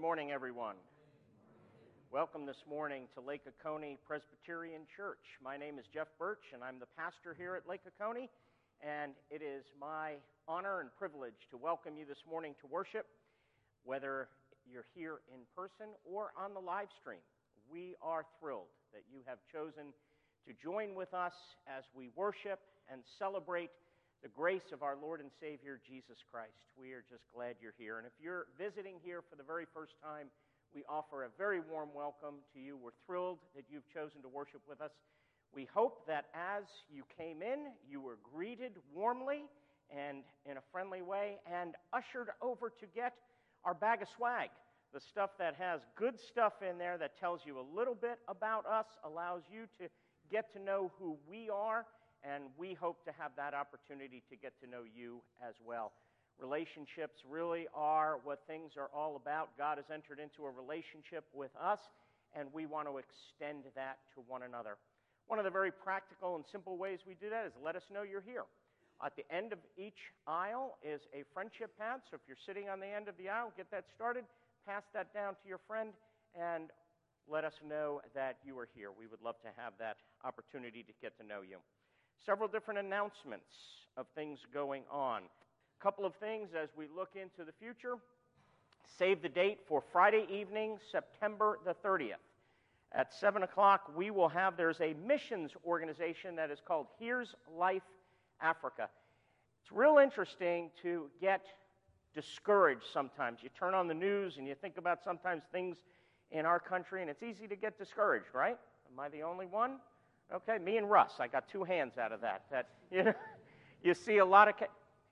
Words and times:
Good 0.00 0.08
morning, 0.08 0.32
everyone. 0.32 0.76
Welcome 2.10 2.46
this 2.46 2.64
morning 2.64 3.04
to 3.12 3.20
Lake 3.20 3.44
Oconee 3.44 3.98
Presbyterian 4.08 4.88
Church. 4.96 5.20
My 5.44 5.58
name 5.58 5.78
is 5.78 5.84
Jeff 5.92 6.08
Birch, 6.18 6.56
and 6.56 6.64
I'm 6.64 6.80
the 6.80 6.88
pastor 6.96 7.36
here 7.36 7.52
at 7.52 7.68
Lake 7.68 7.84
Oconee. 7.84 8.30
And 8.80 9.12
it 9.28 9.44
is 9.44 9.60
my 9.78 10.16
honor 10.48 10.80
and 10.80 10.88
privilege 10.96 11.36
to 11.50 11.58
welcome 11.60 12.00
you 12.00 12.08
this 12.08 12.24
morning 12.24 12.56
to 12.62 12.66
worship, 12.66 13.04
whether 13.84 14.32
you're 14.64 14.88
here 14.96 15.20
in 15.28 15.44
person 15.52 15.92
or 16.08 16.32
on 16.32 16.54
the 16.54 16.64
live 16.64 16.88
stream. 16.96 17.20
We 17.70 17.92
are 18.00 18.24
thrilled 18.40 18.72
that 18.96 19.04
you 19.12 19.20
have 19.26 19.36
chosen 19.52 19.92
to 20.48 20.56
join 20.64 20.94
with 20.96 21.12
us 21.12 21.36
as 21.68 21.84
we 21.92 22.08
worship 22.16 22.64
and 22.90 23.02
celebrate 23.18 23.68
the 24.22 24.28
grace 24.28 24.72
of 24.72 24.82
our 24.82 24.96
Lord 25.00 25.20
and 25.20 25.30
Savior 25.40 25.80
Jesus 25.80 26.18
Christ. 26.30 26.68
We 26.76 26.92
are 26.92 27.02
just 27.08 27.24
glad 27.34 27.56
you're 27.60 27.76
here. 27.78 27.96
And 27.96 28.06
if 28.06 28.12
you're 28.20 28.46
visiting 28.58 28.96
here 29.02 29.22
for 29.22 29.36
the 29.36 29.42
very 29.42 29.64
first 29.72 29.94
time, 30.04 30.26
we 30.74 30.84
offer 30.88 31.24
a 31.24 31.28
very 31.38 31.60
warm 31.60 31.88
welcome 31.94 32.44
to 32.52 32.60
you. 32.60 32.76
We're 32.76 32.96
thrilled 33.06 33.38
that 33.56 33.64
you've 33.70 33.88
chosen 33.88 34.20
to 34.20 34.28
worship 34.28 34.60
with 34.68 34.82
us. 34.82 34.90
We 35.54 35.66
hope 35.72 36.06
that 36.06 36.26
as 36.34 36.64
you 36.92 37.04
came 37.16 37.40
in, 37.40 37.72
you 37.88 38.02
were 38.02 38.18
greeted 38.22 38.72
warmly 38.94 39.44
and 39.88 40.18
in 40.44 40.58
a 40.58 40.62
friendly 40.70 41.00
way 41.00 41.38
and 41.50 41.74
ushered 41.92 42.28
over 42.42 42.68
to 42.68 42.86
get 42.94 43.14
our 43.64 43.74
bag 43.74 44.02
of 44.02 44.08
swag. 44.14 44.50
The 44.92 45.00
stuff 45.00 45.30
that 45.38 45.54
has 45.54 45.80
good 45.96 46.20
stuff 46.20 46.54
in 46.68 46.76
there 46.76 46.98
that 46.98 47.18
tells 47.18 47.40
you 47.46 47.58
a 47.58 47.66
little 47.74 47.94
bit 47.94 48.18
about 48.28 48.66
us, 48.66 48.86
allows 49.02 49.42
you 49.50 49.62
to 49.80 49.88
get 50.30 50.52
to 50.52 50.60
know 50.60 50.92
who 50.98 51.16
we 51.28 51.48
are 51.48 51.86
and 52.22 52.44
we 52.58 52.74
hope 52.74 53.04
to 53.04 53.12
have 53.18 53.32
that 53.36 53.54
opportunity 53.54 54.22
to 54.28 54.36
get 54.36 54.52
to 54.60 54.68
know 54.68 54.82
you 54.84 55.20
as 55.40 55.54
well. 55.64 55.92
Relationships 56.40 57.20
really 57.28 57.68
are 57.74 58.18
what 58.24 58.40
things 58.46 58.72
are 58.76 58.88
all 58.94 59.16
about. 59.16 59.50
God 59.58 59.76
has 59.76 59.86
entered 59.92 60.18
into 60.20 60.44
a 60.44 60.50
relationship 60.50 61.24
with 61.34 61.50
us, 61.60 61.80
and 62.34 62.48
we 62.52 62.64
want 62.64 62.88
to 62.88 62.96
extend 62.96 63.64
that 63.76 63.98
to 64.14 64.24
one 64.26 64.42
another. 64.42 64.76
One 65.28 65.38
of 65.38 65.44
the 65.44 65.50
very 65.50 65.70
practical 65.70 66.36
and 66.36 66.44
simple 66.50 66.76
ways 66.76 67.00
we 67.06 67.14
do 67.14 67.30
that 67.30 67.46
is 67.46 67.52
let 67.62 67.76
us 67.76 67.84
know 67.92 68.02
you're 68.02 68.24
here. 68.24 68.44
At 69.04 69.16
the 69.16 69.24
end 69.32 69.52
of 69.52 69.58
each 69.76 70.12
aisle 70.26 70.76
is 70.84 71.00
a 71.14 71.24
friendship 71.32 71.72
pad. 71.78 72.00
So 72.10 72.16
if 72.16 72.20
you're 72.28 72.40
sitting 72.44 72.68
on 72.68 72.80
the 72.80 72.88
end 72.88 73.08
of 73.08 73.16
the 73.16 73.28
aisle, 73.28 73.52
get 73.56 73.70
that 73.70 73.84
started, 73.94 74.24
pass 74.66 74.82
that 74.92 75.14
down 75.14 75.34
to 75.40 75.48
your 75.48 75.60
friend, 75.66 75.92
and 76.36 76.68
let 77.28 77.44
us 77.44 77.54
know 77.66 78.00
that 78.14 78.36
you 78.44 78.58
are 78.58 78.68
here. 78.74 78.90
We 78.92 79.06
would 79.06 79.22
love 79.22 79.40
to 79.42 79.48
have 79.56 79.72
that 79.78 79.96
opportunity 80.24 80.82
to 80.82 80.92
get 81.00 81.16
to 81.18 81.26
know 81.26 81.40
you 81.40 81.56
several 82.24 82.48
different 82.48 82.80
announcements 82.80 83.52
of 83.96 84.06
things 84.14 84.40
going 84.52 84.82
on. 84.90 85.22
A 85.22 85.82
couple 85.82 86.04
of 86.04 86.14
things 86.16 86.50
as 86.60 86.68
we 86.76 86.86
look 86.94 87.10
into 87.14 87.44
the 87.44 87.52
future. 87.52 87.96
Save 88.98 89.22
the 89.22 89.28
date 89.28 89.60
for 89.66 89.82
Friday 89.92 90.26
evening, 90.30 90.78
September 90.90 91.58
the 91.64 91.74
30th. 91.84 92.14
At 92.92 93.14
7 93.14 93.44
o'clock, 93.44 93.92
we 93.96 94.10
will 94.10 94.28
have, 94.28 94.56
there's 94.56 94.80
a 94.80 94.94
missions 95.06 95.52
organization 95.64 96.36
that 96.36 96.50
is 96.50 96.58
called 96.66 96.86
Here's 96.98 97.34
Life 97.56 97.84
Africa. 98.40 98.88
It's 99.62 99.70
real 99.70 99.98
interesting 99.98 100.70
to 100.82 101.06
get 101.20 101.46
discouraged 102.14 102.84
sometimes. 102.92 103.38
You 103.42 103.50
turn 103.56 103.74
on 103.74 103.86
the 103.86 103.94
news 103.94 104.38
and 104.38 104.46
you 104.46 104.56
think 104.56 104.76
about 104.76 105.04
sometimes 105.04 105.44
things 105.52 105.76
in 106.32 106.44
our 106.46 106.58
country, 106.58 107.00
and 107.00 107.10
it's 107.10 107.22
easy 107.22 107.46
to 107.46 107.56
get 107.56 107.78
discouraged, 107.78 108.26
right? 108.34 108.56
Am 108.92 108.98
I 108.98 109.08
the 109.08 109.22
only 109.22 109.46
one? 109.46 109.76
Okay, 110.32 110.58
me 110.58 110.76
and 110.76 110.88
Russ, 110.88 111.14
I 111.18 111.26
got 111.26 111.48
two 111.48 111.64
hands 111.64 111.98
out 111.98 112.12
of 112.12 112.20
that. 112.20 112.44
That 112.50 112.68
you 112.90 113.04
know, 113.04 113.14
you 113.82 113.94
see 113.94 114.18
a 114.18 114.24
lot 114.24 114.48
of, 114.48 114.54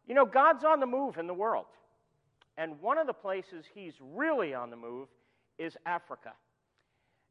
you 0.06 0.14
know, 0.14 0.24
God's 0.24 0.64
on 0.64 0.80
the 0.80 0.86
move 0.86 1.18
in 1.18 1.26
the 1.26 1.34
world, 1.34 1.66
and 2.56 2.80
one 2.80 2.98
of 2.98 3.06
the 3.06 3.12
places 3.12 3.64
He's 3.74 3.94
really 4.00 4.54
on 4.54 4.70
the 4.70 4.76
move 4.76 5.08
is 5.58 5.76
Africa. 5.87 6.32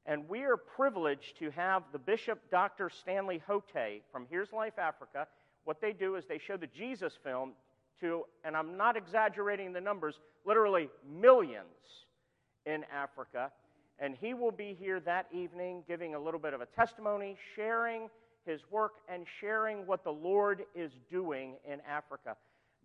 And 0.06 0.28
we 0.30 0.44
are 0.44 0.56
privileged 0.56 1.38
to 1.40 1.52
have 1.52 1.84
the 1.92 2.00
Bishop 2.00 2.40
Dr. 2.50 2.90
Stanley 2.90 3.42
Hotay 3.48 4.02
from 4.12 4.26
Here's 4.30 4.54
Life 4.54 4.80
Africa. 4.80 5.28
What 5.66 5.82
they 5.82 5.92
do 5.92 6.16
is 6.16 6.26
they 6.26 6.38
show 6.38 6.56
the 6.56 6.68
Jesus 6.68 7.14
film 7.24 7.52
to, 8.00 8.24
and 8.46 8.56
I'm 8.56 8.78
not 8.78 8.96
exaggerating 8.96 9.74
the 9.74 9.82
numbers, 9.82 10.20
literally 10.46 10.90
millions 11.06 12.06
in 12.66 12.86
Africa 12.94 13.52
and 14.00 14.16
he 14.20 14.34
will 14.34 14.52
be 14.52 14.76
here 14.80 15.00
that 15.02 15.28
evening 15.34 15.84
giving 15.88 16.16
a 16.16 16.20
little 16.20 16.40
bit 16.40 16.54
of 16.54 16.62
a 16.62 16.66
testimony, 16.68 17.36
sharing 17.56 18.10
his 18.46 18.62
work, 18.70 18.94
and 19.12 19.26
sharing 19.42 19.86
what 19.86 20.04
the 20.04 20.12
Lord 20.12 20.64
is 20.76 20.92
doing 21.12 21.56
in 21.66 21.80
Africa. 21.90 22.36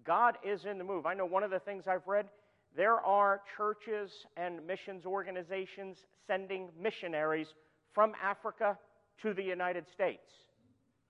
God 0.05 0.37
is 0.45 0.65
in 0.65 0.79
the 0.79 0.85
move. 0.85 1.07
I 1.07 1.15
know 1.15 1.27
one 1.27 1.43
of 1.43 1.51
the 1.51 1.61
things 1.61 1.85
I've 1.87 2.07
read 2.07 2.27
there 2.75 3.01
are 3.01 3.43
churches 3.57 4.11
and 4.37 4.67
missions 4.67 5.05
organizations 5.05 5.99
sending 6.27 6.69
missionaries 6.81 7.49
from 7.93 8.13
Africa 8.23 8.79
to 9.23 9.35
the 9.35 9.43
United 9.43 9.85
States. 9.93 10.25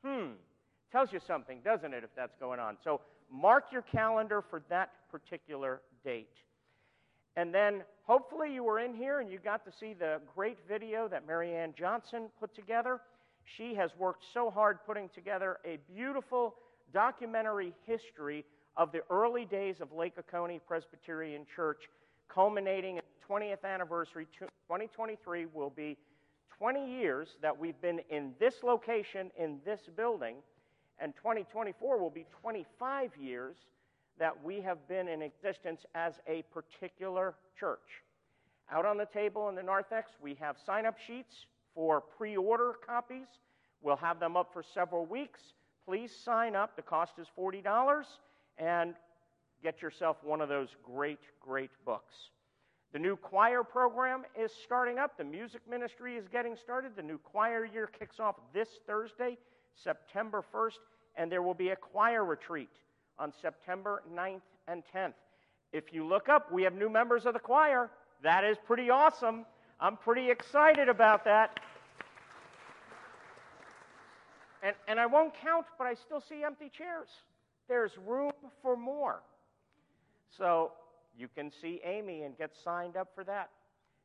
Hmm. 0.05 0.33
Tells 0.91 1.13
you 1.13 1.21
something, 1.27 1.61
doesn't 1.65 1.95
it, 1.95 2.05
if 2.05 2.11
that's 2.17 2.35
going 2.41 2.59
on? 2.59 2.77
So 2.83 3.01
mark 3.31 3.67
your 3.71 3.83
calendar 3.83 4.43
for 4.51 4.63
that 4.69 4.91
particular 5.11 5.81
date. 6.05 6.35
And 7.37 7.55
then 7.55 7.83
hopefully 8.05 8.53
you 8.53 8.63
were 8.63 8.79
in 8.79 8.95
here 8.95 9.21
and 9.21 9.31
you 9.31 9.39
got 9.39 9.65
to 9.65 9.73
see 9.73 9.95
the 9.95 10.21
great 10.35 10.59
video 10.69 11.09
that 11.09 11.27
Marianne 11.27 11.75
Johnson 11.77 12.29
put 12.39 12.55
together. 12.55 13.01
She 13.45 13.75
has 13.75 13.91
worked 13.99 14.25
so 14.33 14.51
hard 14.51 14.79
putting 14.87 15.09
together 15.09 15.59
a 15.65 15.79
beautiful 15.93 16.55
documentary 16.93 17.75
history 17.87 18.45
of 18.77 18.93
the 18.93 19.03
early 19.11 19.45
days 19.45 19.81
of 19.81 19.93
Lake 19.93 20.15
Oconee 20.19 20.61
Presbyterian 20.67 21.47
Church, 21.55 21.89
culminating 22.29 22.97
in 22.97 23.03
the 23.03 23.35
20th 23.35 23.65
anniversary. 23.65 24.27
2023 24.39 25.47
will 25.53 25.71
be 25.71 25.97
20 26.59 26.87
years 26.87 27.37
that 27.43 27.59
we've 27.59 27.81
been 27.81 28.01
in 28.11 28.33
this 28.39 28.63
location, 28.63 29.31
in 29.39 29.59
this 29.65 29.81
building, 29.97 30.37
and 30.99 31.15
2024 31.17 31.99
will 31.99 32.11
be 32.11 32.25
25 32.41 33.11
years 33.21 33.57
that 34.19 34.43
we 34.45 34.61
have 34.61 34.87
been 34.89 35.09
in 35.09 35.23
existence 35.23 35.85
as 35.95 36.15
a 36.27 36.43
particular 36.53 37.35
church. 37.59 38.03
Out 38.71 38.87
on 38.87 38.97
the 38.97 39.07
table 39.07 39.49
in 39.49 39.55
the 39.55 39.63
narthex, 39.63 40.13
we 40.23 40.35
have 40.35 40.57
sign 40.65 40.87
up 40.87 40.97
sheets 41.07 41.47
for 41.75 42.01
pre 42.01 42.37
order 42.37 42.75
copies. 42.87 43.27
We'll 43.83 43.97
have 43.97 44.21
them 44.21 44.37
up 44.37 44.53
for 44.53 44.63
several 44.63 45.07
weeks. 45.07 45.41
Please 45.85 46.15
sign 46.15 46.55
up. 46.55 46.77
The 46.77 46.83
cost 46.83 47.15
is 47.19 47.27
$40 47.37 48.05
and 48.59 48.95
get 49.63 49.83
yourself 49.83 50.17
one 50.23 50.41
of 50.41 50.49
those 50.49 50.69
great, 50.85 51.19
great 51.41 51.71
books. 51.85 52.15
The 52.93 52.99
new 52.99 53.17
choir 53.17 53.65
program 53.65 54.25
is 54.39 54.53
starting 54.65 54.99
up. 54.99 55.17
The 55.17 55.25
music 55.25 55.63
ministry 55.69 56.17
is 56.17 56.29
getting 56.29 56.57
started. 56.57 56.93
The 56.95 57.03
new 57.03 57.19
choir 57.19 57.65
year 57.65 57.89
kicks 57.99 58.21
off 58.21 58.37
this 58.53 58.69
Thursday, 58.87 59.39
September 59.75 60.45
1st, 60.55 60.79
and 61.17 61.33
there 61.33 61.43
will 61.43 61.55
be 61.55 61.71
a 61.71 61.77
choir 61.77 62.25
retreat 62.25 62.69
on 63.19 63.33
September 63.41 64.03
9th 64.13 64.41
and 64.69 64.83
10th. 64.95 65.15
If 65.73 65.93
you 65.93 66.07
look 66.07 66.29
up, 66.29 66.53
we 66.53 66.63
have 66.63 66.75
new 66.75 66.89
members 66.89 67.27
of 67.27 67.35
the 67.35 67.41
choir. 67.41 67.91
That 68.23 68.45
is 68.45 68.57
pretty 68.67 68.91
awesome. 68.91 69.47
I'm 69.81 69.97
pretty 69.97 70.31
excited 70.31 70.89
about 70.89 71.25
that. 71.25 71.59
And, 74.63 74.77
and 74.87 75.01
I 75.01 75.07
won't 75.07 75.33
count, 75.35 75.67
but 75.77 75.87
I 75.87 75.95
still 75.95 76.21
see 76.21 76.45
empty 76.45 76.71
chairs. 76.77 77.09
There's 77.69 77.93
room 78.07 78.33
for 78.61 78.77
more. 78.77 79.23
So 80.37 80.73
you 81.17 81.29
can 81.29 81.51
see 81.61 81.81
Amy 81.85 82.23
and 82.23 82.37
get 82.39 82.51
signed 82.65 82.97
up 82.97 83.09
for 83.15 83.25
that. 83.25 83.51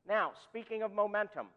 Now, 0.08 0.32
speaking 0.50 0.84
of 0.84 0.94
momentum, 0.94 1.48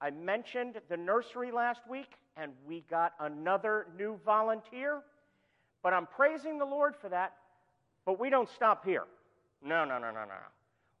I 0.00 0.10
mentioned 0.10 0.80
the 0.88 0.96
nursery 0.96 1.50
last 1.50 1.80
week, 1.88 2.10
and 2.36 2.52
we 2.66 2.84
got 2.90 3.12
another 3.20 3.86
new 3.96 4.18
volunteer. 4.24 5.02
But 5.84 5.92
I'm 5.92 6.06
praising 6.06 6.58
the 6.58 6.64
Lord 6.64 6.94
for 6.96 7.10
that, 7.10 7.34
but 8.06 8.18
we 8.18 8.30
don't 8.30 8.48
stop 8.48 8.86
here. 8.86 9.04
No, 9.62 9.84
no, 9.84 9.98
no, 9.98 10.06
no, 10.06 10.24
no. 10.24 10.34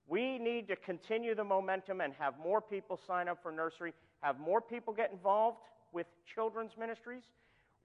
We 0.06 0.38
need 0.38 0.68
to 0.68 0.76
continue 0.76 1.34
the 1.34 1.42
momentum 1.42 2.02
and 2.02 2.12
have 2.18 2.34
more 2.38 2.60
people 2.60 3.00
sign 3.06 3.26
up 3.26 3.42
for 3.42 3.50
nursery, 3.50 3.94
have 4.20 4.38
more 4.38 4.60
people 4.60 4.92
get 4.92 5.10
involved 5.10 5.56
with 5.92 6.06
children's 6.34 6.72
ministries. 6.78 7.22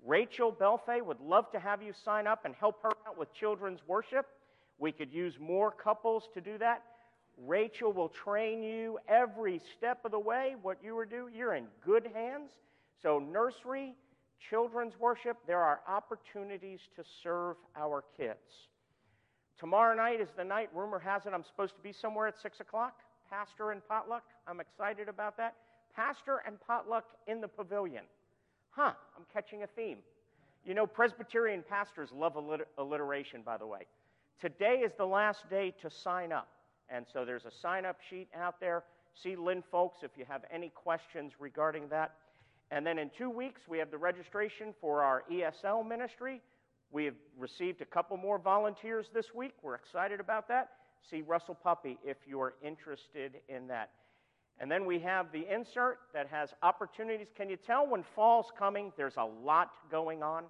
Rachel 0.06 0.52
Belfay 0.52 1.02
would 1.02 1.22
love 1.22 1.50
to 1.54 1.60
have 1.60 1.82
you 1.82 1.94
sign 2.04 2.28
up 2.28 2.44
and 2.44 2.54
help 2.54 2.84
her 2.84 2.92
out 3.08 3.18
with 3.18 3.34
children's 3.34 3.80
worship. 3.88 4.28
We 4.78 4.92
could 4.92 5.12
use 5.14 5.36
more 5.40 5.72
couples 5.72 6.28
to 6.34 6.42
do 6.42 6.58
that. 6.58 6.84
Rachel 7.48 7.94
will 7.94 8.10
train 8.10 8.62
you 8.62 9.00
every 9.08 9.62
step 9.78 10.04
of 10.04 10.12
the 10.12 10.20
way. 10.20 10.56
What 10.62 10.78
you 10.84 10.98
are 10.98 11.06
doing, 11.06 11.34
you're 11.34 11.56
in 11.56 11.68
good 11.86 12.10
hands. 12.14 12.52
So, 13.02 13.20
nursery, 13.20 13.94
children's 14.50 14.94
worship, 15.00 15.38
there 15.48 15.62
are 15.62 15.82
opportunities 15.88 16.80
to 16.96 17.04
serve 17.24 17.58
our 17.76 18.04
kids. 18.18 18.68
Tomorrow 19.60 19.96
night 19.96 20.22
is 20.22 20.30
the 20.38 20.44
night, 20.44 20.70
rumor 20.74 21.00
has 21.00 21.26
it, 21.26 21.34
I'm 21.34 21.44
supposed 21.44 21.76
to 21.76 21.82
be 21.82 21.92
somewhere 21.92 22.28
at 22.28 22.40
6 22.40 22.60
o'clock. 22.62 23.00
Pastor 23.30 23.72
and 23.72 23.86
potluck. 23.88 24.24
I'm 24.48 24.60
excited 24.60 25.10
about 25.10 25.38
that. 25.38 25.56
Pastor 25.96 26.42
and 26.48 26.58
potluck 26.66 27.06
in 27.28 27.42
the 27.42 27.48
pavilion. 27.48 28.04
Huh, 28.72 28.94
I'm 29.18 29.26
catching 29.34 29.64
a 29.64 29.68
theme. 29.68 29.98
You 30.66 30.74
know, 30.74 30.88
Presbyterian 30.88 31.64
pastors 31.68 32.10
love 32.14 32.38
alliteration, 32.78 33.42
by 33.44 33.58
the 33.58 33.68
way. 33.68 33.82
Today 34.40 34.82
is 34.86 34.92
the 34.98 35.06
last 35.06 35.50
day 35.50 35.74
to 35.82 35.90
sign 35.90 36.32
up. 36.32 36.48
And 36.90 37.06
so 37.12 37.26
there's 37.26 37.46
a 37.46 37.52
sign 37.52 37.86
up 37.86 37.98
sheet 38.10 38.30
out 38.36 38.60
there. 38.60 38.84
See 39.14 39.36
Lynn 39.36 39.64
Folks 39.72 40.00
if 40.04 40.12
you 40.18 40.26
have 40.28 40.44
any 40.52 40.70
questions 40.70 41.34
regarding 41.40 41.90
that. 41.90 42.16
And 42.72 42.86
then 42.86 43.00
in 43.00 43.10
two 43.18 43.30
weeks, 43.30 43.62
we 43.68 43.80
have 43.80 43.92
the 43.92 43.98
registration 43.98 44.74
for 44.80 45.02
our 45.02 45.24
ESL 45.32 45.88
ministry. 45.88 46.42
We 46.92 47.06
have 47.06 47.16
received 47.38 47.82
a 47.82 47.86
couple 47.86 48.18
more 48.18 48.38
volunteers 48.38 49.08
this 49.14 49.34
week. 49.34 49.54
We're 49.62 49.76
excited 49.76 50.20
about 50.20 50.48
that. 50.50 50.70
See 51.10 51.22
Russell 51.22 51.56
Puppy 51.56 51.98
if 52.04 52.18
you're 52.28 52.54
interested 52.64 53.38
in 53.48 53.68
that. 53.68 53.92
And 54.60 54.70
then 54.70 54.86
we 54.86 55.00
have 55.00 55.32
the 55.32 55.46
insert 55.52 56.00
that 56.14 56.28
has 56.28 56.50
opportunities. 56.62 57.28
Can 57.36 57.50
you 57.50 57.56
tell 57.56 57.88
when 57.88 58.04
fall's 58.16 58.48
coming? 58.58 58.92
There's 58.98 59.18
a 59.18 59.24
lot 59.24 59.72
going 59.90 60.22
on. 60.22 60.44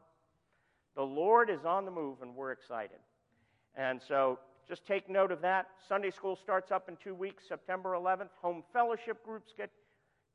The 0.95 1.03
Lord 1.03 1.49
is 1.49 1.63
on 1.65 1.85
the 1.85 1.91
move, 1.91 2.21
and 2.21 2.35
we're 2.35 2.51
excited. 2.51 2.97
And 3.75 4.01
so 4.07 4.39
just 4.67 4.85
take 4.85 5.09
note 5.09 5.31
of 5.31 5.41
that. 5.41 5.67
Sunday 5.87 6.11
school 6.11 6.35
starts 6.35 6.71
up 6.71 6.89
in 6.89 6.97
two 7.03 7.13
weeks, 7.13 7.43
September 7.47 7.91
11th. 7.91 8.29
Home 8.41 8.63
fellowship 8.73 9.23
groups 9.23 9.53
get, 9.55 9.69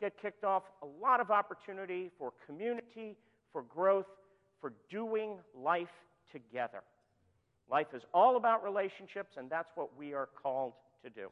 get 0.00 0.20
kicked 0.20 0.44
off. 0.44 0.62
A 0.82 0.86
lot 1.02 1.20
of 1.20 1.30
opportunity 1.30 2.10
for 2.18 2.32
community, 2.46 3.16
for 3.52 3.62
growth, 3.62 4.06
for 4.60 4.72
doing 4.90 5.38
life 5.56 5.88
together. 6.32 6.82
Life 7.70 7.88
is 7.94 8.02
all 8.12 8.36
about 8.36 8.62
relationships, 8.62 9.36
and 9.36 9.48
that's 9.48 9.70
what 9.74 9.96
we 9.96 10.12
are 10.12 10.28
called 10.42 10.74
to 11.02 11.10
do. 11.10 11.28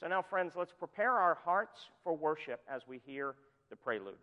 So 0.00 0.08
now, 0.08 0.22
friends, 0.22 0.54
let's 0.56 0.72
prepare 0.72 1.12
our 1.12 1.38
hearts 1.44 1.78
for 2.02 2.16
worship 2.16 2.60
as 2.68 2.82
we 2.88 3.00
hear 3.04 3.34
the 3.70 3.76
prelude. 3.76 4.16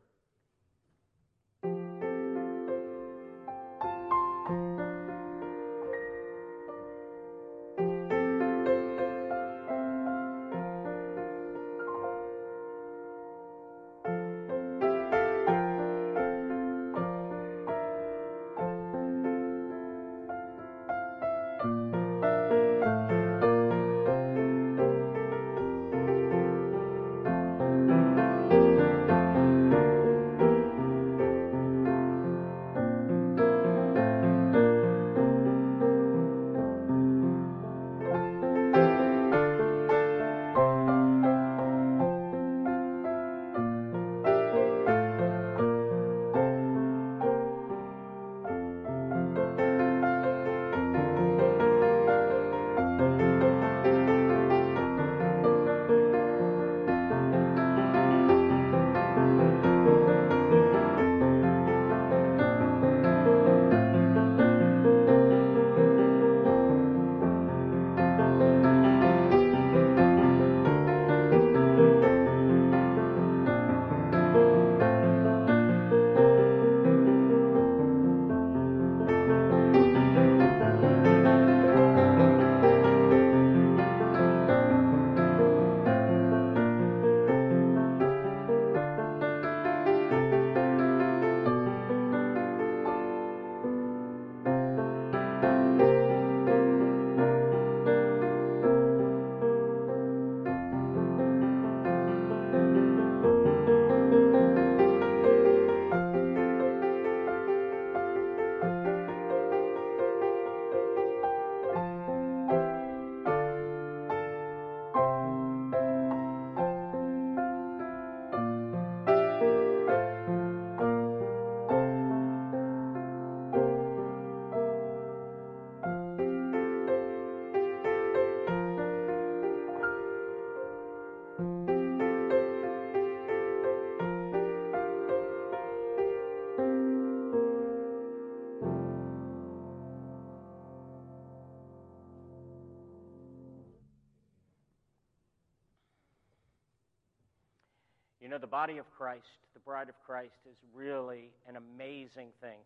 You 148.29 148.35
know, 148.35 148.41
the 148.41 148.45
body 148.45 148.77
of 148.77 148.85
Christ, 148.95 149.25
the 149.55 149.59
bride 149.59 149.89
of 149.89 149.95
Christ, 150.05 150.35
is 150.47 150.55
really 150.71 151.31
an 151.47 151.55
amazing 151.55 152.27
thing. 152.39 152.59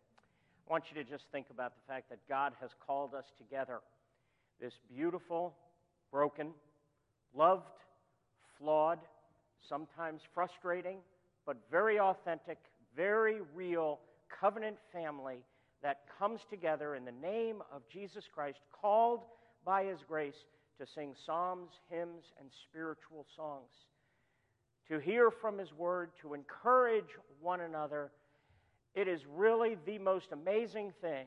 I 0.67 0.70
want 0.70 0.84
you 0.93 1.01
to 1.01 1.10
just 1.10 1.24
think 1.32 1.46
about 1.51 1.72
the 1.74 1.82
fact 1.88 2.10
that 2.10 2.20
God 2.27 2.51
has 2.60 2.72
called 2.86 3.13
us 3.13 3.24
together. 3.38 3.79
This 4.60 4.74
beautiful, 4.93 5.55
broken, 6.12 6.50
loved, 7.34 7.63
flawed, 8.60 9.00
sometimes 9.70 10.20
frustrating, 10.34 10.98
but 11.46 11.55
very 11.72 11.98
authentic, 11.98 12.58
very 12.93 13.38
real 13.55 14.01
covenant 14.41 14.75
family 14.91 15.38
that 15.82 16.01
comes 16.20 16.41
together 16.50 16.96
in 16.96 17.05
the 17.05 17.13
name 17.13 17.62
of 17.74 17.84
Jesus 17.88 18.25
Christ, 18.36 18.60
called 18.82 19.22
by 19.63 19.86
his 19.86 20.00
grace 20.05 20.43
to 20.77 20.86
sing 20.93 21.13
psalms, 21.25 21.70
hymns, 21.89 22.25
and 22.38 22.50
spiritual 22.70 23.25
songs 23.34 23.70
to 24.90 25.00
hear 25.00 25.32
from 25.32 25.58
His 25.58 25.74
Word, 25.74 26.12
to 26.22 26.34
encourage 26.34 27.18
one 27.42 27.62
another. 27.62 28.12
It 28.96 29.08
is 29.08 29.22
really 29.25 29.78
the 29.86 29.98
most 29.98 30.32
amazing 30.32 30.94
thing 31.02 31.25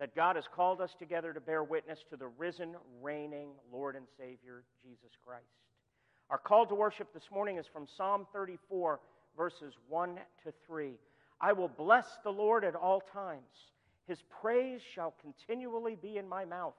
that 0.00 0.14
God 0.14 0.36
has 0.36 0.44
called 0.52 0.80
us 0.80 0.94
together 0.98 1.32
to 1.32 1.40
bear 1.40 1.62
witness 1.62 2.04
to 2.10 2.16
the 2.16 2.26
risen, 2.26 2.74
reigning 3.00 3.50
Lord 3.72 3.96
and 3.96 4.06
Savior, 4.18 4.64
Jesus 4.82 5.16
Christ. 5.24 5.44
Our 6.30 6.38
call 6.38 6.66
to 6.66 6.74
worship 6.74 7.12
this 7.14 7.30
morning 7.30 7.58
is 7.58 7.66
from 7.66 7.86
Psalm 7.86 8.26
34, 8.32 8.98
verses 9.36 9.74
1 9.88 10.18
to 10.44 10.52
3. 10.66 10.94
I 11.40 11.52
will 11.52 11.68
bless 11.68 12.06
the 12.24 12.30
Lord 12.30 12.64
at 12.64 12.74
all 12.74 13.00
times. 13.00 13.70
His 14.08 14.22
praise 14.40 14.80
shall 14.82 15.14
continually 15.20 15.96
be 16.00 16.18
in 16.18 16.28
my 16.28 16.44
mouth. 16.44 16.74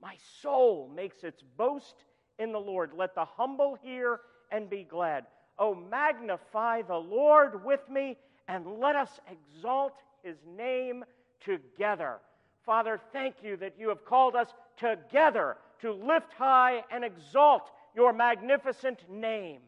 My 0.00 0.14
soul 0.40 0.90
makes 0.94 1.24
its 1.24 1.42
boast 1.56 1.96
in 2.38 2.52
the 2.52 2.60
Lord. 2.60 2.92
Let 2.96 3.14
the 3.14 3.24
humble 3.24 3.76
hear 3.82 4.20
and 4.50 4.70
be 4.70 4.84
glad. 4.84 5.26
Oh, 5.60 5.74
magnify 5.74 6.82
the 6.82 6.96
Lord 6.96 7.64
with 7.64 7.86
me 7.90 8.16
and 8.48 8.66
let 8.80 8.96
us 8.96 9.20
exalt 9.30 9.92
his 10.22 10.36
name 10.56 11.04
together. 11.44 12.16
Father, 12.64 12.98
thank 13.12 13.36
you 13.42 13.56
that 13.58 13.74
you 13.78 13.90
have 13.90 14.04
called 14.06 14.34
us 14.34 14.48
together 14.78 15.58
to 15.80 15.92
lift 15.92 16.32
high 16.32 16.82
and 16.90 17.04
exalt 17.04 17.70
your 17.94 18.14
magnificent 18.14 18.98
name. 19.10 19.60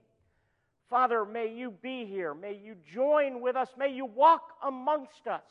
Father, 0.89 1.25
may 1.25 1.53
you 1.53 1.71
be 1.71 2.07
here. 2.07 2.35
May 2.35 2.55
you 2.55 2.75
join 2.93 3.41
with 3.41 3.57
us. 3.57 3.69
May 3.79 3.93
you 3.93 4.07
walk 4.07 4.43
amongst 4.63 5.27
us 5.27 5.45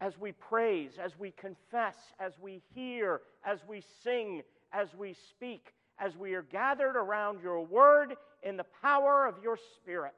as 0.00 0.18
we 0.18 0.32
praise, 0.32 0.92
as 1.02 1.18
we 1.18 1.32
confess, 1.32 1.96
as 2.18 2.32
we 2.40 2.62
hear, 2.74 3.20
as 3.44 3.60
we 3.68 3.82
sing, 4.02 4.42
as 4.72 4.88
we 4.94 5.14
speak, 5.28 5.72
as 6.00 6.16
we 6.16 6.34
are 6.34 6.42
gathered 6.42 6.96
around 6.96 7.40
your 7.42 7.60
word 7.60 8.16
in 8.42 8.56
the 8.56 8.66
power 8.82 9.26
of 9.26 9.34
your 9.42 9.58
Spirit. 9.76 10.14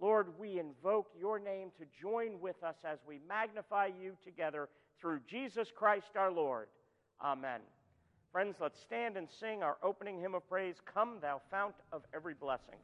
Lord, 0.00 0.28
we 0.38 0.58
invoke 0.58 1.08
your 1.18 1.38
name 1.38 1.70
to 1.78 1.86
join 2.00 2.38
with 2.40 2.62
us 2.62 2.76
as 2.84 2.98
we 3.08 3.18
magnify 3.26 3.88
you 4.00 4.16
together 4.24 4.68
through 5.00 5.20
Jesus 5.26 5.68
Christ 5.74 6.16
our 6.16 6.30
Lord. 6.30 6.68
Amen. 7.22 7.60
Friends, 8.30 8.56
let's 8.60 8.78
stand 8.78 9.16
and 9.16 9.26
sing 9.40 9.62
our 9.62 9.78
opening 9.82 10.20
hymn 10.20 10.34
of 10.34 10.46
praise 10.48 10.76
Come, 10.84 11.16
thou 11.22 11.40
fount 11.50 11.74
of 11.92 12.02
every 12.14 12.34
blessing. 12.34 12.78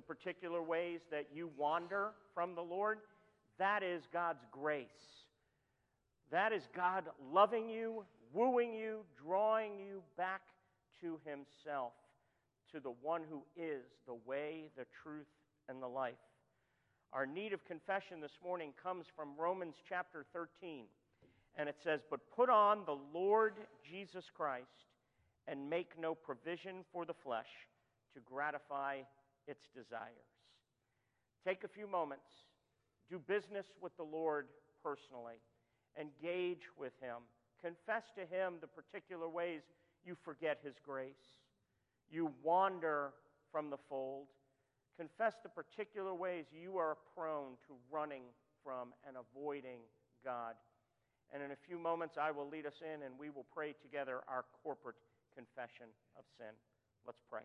Particular 0.00 0.62
ways 0.62 1.00
that 1.10 1.28
you 1.32 1.50
wander 1.56 2.10
from 2.34 2.54
the 2.54 2.62
Lord, 2.62 2.98
that 3.58 3.82
is 3.82 4.02
God's 4.12 4.44
grace. 4.50 4.88
That 6.30 6.52
is 6.52 6.62
God 6.74 7.04
loving 7.32 7.68
you, 7.68 8.04
wooing 8.32 8.74
you, 8.74 9.00
drawing 9.24 9.78
you 9.78 10.02
back 10.16 10.40
to 11.00 11.20
Himself, 11.24 11.92
to 12.72 12.80
the 12.80 12.94
one 13.02 13.22
who 13.28 13.42
is 13.56 13.82
the 14.06 14.16
way, 14.26 14.70
the 14.76 14.86
truth, 15.02 15.26
and 15.68 15.82
the 15.82 15.86
life. 15.86 16.14
Our 17.12 17.26
need 17.26 17.52
of 17.52 17.64
confession 17.64 18.20
this 18.20 18.38
morning 18.42 18.72
comes 18.82 19.06
from 19.14 19.28
Romans 19.38 19.76
chapter 19.88 20.24
13. 20.32 20.86
And 21.56 21.68
it 21.68 21.76
says, 21.84 22.00
But 22.10 22.18
put 22.34 22.50
on 22.50 22.80
the 22.84 22.98
Lord 23.16 23.54
Jesus 23.88 24.24
Christ 24.36 24.66
and 25.46 25.68
make 25.68 25.98
no 25.98 26.14
provision 26.14 26.84
for 26.92 27.04
the 27.04 27.14
flesh 27.14 27.68
to 28.14 28.20
gratify 28.20 29.00
its 29.46 29.64
desires. 29.74 30.10
Take 31.46 31.64
a 31.64 31.68
few 31.68 31.86
moments, 31.86 32.28
do 33.10 33.18
business 33.18 33.66
with 33.82 33.96
the 33.96 34.02
Lord 34.02 34.46
personally, 34.82 35.40
engage 36.00 36.62
with 36.78 36.92
Him, 37.00 37.22
confess 37.62 38.04
to 38.16 38.22
Him 38.22 38.54
the 38.60 38.66
particular 38.66 39.28
ways 39.28 39.60
you 40.04 40.16
forget 40.24 40.60
His 40.62 40.74
grace, 40.84 41.40
you 42.10 42.30
wander 42.42 43.10
from 43.52 43.70
the 43.70 43.78
fold. 43.88 44.26
Confess 44.98 45.34
the 45.42 45.48
particular 45.48 46.14
ways 46.14 46.44
you 46.52 46.78
are 46.78 46.96
prone 47.16 47.58
to 47.66 47.74
running 47.90 48.22
from 48.62 48.92
and 49.06 49.16
avoiding 49.16 49.78
God. 50.24 50.54
And 51.32 51.42
in 51.42 51.50
a 51.50 51.56
few 51.66 51.78
moments, 51.78 52.16
I 52.20 52.30
will 52.30 52.48
lead 52.48 52.66
us 52.66 52.80
in 52.80 53.02
and 53.02 53.18
we 53.18 53.30
will 53.30 53.46
pray 53.52 53.74
together 53.82 54.20
our 54.28 54.44
corporate 54.62 54.96
confession 55.34 55.90
of 56.16 56.24
sin. 56.38 56.54
Let's 57.06 57.20
pray. 57.30 57.44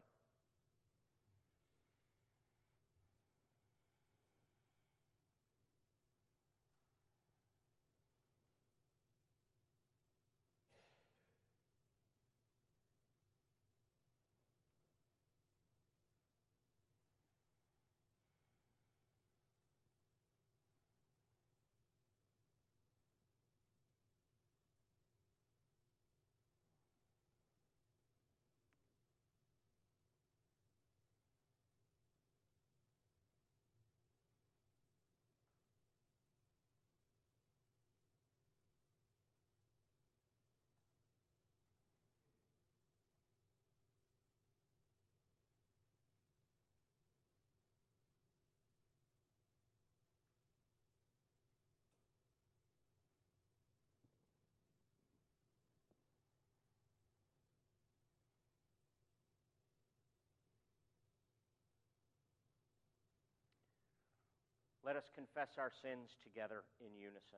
Let 64.90 64.98
us 64.98 65.12
confess 65.14 65.50
our 65.60 65.72
sins 65.84 66.18
together 66.24 66.64
in 66.82 67.00
unison. 67.00 67.38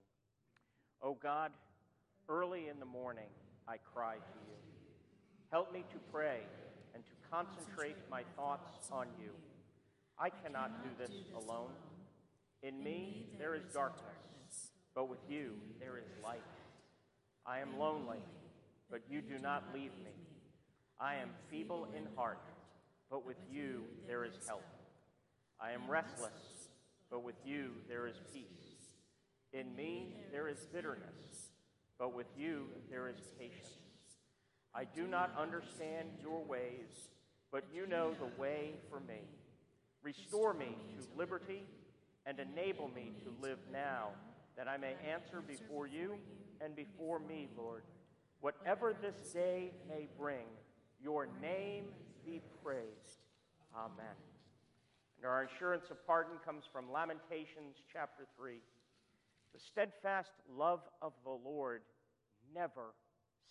O 1.02 1.10
oh 1.10 1.18
God, 1.22 1.52
early 2.30 2.70
in 2.70 2.80
the 2.80 2.86
morning 2.86 3.28
I 3.68 3.76
cry 3.94 4.16
to 4.16 4.40
you. 4.48 4.56
Help 5.52 5.74
me 5.74 5.84
to 5.92 5.98
pray 6.14 6.44
and 6.96 7.04
to 7.04 7.12
concentrate 7.30 7.98
my 8.10 8.24
thoughts 8.38 8.88
on 8.90 9.08
you. 9.22 9.32
I 10.18 10.30
cannot 10.30 10.82
do 10.82 10.92
this 10.98 11.12
alone. 11.36 11.72
In 12.64 12.82
me 12.82 13.28
there 13.38 13.54
is 13.54 13.64
darkness, 13.74 14.72
but 14.96 15.10
with 15.10 15.20
you 15.28 15.56
there 15.78 15.98
is 15.98 16.08
light. 16.24 16.40
I 17.46 17.60
am 17.60 17.78
lonely, 17.78 18.24
but 18.90 19.02
you 19.10 19.20
do 19.20 19.38
not 19.40 19.66
leave 19.74 19.92
me. 20.06 20.16
I 21.02 21.16
am 21.16 21.32
feeble 21.50 21.90
in 21.98 22.08
heart, 22.16 22.48
but 23.10 23.26
with 23.26 23.44
you 23.52 23.84
there 24.08 24.24
is 24.24 24.36
help. 24.48 24.64
I 25.60 25.74
am 25.74 25.92
restless 25.92 26.61
but 27.12 27.24
with 27.24 27.36
you 27.45 27.71
there 27.89 28.08
is 28.08 28.15
peace. 28.34 28.45
In 29.54 29.76
me 29.76 30.15
there 30.32 30.47
is 30.47 30.65
bitterness, 30.74 31.52
but 32.00 32.15
with 32.15 32.28
you 32.38 32.67
there 32.89 33.10
is 33.10 33.19
patience. 33.38 33.78
I 34.74 34.86
do 34.86 35.06
not 35.06 35.36
understand 35.38 36.08
your 36.21 36.41
ways, 36.45 37.10
but 37.52 37.65
you 37.74 37.86
know 37.86 38.13
the 38.13 38.41
way 38.41 38.71
for 38.89 39.02
me. 39.02 39.19
Restore 40.02 40.54
me 40.54 40.78
to 40.97 41.17
liberty 41.19 41.63
and 42.26 42.39
enable 42.39 42.88
me 42.88 43.12
to 43.24 43.45
live 43.45 43.60
now, 43.71 44.10
that 44.58 44.67
I 44.67 44.78
may 44.78 44.95
answer 45.12 45.41
before 45.41 45.88
you 45.88 46.15
and 46.62 46.76
before 46.76 47.19
me, 47.19 47.50
Lord. 47.58 47.84
Whatever 48.39 48.93
this 49.00 49.34
day 49.34 49.71
may 49.89 50.08
bring, 50.17 50.45
your 51.04 51.28
name 51.41 51.86
be 52.26 52.41
praised. 52.63 53.19
Amen. 53.76 54.31
And 55.22 55.30
our 55.30 55.44
assurance 55.44 55.86
of 55.92 56.04
pardon 56.08 56.38
comes 56.44 56.64
from 56.74 56.92
Lamentations 56.92 57.76
chapter 57.94 58.24
3. 58.36 58.54
The 59.54 59.60
steadfast 59.60 60.32
love 60.58 60.80
of 61.00 61.14
the 61.24 61.30
Lord 61.30 61.84
never 62.56 62.96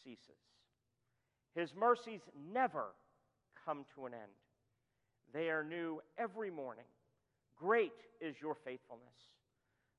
ceases. 0.02 0.42
His 1.54 1.72
mercies 1.78 2.22
never 2.52 2.86
come 3.64 3.84
to 3.94 4.06
an 4.06 4.14
end. 4.14 4.32
They 5.32 5.48
are 5.48 5.62
new 5.62 6.00
every 6.18 6.50
morning. 6.50 6.86
Great 7.56 7.92
is 8.20 8.34
your 8.42 8.56
faithfulness. 8.64 9.06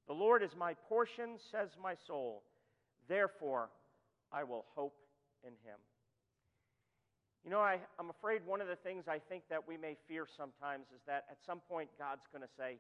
The 0.08 0.14
Lord 0.14 0.44
is 0.44 0.52
my 0.58 0.74
portion, 0.90 1.38
says 1.52 1.70
my 1.82 1.94
soul. 2.06 2.44
Therefore, 3.08 3.70
I 4.34 4.44
will 4.44 4.66
hope 4.76 4.98
in 5.42 5.52
him. 5.52 5.80
You 7.44 7.50
know, 7.50 7.60
I, 7.60 7.80
am 8.00 8.10
afraid 8.10 8.42
one 8.46 8.62
of 8.62 8.68
the 8.68 8.76
things 8.76 9.06
I 9.08 9.18
think 9.18 9.44
that 9.50 9.68
we 9.68 9.76
may 9.76 9.98
fear 10.08 10.28
sometimes 10.38 10.86
is 10.94 11.02
that 11.08 11.26
at 11.30 11.38
some 11.46 11.60
point 11.68 11.90
God's 11.98 12.28
going 12.32 12.44
to 12.44 12.54
say, 12.56 12.78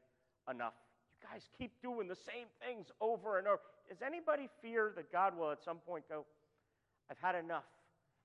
enough. 0.49 0.73
You 1.11 1.27
guys 1.31 1.49
keep 1.57 1.71
doing 1.81 2.07
the 2.07 2.15
same 2.15 2.47
things 2.65 2.87
over 2.99 3.37
and 3.37 3.47
over. 3.47 3.59
Does 3.89 4.01
anybody 4.05 4.49
fear 4.61 4.93
that 4.95 5.11
God 5.11 5.37
will 5.37 5.51
at 5.51 5.63
some 5.63 5.77
point 5.77 6.05
go, 6.09 6.25
I've 7.09 7.19
had 7.21 7.35
enough? 7.35 7.65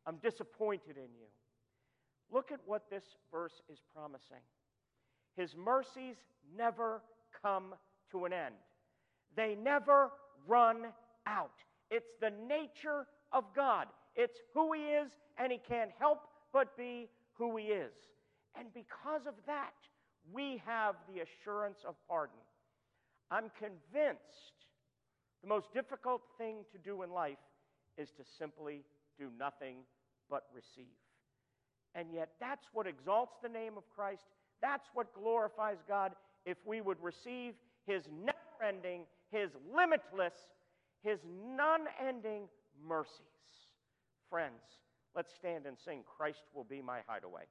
I'm 0.06 0.16
disappointed 0.16 0.96
in 0.96 1.10
you. 1.18 1.26
Look 2.32 2.52
at 2.52 2.60
what 2.64 2.88
this 2.90 3.04
verse 3.30 3.60
is 3.70 3.78
promising. 3.94 4.42
His 5.36 5.54
mercies 5.56 6.16
never 6.56 7.02
come 7.42 7.74
to 8.12 8.24
an 8.24 8.32
end, 8.32 8.54
they 9.34 9.56
never 9.60 10.10
run 10.46 10.86
out. 11.26 11.50
It's 11.90 12.10
the 12.20 12.32
nature 12.48 13.06
of 13.32 13.44
God. 13.54 13.86
It's 14.16 14.38
who 14.54 14.72
He 14.72 14.80
is, 14.80 15.10
and 15.38 15.52
He 15.52 15.58
can't 15.58 15.90
help 15.98 16.20
but 16.52 16.76
be 16.76 17.08
who 17.34 17.56
He 17.56 17.64
is. 17.64 17.92
And 18.58 18.72
because 18.72 19.26
of 19.26 19.34
that, 19.46 19.74
we 20.32 20.62
have 20.66 20.96
the 21.12 21.20
assurance 21.20 21.78
of 21.86 21.94
pardon. 22.08 22.38
I'm 23.30 23.50
convinced 23.58 24.56
the 25.42 25.48
most 25.48 25.72
difficult 25.74 26.22
thing 26.38 26.64
to 26.72 26.78
do 26.78 27.02
in 27.02 27.10
life 27.10 27.38
is 27.98 28.10
to 28.12 28.22
simply 28.38 28.82
do 29.18 29.28
nothing 29.38 29.76
but 30.30 30.44
receive. 30.54 30.96
And 31.94 32.08
yet, 32.12 32.30
that's 32.40 32.66
what 32.72 32.86
exalts 32.86 33.36
the 33.42 33.48
name 33.48 33.76
of 33.76 33.84
Christ. 33.94 34.24
That's 34.60 34.88
what 34.94 35.14
glorifies 35.14 35.78
God 35.88 36.12
if 36.44 36.58
we 36.66 36.80
would 36.80 37.00
receive 37.02 37.54
His 37.86 38.04
never 38.24 38.36
ending, 38.66 39.02
His 39.30 39.50
limitless, 39.74 40.34
His 41.02 41.18
non 41.56 41.80
ending 42.06 42.48
mercies. 42.86 43.65
Friends, 44.30 44.60
let's 45.14 45.32
stand 45.34 45.66
and 45.66 45.76
sing 45.84 46.02
Christ 46.16 46.42
will 46.52 46.64
be 46.64 46.82
my 46.82 47.00
hideaway. 47.06 47.44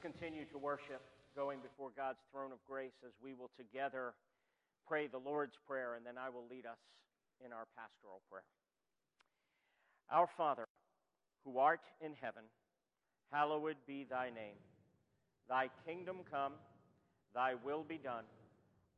Continue 0.00 0.44
to 0.46 0.58
worship, 0.58 1.02
going 1.36 1.60
before 1.60 1.90
God's 1.96 2.18
throne 2.32 2.52
of 2.52 2.58
grace 2.66 2.96
as 3.04 3.12
we 3.22 3.34
will 3.34 3.50
together 3.56 4.14
pray 4.88 5.06
the 5.06 5.18
Lord's 5.18 5.56
Prayer, 5.68 5.94
and 5.94 6.04
then 6.04 6.18
I 6.18 6.30
will 6.30 6.44
lead 6.50 6.66
us 6.66 6.80
in 7.44 7.52
our 7.52 7.66
pastoral 7.76 8.22
prayer. 8.30 8.42
Our 10.10 10.28
Father, 10.36 10.66
who 11.44 11.58
art 11.58 11.80
in 12.00 12.12
heaven, 12.20 12.42
hallowed 13.30 13.76
be 13.86 14.06
thy 14.08 14.26
name. 14.30 14.58
Thy 15.48 15.68
kingdom 15.86 16.18
come, 16.30 16.54
thy 17.34 17.54
will 17.64 17.84
be 17.86 17.98
done, 17.98 18.24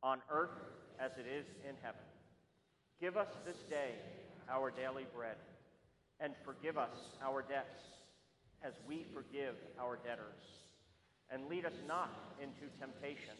on 0.01 0.19
earth 0.31 0.57
as 0.99 1.11
it 1.17 1.27
is 1.27 1.45
in 1.67 1.75
heaven. 1.83 2.01
Give 2.99 3.17
us 3.17 3.29
this 3.45 3.61
day 3.69 3.91
our 4.49 4.71
daily 4.71 5.05
bread, 5.15 5.35
and 6.19 6.33
forgive 6.43 6.77
us 6.77 6.95
our 7.23 7.41
debts 7.41 7.83
as 8.63 8.73
we 8.87 9.05
forgive 9.13 9.55
our 9.79 9.97
debtors 9.97 10.62
and 11.33 11.47
lead 11.49 11.65
us 11.65 11.73
not 11.87 12.13
into 12.41 12.71
temptation, 12.79 13.33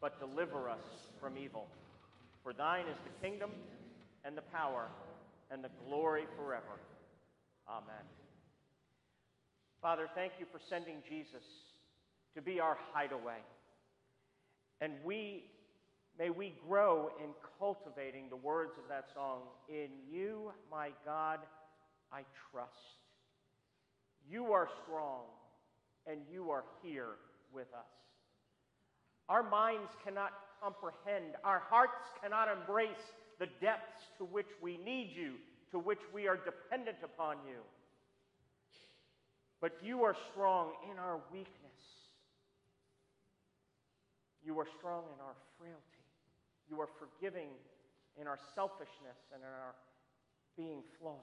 but 0.00 0.20
deliver 0.20 0.68
us 0.68 0.84
from 1.20 1.38
evil. 1.38 1.66
For 2.42 2.52
thine 2.52 2.86
is 2.86 2.98
the 3.04 3.26
kingdom, 3.26 3.50
and 4.24 4.36
the 4.36 4.42
power, 4.42 4.88
and 5.50 5.62
the 5.62 5.70
glory 5.86 6.24
forever. 6.36 6.80
Amen. 7.68 8.04
Father, 9.80 10.08
thank 10.14 10.32
you 10.38 10.46
for 10.50 10.60
sending 10.68 10.96
Jesus 11.08 11.42
to 12.34 12.42
be 12.42 12.60
our 12.60 12.76
hideaway. 12.92 13.38
And 14.80 14.94
we 15.04 15.44
may 16.18 16.30
we 16.30 16.54
grow 16.68 17.10
in 17.22 17.30
cultivating 17.58 18.28
the 18.28 18.36
words 18.36 18.72
of 18.78 18.88
that 18.88 19.06
song, 19.14 19.40
In 19.68 19.88
you, 20.10 20.52
my 20.70 20.90
God, 21.04 21.40
I 22.12 22.22
trust. 22.50 22.72
You 24.28 24.52
are 24.52 24.68
strong 24.84 25.24
and 26.06 26.20
you 26.30 26.50
are 26.50 26.64
here 26.82 27.16
with 27.52 27.68
us. 27.74 27.90
Our 29.28 29.42
minds 29.42 29.90
cannot 30.04 30.32
comprehend, 30.62 31.34
our 31.44 31.62
hearts 31.70 32.08
cannot 32.22 32.48
embrace 32.48 33.12
the 33.38 33.46
depths 33.60 34.04
to 34.18 34.24
which 34.24 34.48
we 34.62 34.76
need 34.78 35.10
you, 35.14 35.34
to 35.70 35.78
which 35.78 36.00
we 36.12 36.28
are 36.28 36.36
dependent 36.36 36.98
upon 37.02 37.36
you. 37.48 37.60
But 39.60 39.72
you 39.82 40.02
are 40.02 40.16
strong 40.30 40.72
in 40.90 40.98
our 40.98 41.20
weakness. 41.32 41.54
You 44.44 44.58
are 44.60 44.66
strong 44.78 45.04
in 45.14 45.20
our 45.24 45.34
frailty. 45.58 46.04
You 46.68 46.80
are 46.80 46.88
forgiving 46.98 47.48
in 48.20 48.26
our 48.26 48.38
selfishness 48.54 49.16
and 49.32 49.42
in 49.42 49.48
our 49.48 49.74
being 50.56 50.82
flawed. 51.00 51.16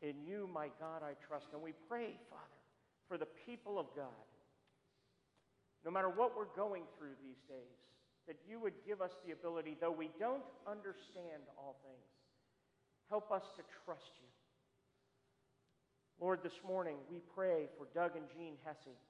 In 0.00 0.14
you, 0.26 0.48
my 0.52 0.68
God, 0.80 1.02
I 1.02 1.12
trust. 1.26 1.46
And 1.52 1.62
we 1.62 1.72
pray, 1.88 2.14
Father 2.30 2.57
for 3.08 3.18
the 3.18 3.28
people 3.46 3.78
of 3.78 3.86
God, 3.96 4.28
no 5.84 5.90
matter 5.90 6.08
what 6.08 6.36
we're 6.36 6.54
going 6.54 6.82
through 6.98 7.16
these 7.24 7.40
days, 7.48 7.80
that 8.26 8.36
you 8.46 8.60
would 8.60 8.74
give 8.86 9.00
us 9.00 9.12
the 9.24 9.32
ability, 9.32 9.76
though 9.80 9.90
we 9.90 10.10
don't 10.20 10.44
understand 10.66 11.42
all 11.56 11.80
things, 11.82 12.12
help 13.08 13.32
us 13.32 13.44
to 13.56 13.62
trust 13.84 14.12
you. 14.20 14.28
Lord, 16.20 16.40
this 16.42 16.60
morning 16.66 16.96
we 17.10 17.20
pray 17.34 17.68
for 17.78 17.88
Doug 17.94 18.16
and 18.16 18.26
Jean 18.36 18.54
Hesse. 18.64 19.00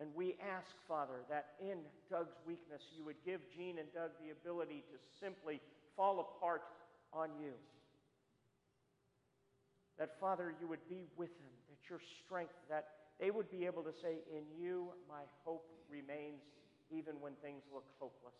And 0.00 0.10
we 0.14 0.34
ask, 0.42 0.74
Father, 0.88 1.22
that 1.30 1.54
in 1.60 1.78
Doug's 2.10 2.34
weakness, 2.46 2.82
you 2.96 3.04
would 3.04 3.22
give 3.24 3.40
Jean 3.56 3.78
and 3.78 3.86
Doug 3.94 4.10
the 4.20 4.32
ability 4.32 4.82
to 4.90 4.98
simply 5.24 5.60
fall 5.96 6.20
apart 6.20 6.62
on 7.12 7.30
you. 7.40 7.52
That, 9.98 10.18
Father, 10.18 10.52
you 10.60 10.66
would 10.66 10.82
be 10.88 11.06
with 11.16 11.30
them, 11.38 11.54
your 11.88 12.00
strength, 12.24 12.54
that 12.68 12.86
they 13.20 13.30
would 13.30 13.50
be 13.50 13.66
able 13.66 13.82
to 13.82 13.92
say, 14.02 14.18
In 14.30 14.44
you 14.58 14.88
my 15.08 15.22
hope 15.44 15.66
remains, 15.90 16.42
even 16.90 17.14
when 17.20 17.32
things 17.42 17.62
look 17.72 17.84
hopeless. 17.98 18.34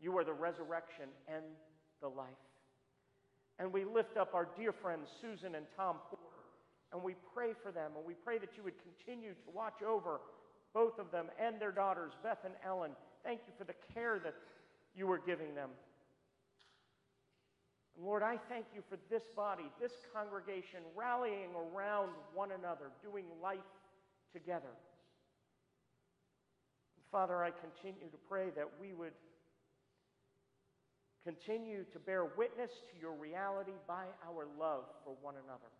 You 0.00 0.16
are 0.18 0.24
the 0.24 0.32
resurrection 0.32 1.08
and 1.26 1.44
the 2.00 2.08
life. 2.08 2.28
And 3.58 3.72
we 3.72 3.84
lift 3.84 4.16
up 4.16 4.34
our 4.34 4.48
dear 4.56 4.72
friends, 4.72 5.08
Susan 5.20 5.56
and 5.56 5.66
Tom 5.76 5.96
Porter, 6.08 6.24
and 6.92 7.02
we 7.02 7.16
pray 7.34 7.52
for 7.62 7.72
them, 7.72 7.92
and 7.96 8.06
we 8.06 8.14
pray 8.14 8.38
that 8.38 8.50
you 8.56 8.62
would 8.62 8.78
continue 8.78 9.32
to 9.32 9.50
watch 9.52 9.82
over 9.82 10.20
both 10.72 10.98
of 10.98 11.10
them 11.10 11.26
and 11.42 11.60
their 11.60 11.72
daughters, 11.72 12.12
Beth 12.22 12.38
and 12.44 12.54
Ellen. 12.64 12.92
Thank 13.24 13.40
you 13.46 13.52
for 13.58 13.64
the 13.64 13.74
care 13.92 14.20
that 14.22 14.34
you 14.94 15.10
are 15.10 15.18
giving 15.18 15.54
them. 15.54 15.70
Lord, 18.00 18.22
I 18.22 18.38
thank 18.48 18.66
you 18.74 18.82
for 18.88 18.96
this 19.10 19.24
body, 19.34 19.64
this 19.80 19.92
congregation 20.14 20.80
rallying 20.94 21.50
around 21.54 22.10
one 22.32 22.50
another, 22.52 22.90
doing 23.02 23.24
life 23.42 23.58
together. 24.32 24.70
Father, 27.10 27.42
I 27.42 27.50
continue 27.50 28.08
to 28.10 28.18
pray 28.28 28.50
that 28.54 28.68
we 28.80 28.92
would 28.92 29.14
continue 31.24 31.84
to 31.92 31.98
bear 31.98 32.24
witness 32.36 32.70
to 32.70 33.00
your 33.00 33.12
reality 33.12 33.72
by 33.86 34.04
our 34.26 34.46
love 34.58 34.84
for 35.04 35.14
one 35.20 35.34
another. 35.44 35.72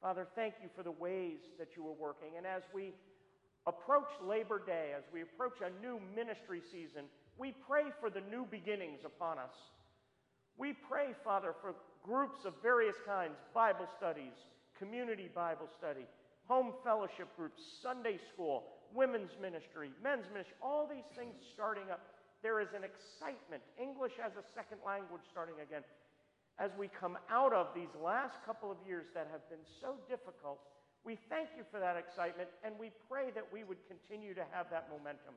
Father, 0.00 0.28
thank 0.36 0.54
you 0.62 0.68
for 0.76 0.82
the 0.82 0.90
ways 0.90 1.38
that 1.58 1.68
you 1.76 1.86
are 1.88 1.98
working. 1.98 2.36
And 2.36 2.46
as 2.46 2.62
we 2.74 2.92
approach 3.66 4.08
Labor 4.22 4.62
Day, 4.64 4.92
as 4.96 5.04
we 5.12 5.22
approach 5.22 5.58
a 5.60 5.70
new 5.82 5.98
ministry 6.14 6.60
season, 6.60 7.04
we 7.38 7.54
pray 7.66 7.84
for 8.00 8.10
the 8.10 8.20
new 8.30 8.46
beginnings 8.50 9.00
upon 9.04 9.38
us. 9.38 9.54
We 10.56 10.72
pray, 10.72 11.14
Father, 11.24 11.54
for 11.60 11.74
groups 12.02 12.44
of 12.44 12.54
various 12.62 12.96
kinds 13.06 13.34
Bible 13.52 13.88
studies, 13.96 14.34
community 14.78 15.28
Bible 15.34 15.68
study, 15.78 16.06
home 16.46 16.72
fellowship 16.84 17.28
groups, 17.36 17.62
Sunday 17.82 18.18
school, 18.32 18.64
women's 18.94 19.32
ministry, 19.40 19.90
men's 20.02 20.26
ministry, 20.30 20.54
all 20.62 20.86
these 20.86 21.08
things 21.16 21.34
starting 21.52 21.90
up. 21.90 22.00
There 22.42 22.60
is 22.60 22.68
an 22.76 22.84
excitement, 22.84 23.64
English 23.80 24.12
as 24.20 24.36
a 24.36 24.44
second 24.54 24.78
language 24.84 25.24
starting 25.32 25.56
again. 25.64 25.82
As 26.60 26.70
we 26.78 26.86
come 26.86 27.18
out 27.32 27.52
of 27.52 27.74
these 27.74 27.90
last 27.98 28.38
couple 28.46 28.70
of 28.70 28.78
years 28.86 29.10
that 29.16 29.26
have 29.32 29.42
been 29.50 29.64
so 29.80 29.96
difficult, 30.06 30.60
we 31.02 31.18
thank 31.28 31.50
you 31.56 31.64
for 31.72 31.80
that 31.80 31.96
excitement 31.96 32.48
and 32.62 32.78
we 32.78 32.92
pray 33.10 33.34
that 33.34 33.44
we 33.50 33.64
would 33.64 33.80
continue 33.90 34.34
to 34.34 34.44
have 34.52 34.70
that 34.70 34.86
momentum. 34.92 35.34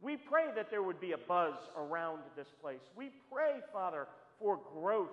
We 0.00 0.16
pray 0.16 0.46
that 0.54 0.70
there 0.70 0.82
would 0.82 1.00
be 1.00 1.12
a 1.12 1.18
buzz 1.18 1.54
around 1.76 2.20
this 2.36 2.48
place. 2.60 2.80
We 2.96 3.10
pray, 3.32 3.60
Father, 3.72 4.06
for 4.38 4.58
growth 4.72 5.08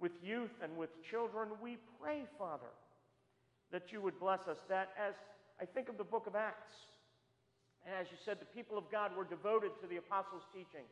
with 0.00 0.12
youth 0.22 0.50
and 0.62 0.76
with 0.76 0.90
children. 1.08 1.48
We 1.62 1.78
pray, 2.00 2.24
Father, 2.38 2.72
that 3.70 3.92
you 3.92 4.02
would 4.02 4.18
bless 4.18 4.46
us. 4.48 4.58
That 4.68 4.90
as 4.98 5.14
I 5.60 5.64
think 5.64 5.88
of 5.88 5.96
the 5.96 6.04
book 6.04 6.26
of 6.26 6.34
Acts, 6.34 6.72
and 7.86 7.94
as 7.94 8.10
you 8.10 8.16
said, 8.24 8.38
the 8.40 8.46
people 8.46 8.76
of 8.76 8.90
God 8.90 9.16
were 9.16 9.24
devoted 9.24 9.70
to 9.80 9.86
the 9.86 9.96
apostles' 9.96 10.42
teaching. 10.52 10.84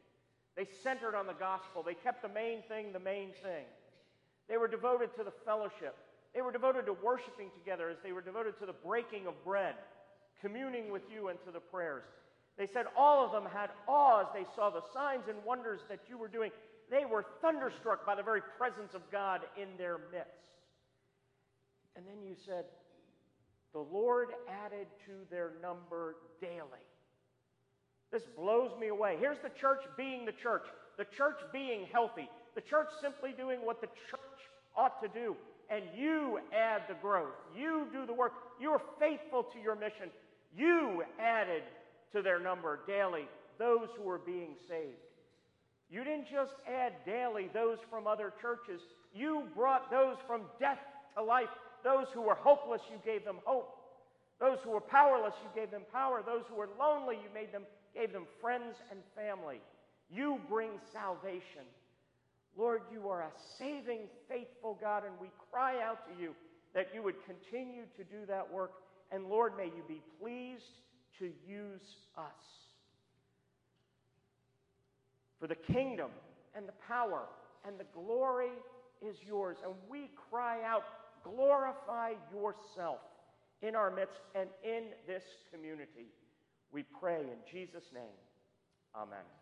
They 0.57 0.67
centered 0.83 1.15
on 1.15 1.27
the 1.27 1.35
gospel. 1.35 1.83
They 1.83 1.95
kept 1.95 2.23
the 2.23 2.29
main 2.29 2.63
thing 2.63 2.93
the 2.93 2.99
main 2.99 3.31
thing. 3.43 3.65
They 4.49 4.57
were 4.57 4.69
devoted 4.69 5.15
to 5.17 5.25
the 5.25 5.33
fellowship. 5.45 5.97
They 6.35 6.43
were 6.43 6.53
devoted 6.53 6.87
to 6.87 6.93
worshiping 6.93 7.51
together 7.59 7.89
as 7.91 7.99
they 8.03 8.13
were 8.13 8.23
devoted 8.23 8.59
to 8.59 8.67
the 8.67 8.73
breaking 8.73 9.27
of 9.27 9.45
bread, 9.45 9.75
communing 10.41 10.91
with 10.91 11.03
you, 11.13 11.29
and 11.29 11.39
to 11.45 11.51
the 11.51 11.61
prayers. 11.61 12.05
They 12.61 12.69
said 12.75 12.85
all 12.95 13.25
of 13.25 13.33
them 13.33 13.51
had 13.51 13.71
awe 13.89 14.21
as 14.21 14.27
they 14.35 14.45
saw 14.55 14.69
the 14.69 14.83
signs 14.93 15.25
and 15.31 15.39
wonders 15.47 15.81
that 15.89 16.01
you 16.11 16.19
were 16.19 16.29
doing. 16.29 16.51
They 16.91 17.07
were 17.11 17.25
thunderstruck 17.41 18.05
by 18.05 18.15
the 18.15 18.23
very 18.23 18.43
presence 18.59 18.93
of 18.93 19.01
God 19.11 19.41
in 19.57 19.69
their 19.79 19.97
midst. 20.13 20.45
And 21.97 22.05
then 22.07 22.23
you 22.23 22.35
said, 22.45 22.67
the 23.73 23.81
Lord 23.81 24.29
added 24.63 24.89
to 25.07 25.13
their 25.31 25.53
number 25.63 26.17
daily. 26.43 26.85
This 28.13 28.25
blows 28.37 28.73
me 28.79 28.89
away. 28.89 29.17
Here's 29.19 29.39
the 29.43 29.59
church 29.59 29.81
being 29.97 30.27
the 30.27 30.33
church, 30.33 30.67
the 30.99 31.07
church 31.17 31.39
being 31.55 31.87
healthy, 31.91 32.29
the 32.55 32.61
church 32.61 32.89
simply 33.01 33.31
doing 33.35 33.61
what 33.65 33.81
the 33.81 33.89
church 34.11 34.21
ought 34.77 35.01
to 35.01 35.09
do. 35.09 35.35
And 35.71 35.85
you 35.97 36.41
add 36.53 36.83
the 36.91 36.97
growth. 37.01 37.33
You 37.57 37.87
do 37.91 38.05
the 38.05 38.13
work. 38.13 38.33
You 38.61 38.73
are 38.73 38.83
faithful 38.99 39.45
to 39.45 39.59
your 39.59 39.77
mission. 39.77 40.11
You 40.55 41.05
added 41.19 41.63
to 42.13 42.23
their 42.23 42.41
number 42.41 42.81
daily 42.87 43.29
those 43.59 43.89
who 43.97 44.05
were 44.05 44.19
being 44.19 44.55
saved. 44.69 44.97
You 45.91 46.03
didn't 46.03 46.29
just 46.31 46.55
add 46.67 46.93
daily 47.05 47.51
those 47.53 47.79
from 47.91 48.07
other 48.07 48.33
churches, 48.41 48.81
you 49.13 49.45
brought 49.55 49.91
those 49.91 50.17
from 50.27 50.43
death 50.59 50.79
to 51.17 51.23
life. 51.23 51.49
Those 51.83 52.07
who 52.15 52.23
were 52.23 52.35
hopeless, 52.35 52.83
you 52.91 52.99
gave 53.05 53.25
them 53.25 53.39
hope. 53.45 53.77
Those 54.39 54.59
who 54.65 54.71
were 54.71 54.81
powerless, 54.81 55.35
you 55.43 55.61
gave 55.61 55.71
them 55.71 55.83
power. 55.93 56.23
Those 56.25 56.45
who 56.49 56.57
were 56.57 56.69
lonely, 56.79 57.17
you 57.17 57.29
made 57.35 57.53
them, 57.53 57.63
gave 57.95 58.13
them 58.13 58.27
friends 58.41 58.77
and 58.91 59.01
family. 59.17 59.61
You 60.11 60.41
bring 60.49 60.71
salvation. 60.93 61.67
Lord, 62.57 62.83
you 62.93 63.09
are 63.09 63.23
a 63.23 63.31
saving, 63.59 64.01
faithful 64.29 64.79
God, 64.81 65.05
and 65.05 65.15
we 65.21 65.29
cry 65.51 65.83
out 65.83 66.07
to 66.09 66.23
you 66.23 66.35
that 66.75 66.89
you 66.95 67.03
would 67.03 67.17
continue 67.25 67.85
to 67.97 68.05
do 68.05 68.27
that 68.27 68.51
work. 68.51 68.73
And 69.13 69.27
Lord, 69.27 69.57
may 69.57 69.67
you 69.67 69.83
be 69.89 70.01
pleased 70.21 70.65
to 71.21 71.27
use 71.47 71.97
us. 72.17 72.25
For 75.39 75.47
the 75.47 75.55
kingdom 75.55 76.11
and 76.55 76.67
the 76.69 76.75
power 76.87 77.23
and 77.67 77.79
the 77.79 77.87
glory 77.95 78.51
is 79.01 79.17
yours. 79.27 79.57
And 79.65 79.75
we 79.89 80.11
cry 80.31 80.63
out, 80.65 80.85
glorify 81.25 82.13
yourself 82.33 82.99
in 83.63 83.75
our 83.75 83.91
midst 83.91 84.21
and 84.35 84.49
in 84.65 84.85
this 85.07 85.25
community. 85.53 86.09
We 86.73 86.85
pray 87.01 87.21
in 87.21 87.39
Jesus' 87.51 87.85
name. 87.95 88.19
Amen. 88.95 89.40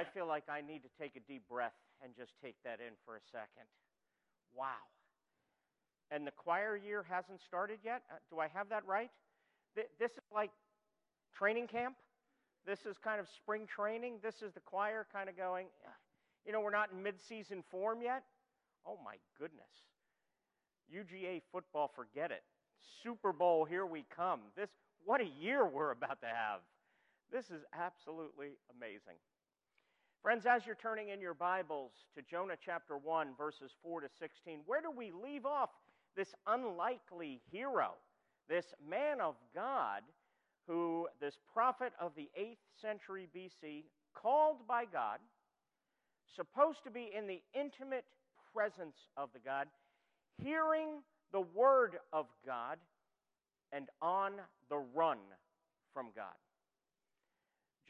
I 0.00 0.04
feel 0.14 0.26
like 0.26 0.44
I 0.48 0.62
need 0.62 0.80
to 0.82 0.92
take 0.98 1.16
a 1.16 1.20
deep 1.28 1.46
breath 1.46 1.76
and 2.02 2.16
just 2.16 2.32
take 2.42 2.56
that 2.64 2.80
in 2.80 2.96
for 3.04 3.16
a 3.16 3.24
second. 3.30 3.68
Wow. 4.56 4.88
And 6.10 6.26
the 6.26 6.32
choir 6.32 6.74
year 6.74 7.04
hasn't 7.08 7.40
started 7.42 7.80
yet? 7.84 8.02
Uh, 8.10 8.16
do 8.30 8.40
I 8.40 8.48
have 8.48 8.70
that 8.70 8.86
right? 8.86 9.10
This 9.76 10.12
is 10.12 10.24
like 10.32 10.50
training 11.36 11.66
camp? 11.66 11.96
This 12.66 12.80
is 12.88 12.96
kind 12.96 13.20
of 13.20 13.26
spring 13.28 13.66
training? 13.68 14.14
This 14.22 14.40
is 14.40 14.52
the 14.54 14.60
choir 14.60 15.06
kind 15.12 15.28
of 15.28 15.36
going, 15.36 15.66
you 16.46 16.52
know, 16.52 16.60
we're 16.60 16.70
not 16.70 16.90
in 16.92 17.02
mid 17.02 17.20
season 17.20 17.62
form 17.70 18.00
yet? 18.02 18.24
Oh 18.86 18.98
my 19.04 19.16
goodness. 19.38 19.68
UGA 20.92 21.42
football, 21.52 21.90
forget 21.94 22.30
it. 22.30 22.42
Super 23.02 23.32
Bowl, 23.32 23.66
here 23.66 23.84
we 23.84 24.04
come. 24.14 24.40
This, 24.56 24.70
what 25.04 25.20
a 25.20 25.28
year 25.40 25.66
we're 25.66 25.90
about 25.90 26.20
to 26.22 26.26
have. 26.26 26.60
This 27.30 27.44
is 27.50 27.62
absolutely 27.78 28.56
amazing. 28.74 29.20
Friends, 30.22 30.44
as 30.44 30.66
you're 30.66 30.74
turning 30.74 31.08
in 31.08 31.18
your 31.18 31.32
Bibles 31.32 31.92
to 32.14 32.20
Jonah 32.20 32.56
chapter 32.62 32.98
1, 32.98 33.28
verses 33.38 33.70
4 33.82 34.02
to 34.02 34.08
16, 34.18 34.60
where 34.66 34.82
do 34.82 34.90
we 34.90 35.12
leave 35.12 35.46
off 35.46 35.70
this 36.14 36.34
unlikely 36.46 37.40
hero, 37.50 37.92
this 38.46 38.66
man 38.86 39.22
of 39.22 39.36
God, 39.54 40.02
who, 40.66 41.08
this 41.22 41.38
prophet 41.54 41.94
of 41.98 42.12
the 42.16 42.28
8th 42.38 42.58
century 42.82 43.28
BC, 43.34 43.84
called 44.12 44.68
by 44.68 44.84
God, 44.84 45.20
supposed 46.36 46.84
to 46.84 46.90
be 46.90 47.10
in 47.16 47.26
the 47.26 47.40
intimate 47.58 48.04
presence 48.54 48.96
of 49.16 49.30
the 49.32 49.40
God, 49.40 49.68
hearing 50.44 51.00
the 51.32 51.40
word 51.40 51.96
of 52.12 52.26
God, 52.44 52.76
and 53.72 53.88
on 54.02 54.32
the 54.68 54.84
run 54.94 55.16
from 55.94 56.08
God? 56.14 56.36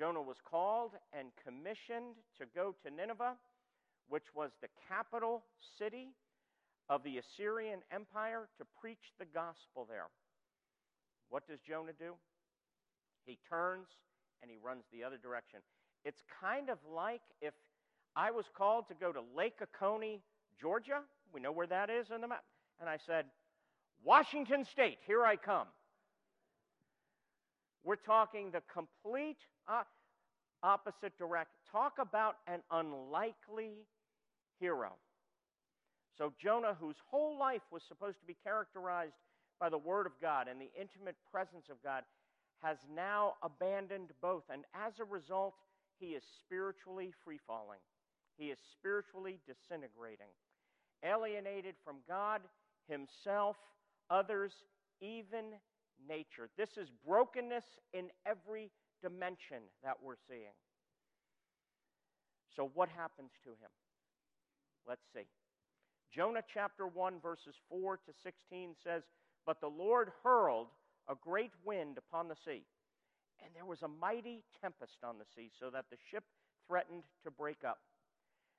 Jonah 0.01 0.23
was 0.23 0.39
called 0.43 0.93
and 1.13 1.29
commissioned 1.45 2.17
to 2.39 2.47
go 2.55 2.75
to 2.83 2.91
Nineveh, 2.91 3.35
which 4.09 4.25
was 4.35 4.51
the 4.63 4.69
capital 4.89 5.43
city 5.79 6.09
of 6.89 7.03
the 7.03 7.19
Assyrian 7.19 7.81
Empire, 7.93 8.49
to 8.57 8.65
preach 8.81 9.13
the 9.19 9.27
gospel 9.27 9.87
there. 9.87 10.07
What 11.29 11.47
does 11.47 11.59
Jonah 11.61 11.93
do? 11.99 12.15
He 13.27 13.39
turns 13.47 13.89
and 14.41 14.51
he 14.51 14.57
runs 14.57 14.85
the 14.91 15.05
other 15.05 15.19
direction. 15.19 15.61
It's 16.07 16.23
kind 16.41 16.71
of 16.71 16.79
like 16.91 17.21
if 17.43 17.53
I 18.17 18.31
was 18.31 18.47
called 18.57 18.89
to 18.89 18.95
go 18.95 19.13
to 19.13 19.21
Lake 19.37 19.59
Oconee, 19.63 20.23
Georgia. 20.59 21.03
We 21.31 21.43
know 21.43 21.53
where 21.53 21.67
that 21.67 21.91
is 21.91 22.11
on 22.11 22.23
the 22.23 22.29
map. 22.29 22.45
And 22.81 22.89
I 22.89 22.97
said, 23.07 23.27
Washington 24.03 24.65
State, 24.65 24.97
here 25.07 25.27
I 25.27 25.37
come. 25.37 25.67
We're 27.85 27.97
talking 27.97 28.51
the 28.51 28.63
complete 28.73 29.39
uh, 29.69 29.83
opposite 30.63 31.17
direct. 31.19 31.51
Talk 31.71 31.95
about 32.01 32.37
an 32.47 32.61
unlikely 32.71 33.87
hero. 34.59 34.93
So, 36.19 36.33
Jonah, 36.43 36.77
whose 36.79 36.97
whole 37.11 37.39
life 37.39 37.63
was 37.73 37.83
supposed 37.89 38.21
to 38.21 38.27
be 38.27 38.37
characterized 38.45 39.15
by 39.59 39.71
the 39.71 39.79
Word 39.79 40.07
of 40.07 40.13
God 40.21 40.49
and 40.49 40.61
the 40.61 40.71
intimate 40.79 41.17
presence 41.33 41.67
of 41.71 41.83
God, 41.83 42.03
has 42.63 42.77
now 42.95 43.35
abandoned 43.43 44.11
both. 44.21 44.43
And 44.53 44.65
as 44.75 44.93
a 45.01 45.05
result, 45.05 45.55
he 45.99 46.09
is 46.09 46.23
spiritually 46.45 47.13
free 47.25 47.39
falling. 47.47 47.81
He 48.37 48.47
is 48.47 48.59
spiritually 48.79 49.39
disintegrating, 49.47 50.33
alienated 51.05 51.75
from 51.85 51.97
God, 52.07 52.43
himself, 52.89 53.57
others, 54.11 54.53
even 55.01 55.57
nature. 56.09 56.49
This 56.57 56.77
is 56.77 56.89
brokenness 57.07 57.65
in 57.93 58.09
every 58.27 58.71
dimension 59.03 59.63
that 59.83 59.97
we're 60.03 60.21
seeing. 60.29 60.57
So, 62.57 62.71
what 62.75 62.89
happens 62.89 63.31
to 63.45 63.51
him? 63.51 63.71
Let's 64.87 65.07
see. 65.15 65.27
Jonah 66.15 66.43
chapter 66.53 66.87
1, 66.87 67.21
verses 67.23 67.55
4 67.69 67.97
to 67.99 68.13
16 68.23 68.75
says, 68.83 69.03
But 69.47 69.61
the 69.61 69.69
Lord 69.69 70.11
hurled 70.25 70.69
a 71.09 71.15
great 71.15 71.53
wind 71.65 71.99
upon 71.99 72.29
the 72.29 72.37
sea, 72.45 72.65
and 73.43 73.55
there 73.55 73.65
was 73.65 73.83
a 73.83 73.89
mighty 73.89 74.43
tempest 74.61 74.99
on 75.05 75.19
the 75.19 75.25
sea, 75.37 75.51
so 75.59 75.71
that 75.71 75.85
the 75.91 75.97
ship 76.11 76.25
threatened 76.67 77.05
to 77.25 77.31
break 77.31 77.59
up. 77.67 77.79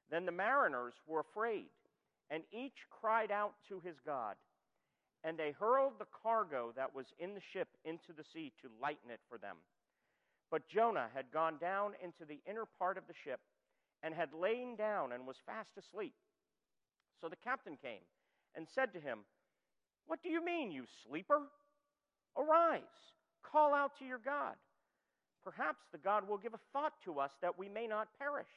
Then 0.09 0.25
the 0.25 0.31
mariners 0.31 0.93
were 1.05 1.19
afraid, 1.19 1.67
and 2.29 2.43
each 2.51 2.87
cried 2.89 3.31
out 3.31 3.53
to 3.67 3.81
his 3.81 3.95
God. 4.05 4.35
And 5.23 5.37
they 5.37 5.51
hurled 5.51 5.93
the 5.99 6.07
cargo 6.23 6.73
that 6.75 6.95
was 6.95 7.05
in 7.19 7.33
the 7.35 7.41
ship 7.53 7.67
into 7.85 8.13
the 8.15 8.23
sea 8.23 8.51
to 8.61 8.69
lighten 8.81 9.11
it 9.11 9.19
for 9.29 9.37
them. 9.37 9.57
But 10.49 10.67
Jonah 10.67 11.07
had 11.13 11.31
gone 11.31 11.57
down 11.61 11.93
into 12.03 12.25
the 12.25 12.41
inner 12.49 12.65
part 12.79 12.97
of 12.97 13.07
the 13.07 13.13
ship 13.23 13.39
and 14.03 14.13
had 14.13 14.33
lain 14.33 14.75
down 14.75 15.11
and 15.11 15.27
was 15.27 15.37
fast 15.45 15.69
asleep. 15.77 16.13
So 17.19 17.29
the 17.29 17.35
captain 17.35 17.77
came 17.81 18.01
and 18.55 18.67
said 18.67 18.93
to 18.93 18.99
him, 18.99 19.19
What 20.07 20.23
do 20.23 20.29
you 20.29 20.43
mean, 20.43 20.71
you 20.71 20.85
sleeper? 21.07 21.43
Arise, 22.35 22.81
call 23.43 23.73
out 23.73 23.97
to 23.99 24.05
your 24.05 24.17
God. 24.17 24.55
Perhaps 25.43 25.85
the 25.91 25.97
God 25.97 26.27
will 26.27 26.37
give 26.37 26.53
a 26.53 26.59
thought 26.73 26.93
to 27.05 27.19
us 27.19 27.31
that 27.41 27.57
we 27.57 27.69
may 27.69 27.87
not 27.87 28.07
perish. 28.19 28.51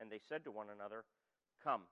And 0.00 0.10
they 0.10 0.20
said 0.28 0.44
to 0.44 0.50
one 0.50 0.66
another, 0.74 1.04
Come, 1.62 1.82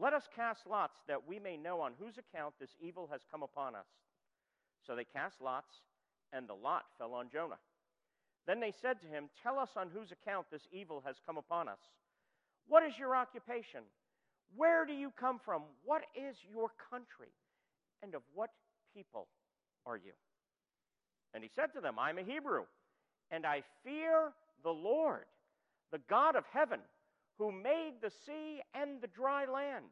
let 0.00 0.12
us 0.12 0.28
cast 0.34 0.66
lots 0.66 0.98
that 1.08 1.28
we 1.28 1.38
may 1.38 1.56
know 1.56 1.80
on 1.80 1.92
whose 1.98 2.18
account 2.18 2.54
this 2.58 2.74
evil 2.80 3.08
has 3.12 3.20
come 3.30 3.42
upon 3.42 3.74
us. 3.74 3.86
So 4.86 4.96
they 4.96 5.04
cast 5.04 5.40
lots, 5.40 5.74
and 6.32 6.48
the 6.48 6.54
lot 6.54 6.84
fell 6.98 7.14
on 7.14 7.28
Jonah. 7.30 7.58
Then 8.46 8.58
they 8.58 8.72
said 8.72 9.00
to 9.02 9.06
him, 9.06 9.28
Tell 9.42 9.58
us 9.58 9.70
on 9.76 9.88
whose 9.94 10.10
account 10.10 10.46
this 10.50 10.66
evil 10.72 11.02
has 11.06 11.16
come 11.24 11.36
upon 11.36 11.68
us. 11.68 11.78
What 12.66 12.82
is 12.82 12.98
your 12.98 13.14
occupation? 13.14 13.82
Where 14.56 14.84
do 14.84 14.92
you 14.92 15.12
come 15.18 15.40
from? 15.44 15.62
What 15.84 16.02
is 16.16 16.36
your 16.50 16.70
country? 16.90 17.32
And 18.02 18.14
of 18.14 18.22
what 18.34 18.50
people 18.94 19.28
are 19.86 19.96
you? 19.96 20.12
And 21.34 21.42
he 21.42 21.50
said 21.54 21.72
to 21.74 21.80
them, 21.80 21.98
I'm 21.98 22.18
a 22.18 22.22
Hebrew, 22.22 22.64
and 23.30 23.46
I 23.46 23.62
fear 23.84 24.32
the 24.62 24.70
Lord, 24.70 25.24
the 25.90 26.00
God 26.10 26.36
of 26.36 26.44
heaven, 26.52 26.80
who 27.38 27.50
made 27.52 27.94
the 28.00 28.10
sea 28.10 28.62
and 28.74 29.00
the 29.00 29.06
dry 29.08 29.46
land. 29.46 29.86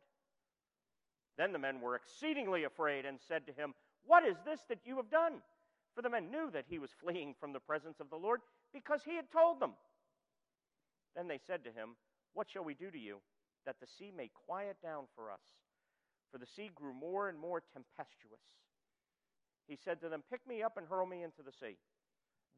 Then 1.36 1.53
the 1.53 1.59
men 1.59 1.80
were 1.80 1.97
exceedingly 1.97 2.64
afraid 2.64 3.05
and 3.07 3.18
said 3.26 3.47
to 3.47 3.53
him, 3.53 3.74
What 4.07 4.24
is 4.24 4.36
this 4.45 4.61
that 4.68 4.80
you 4.84 4.97
have 4.97 5.11
done? 5.11 5.41
For 5.95 6.03
the 6.03 6.11
men 6.11 6.30
knew 6.30 6.51
that 6.53 6.66
he 6.68 6.78
was 6.78 6.91
fleeing 7.03 7.34
from 7.38 7.53
the 7.53 7.61
presence 7.61 8.01
of 8.01 8.11
the 8.11 8.16
Lord 8.16 8.41
because 8.72 9.03
he 9.05 9.16
had 9.16 9.30
told 9.30 9.61
them. 9.61 9.72
Then 11.16 11.28
they 11.28 11.38
said 11.47 11.64
to 11.64 11.70
him, 11.70 11.97
What 12.34 12.51
shall 12.51 12.64
we 12.64 12.74
do 12.74 12.91
to 12.91 12.99
you, 12.99 13.18
that 13.66 13.76
the 13.80 13.86
sea 13.86 14.12
may 14.14 14.30
quiet 14.47 14.76
down 14.82 15.05
for 15.14 15.30
us? 15.30 15.41
For 16.30 16.38
the 16.38 16.47
sea 16.47 16.70
grew 16.74 16.95
more 16.95 17.28
and 17.28 17.38
more 17.38 17.62
tempestuous. 17.72 18.41
He 19.66 19.76
said 19.76 20.01
to 20.01 20.09
them, 20.09 20.22
Pick 20.30 20.47
me 20.47 20.62
up 20.62 20.76
and 20.76 20.86
hurl 20.86 21.07
me 21.07 21.22
into 21.22 21.43
the 21.45 21.53
sea. 21.53 21.76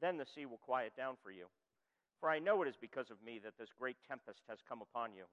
Then 0.01 0.17
the 0.17 0.27
sea 0.27 0.47
will 0.47 0.59
quiet 0.59 0.93
down 0.97 1.15
for 1.23 1.31
you. 1.31 1.47
For 2.23 2.31
I 2.31 2.39
know 2.39 2.63
it 2.63 2.69
is 2.69 2.79
because 2.81 3.11
of 3.11 3.19
me 3.27 3.41
that 3.43 3.59
this 3.59 3.75
great 3.77 3.97
tempest 4.09 4.43
has 4.49 4.61
come 4.69 4.81
upon 4.81 5.11
you. 5.13 5.25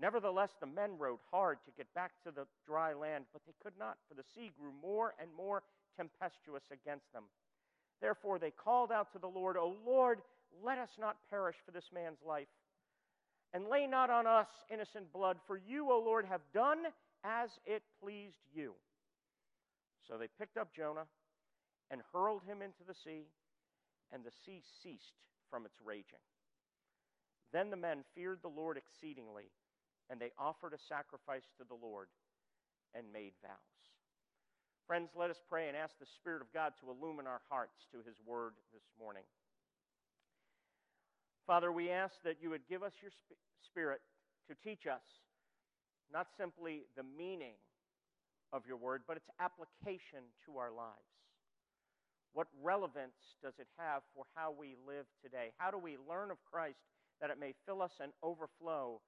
Nevertheless, 0.00 0.50
the 0.60 0.66
men 0.66 0.96
rowed 0.96 1.18
hard 1.32 1.58
to 1.66 1.72
get 1.76 1.92
back 1.94 2.12
to 2.22 2.30
the 2.30 2.46
dry 2.64 2.94
land, 2.94 3.24
but 3.32 3.42
they 3.44 3.54
could 3.60 3.76
not, 3.76 3.96
for 4.08 4.14
the 4.14 4.22
sea 4.32 4.52
grew 4.56 4.70
more 4.80 5.14
and 5.20 5.28
more 5.36 5.64
tempestuous 5.96 6.62
against 6.70 7.12
them. 7.12 7.24
Therefore, 8.00 8.38
they 8.38 8.52
called 8.52 8.92
out 8.92 9.12
to 9.12 9.18
the 9.18 9.26
Lord, 9.26 9.56
O 9.56 9.74
Lord, 9.84 10.20
let 10.64 10.78
us 10.78 10.90
not 10.96 11.16
perish 11.28 11.56
for 11.66 11.72
this 11.72 11.90
man's 11.92 12.22
life. 12.24 12.46
And 13.52 13.66
lay 13.66 13.88
not 13.88 14.10
on 14.10 14.28
us 14.28 14.46
innocent 14.72 15.12
blood, 15.12 15.38
for 15.48 15.58
you, 15.58 15.90
O 15.90 15.98
Lord, 15.98 16.24
have 16.24 16.42
done 16.54 16.84
as 17.24 17.50
it 17.66 17.82
pleased 18.00 18.38
you. 18.54 18.74
So 20.06 20.16
they 20.16 20.28
picked 20.38 20.56
up 20.56 20.72
Jonah 20.72 21.06
and 21.90 22.00
hurled 22.12 22.42
him 22.46 22.62
into 22.62 22.84
the 22.86 22.94
sea, 22.94 23.26
and 24.12 24.22
the 24.22 24.30
sea 24.46 24.62
ceased 24.84 25.14
from 25.50 25.66
its 25.66 25.76
raging. 25.84 26.22
Then 27.52 27.70
the 27.70 27.76
men 27.76 28.04
feared 28.14 28.38
the 28.42 28.48
Lord 28.48 28.78
exceedingly, 28.78 29.50
and 30.08 30.20
they 30.20 30.30
offered 30.38 30.72
a 30.72 30.78
sacrifice 30.88 31.50
to 31.58 31.64
the 31.68 31.74
Lord 31.74 32.08
and 32.94 33.12
made 33.12 33.32
vows. 33.42 33.80
Friends, 34.86 35.10
let 35.14 35.30
us 35.30 35.40
pray 35.48 35.68
and 35.68 35.76
ask 35.76 35.98
the 35.98 36.06
Spirit 36.06 36.42
of 36.42 36.52
God 36.52 36.72
to 36.80 36.90
illumine 36.90 37.26
our 37.26 37.42
hearts 37.48 37.86
to 37.92 37.98
His 38.06 38.16
Word 38.26 38.54
this 38.72 38.82
morning. 38.98 39.22
Father, 41.46 41.70
we 41.70 41.90
ask 41.90 42.14
that 42.24 42.38
you 42.40 42.50
would 42.50 42.66
give 42.68 42.82
us 42.82 42.92
your 43.02 43.10
Spirit 43.62 44.00
to 44.48 44.54
teach 44.62 44.86
us 44.86 45.02
not 46.12 46.26
simply 46.36 46.82
the 46.96 47.04
meaning 47.16 47.54
of 48.52 48.66
your 48.66 48.76
Word, 48.76 49.02
but 49.06 49.16
its 49.16 49.30
application 49.38 50.26
to 50.46 50.58
our 50.58 50.70
lives. 50.70 51.19
What 52.32 52.46
relevance 52.62 53.36
does 53.42 53.54
it 53.58 53.66
have 53.76 54.02
for 54.14 54.24
how 54.34 54.54
we 54.56 54.76
live 54.86 55.06
today? 55.22 55.50
How 55.58 55.70
do 55.70 55.78
we 55.78 55.96
learn 56.08 56.30
of 56.30 56.38
Christ 56.50 56.78
that 57.20 57.30
it 57.30 57.40
may 57.40 57.54
fill 57.66 57.82
us 57.82 57.92
and 58.00 58.12
overflow 58.22 59.00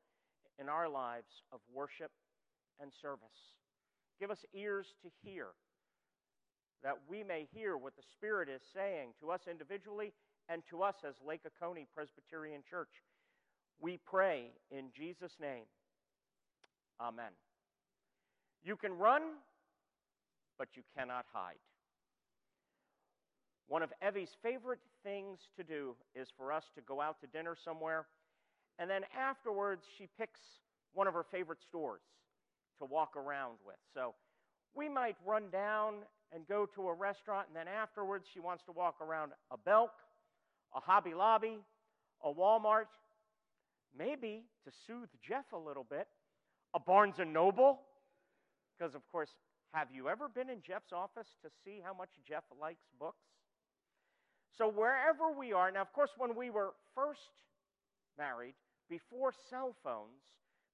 in 0.59 0.68
our 0.68 0.89
lives 0.89 1.43
of 1.53 1.61
worship 1.73 2.11
and 2.81 2.91
service? 3.01 3.55
Give 4.20 4.31
us 4.31 4.45
ears 4.55 4.87
to 5.03 5.09
hear 5.23 5.49
that 6.83 6.99
we 7.09 7.23
may 7.23 7.47
hear 7.55 7.77
what 7.77 7.97
the 7.97 8.03
Spirit 8.12 8.49
is 8.49 8.61
saying 8.75 9.11
to 9.20 9.31
us 9.31 9.43
individually 9.49 10.12
and 10.49 10.62
to 10.70 10.83
us 10.83 10.97
as 11.07 11.14
Lake 11.27 11.43
Oconee 11.47 11.87
Presbyterian 11.95 12.62
Church. 12.68 12.91
We 13.81 13.99
pray 14.05 14.51
in 14.70 14.87
Jesus' 14.97 15.37
name. 15.41 15.64
Amen. 17.01 17.31
You 18.64 18.77
can 18.77 18.93
run, 18.93 19.23
but 20.59 20.68
you 20.75 20.83
cannot 20.97 21.25
hide. 21.33 21.59
One 23.69 23.83
of 23.83 23.93
Evie's 24.03 24.37
favorite 24.43 24.81
things 25.03 25.39
to 25.57 25.65
do 25.65 25.95
is 26.15 26.29
for 26.37 26.53
us 26.53 26.65
to 26.75 26.81
go 26.83 27.01
out 27.01 27.21
to 27.21 27.27
dinner 27.27 27.57
somewhere, 27.65 28.07
and 28.79 28.89
then 28.91 29.03
afterwards 29.19 29.83
she 29.99 30.09
picks 30.19 30.41
one 30.93 31.07
of 31.07 31.15
her 31.15 31.25
favorite 31.31 31.61
stores 31.69 32.03
to 32.79 32.85
walk 32.85 33.17
around 33.17 33.55
with. 33.65 33.77
So 33.95 34.15
we 34.75 34.89
might 34.89 35.17
run 35.25 35.51
down 35.51 35.95
and 36.35 36.47
go 36.47 36.67
to 36.75 36.89
a 36.89 36.95
restaurant, 36.95 37.49
and 37.49 37.57
then 37.57 37.69
afterwards 37.69 38.27
she 38.33 38.41
wants 38.41 38.65
to 38.65 38.73
walk 38.73 39.01
around 39.01 39.33
a 39.51 39.57
Belk, 39.57 39.93
a 40.75 40.81
Hobby 40.81 41.15
Lobby, 41.15 41.59
a 42.25 42.33
Walmart, 42.33 42.87
maybe 43.97 44.45
to 44.65 44.71
soothe 44.87 45.09
Jeff 45.27 45.45
a 45.53 45.59
little 45.59 45.85
bit, 45.89 46.09
a 46.75 46.81
Barnes 46.81 47.17
and 47.19 47.33
Noble, 47.33 47.81
because 48.77 48.95
of 48.95 49.07
course, 49.11 49.29
have 49.75 49.89
you 49.93 50.09
ever 50.09 50.29
been 50.29 50.51
in 50.51 50.63
Jeff's 50.67 50.93
office 50.93 51.29
to 51.43 51.51
see 51.65 51.81
how 51.85 51.95
much 51.95 52.11
Jeff 52.27 52.45
likes 52.61 52.85
books? 52.99 53.25
So 54.57 54.69
wherever 54.69 55.33
we 55.33 55.53
are, 55.53 55.71
now 55.71 55.81
of 55.83 55.93
course, 55.93 56.11
when 56.19 56.37
we 56.37 56.51
were 56.51 56.75
first 56.95 57.43
married, 58.19 58.55
before 58.89 59.33
cell 59.49 59.75
phones, 59.83 60.21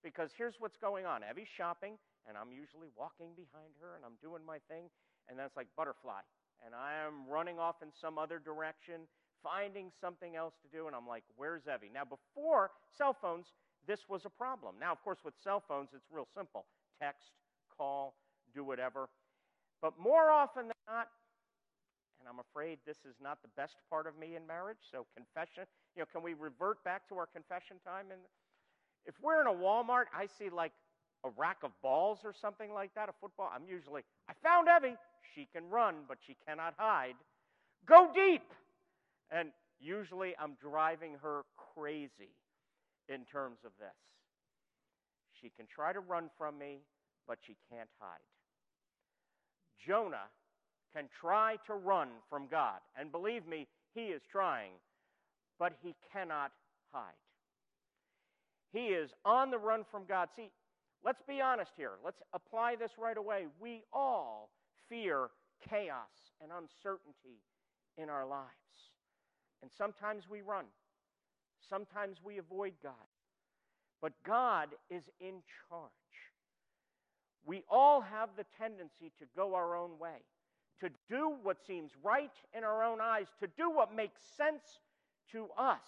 because 0.02 0.30
here's 0.36 0.54
what's 0.58 0.76
going 0.76 1.06
on. 1.06 1.22
Evie's 1.22 1.48
shopping, 1.48 1.94
and 2.26 2.36
I'm 2.36 2.50
usually 2.50 2.88
walking 2.96 3.30
behind 3.36 3.74
her, 3.80 3.94
and 3.94 4.04
I'm 4.04 4.18
doing 4.22 4.42
my 4.44 4.58
thing, 4.68 4.90
and 5.28 5.38
then 5.38 5.46
it's 5.46 5.56
like 5.56 5.68
butterfly. 5.76 6.22
And 6.64 6.74
I 6.74 6.94
am 7.06 7.30
running 7.30 7.58
off 7.58 7.76
in 7.82 7.88
some 7.94 8.18
other 8.18 8.38
direction, 8.38 9.06
finding 9.42 9.90
something 10.00 10.34
else 10.34 10.54
to 10.62 10.68
do, 10.76 10.86
and 10.86 10.96
I'm 10.96 11.06
like, 11.06 11.22
where's 11.36 11.62
Evie? 11.66 11.90
Now, 11.92 12.02
before 12.04 12.70
cell 12.96 13.14
phones, 13.14 13.46
this 13.86 14.08
was 14.08 14.24
a 14.24 14.30
problem. 14.30 14.74
Now, 14.80 14.92
of 14.92 15.02
course, 15.02 15.18
with 15.24 15.34
cell 15.42 15.62
phones, 15.66 15.90
it's 15.94 16.06
real 16.10 16.26
simple 16.34 16.66
text, 17.00 17.30
call, 17.76 18.14
do 18.54 18.64
whatever. 18.64 19.08
But 19.80 19.94
more 19.98 20.30
often 20.30 20.64
than 20.64 20.82
not, 20.88 21.08
and 22.18 22.28
I'm 22.28 22.40
afraid 22.40 22.78
this 22.86 22.98
is 23.08 23.16
not 23.22 23.38
the 23.42 23.48
best 23.56 23.76
part 23.90 24.06
of 24.06 24.18
me 24.18 24.36
in 24.36 24.46
marriage, 24.46 24.78
so 24.90 25.06
confession, 25.14 25.64
you 25.96 26.02
know, 26.02 26.06
can 26.12 26.22
we 26.22 26.34
revert 26.34 26.82
back 26.84 27.08
to 27.08 27.16
our 27.16 27.26
confession 27.26 27.76
time? 27.84 28.06
And 28.10 28.20
if 29.06 29.14
we're 29.22 29.40
in 29.40 29.46
a 29.46 29.52
Walmart, 29.52 30.06
I 30.14 30.26
see 30.26 30.50
like 30.50 30.72
a 31.24 31.30
rack 31.36 31.58
of 31.62 31.70
balls 31.82 32.20
or 32.24 32.32
something 32.32 32.72
like 32.72 32.94
that, 32.94 33.08
a 33.08 33.12
football, 33.20 33.50
I'm 33.54 33.66
usually, 33.68 34.02
I 34.28 34.32
found 34.42 34.68
Evie. 34.68 34.96
She 35.34 35.48
can 35.52 35.68
run, 35.68 36.06
but 36.08 36.18
she 36.26 36.36
cannot 36.46 36.74
hide. 36.76 37.14
Go 37.86 38.10
deep. 38.14 38.42
And 39.30 39.50
usually 39.80 40.34
I'm 40.40 40.56
driving 40.60 41.16
her 41.22 41.42
crazy 41.74 42.34
in 43.08 43.24
terms 43.24 43.58
of 43.64 43.72
this. 43.78 43.94
She 45.40 45.50
can 45.56 45.66
try 45.66 45.92
to 45.92 46.00
run 46.00 46.30
from 46.36 46.58
me, 46.58 46.80
but 47.26 47.38
she 47.46 47.56
can't 47.70 47.88
hide. 47.98 48.18
Jonah 49.86 50.28
can 50.94 51.08
try 51.20 51.56
to 51.66 51.74
run 51.74 52.08
from 52.28 52.46
God. 52.50 52.78
And 52.98 53.12
believe 53.12 53.46
me, 53.46 53.66
he 53.94 54.06
is 54.06 54.22
trying, 54.30 54.72
but 55.58 55.72
he 55.82 55.94
cannot 56.12 56.52
hide. 56.92 57.12
He 58.72 58.86
is 58.88 59.10
on 59.24 59.50
the 59.50 59.58
run 59.58 59.84
from 59.90 60.04
God. 60.06 60.28
See, 60.36 60.50
let's 61.04 61.22
be 61.26 61.40
honest 61.40 61.72
here. 61.76 61.92
Let's 62.04 62.20
apply 62.32 62.76
this 62.76 62.92
right 62.98 63.16
away. 63.16 63.46
We 63.60 63.82
all 63.92 64.50
fear 64.88 65.28
chaos 65.68 66.32
and 66.42 66.50
uncertainty 66.52 67.40
in 67.96 68.08
our 68.08 68.26
lives. 68.26 68.52
And 69.62 69.70
sometimes 69.76 70.24
we 70.30 70.40
run, 70.40 70.66
sometimes 71.68 72.18
we 72.22 72.38
avoid 72.38 72.74
God. 72.82 72.92
But 74.00 74.12
God 74.24 74.68
is 74.90 75.02
in 75.20 75.42
charge. 75.68 75.90
We 77.44 77.64
all 77.68 78.00
have 78.00 78.28
the 78.36 78.44
tendency 78.56 79.10
to 79.18 79.24
go 79.34 79.54
our 79.54 79.74
own 79.74 79.98
way, 79.98 80.22
to 80.80 80.88
do 81.08 81.34
what 81.42 81.58
seems 81.66 81.92
right 82.02 82.32
in 82.56 82.64
our 82.64 82.84
own 82.84 83.00
eyes, 83.00 83.26
to 83.40 83.46
do 83.56 83.70
what 83.70 83.94
makes 83.94 84.20
sense 84.36 84.80
to 85.32 85.48
us. 85.58 85.86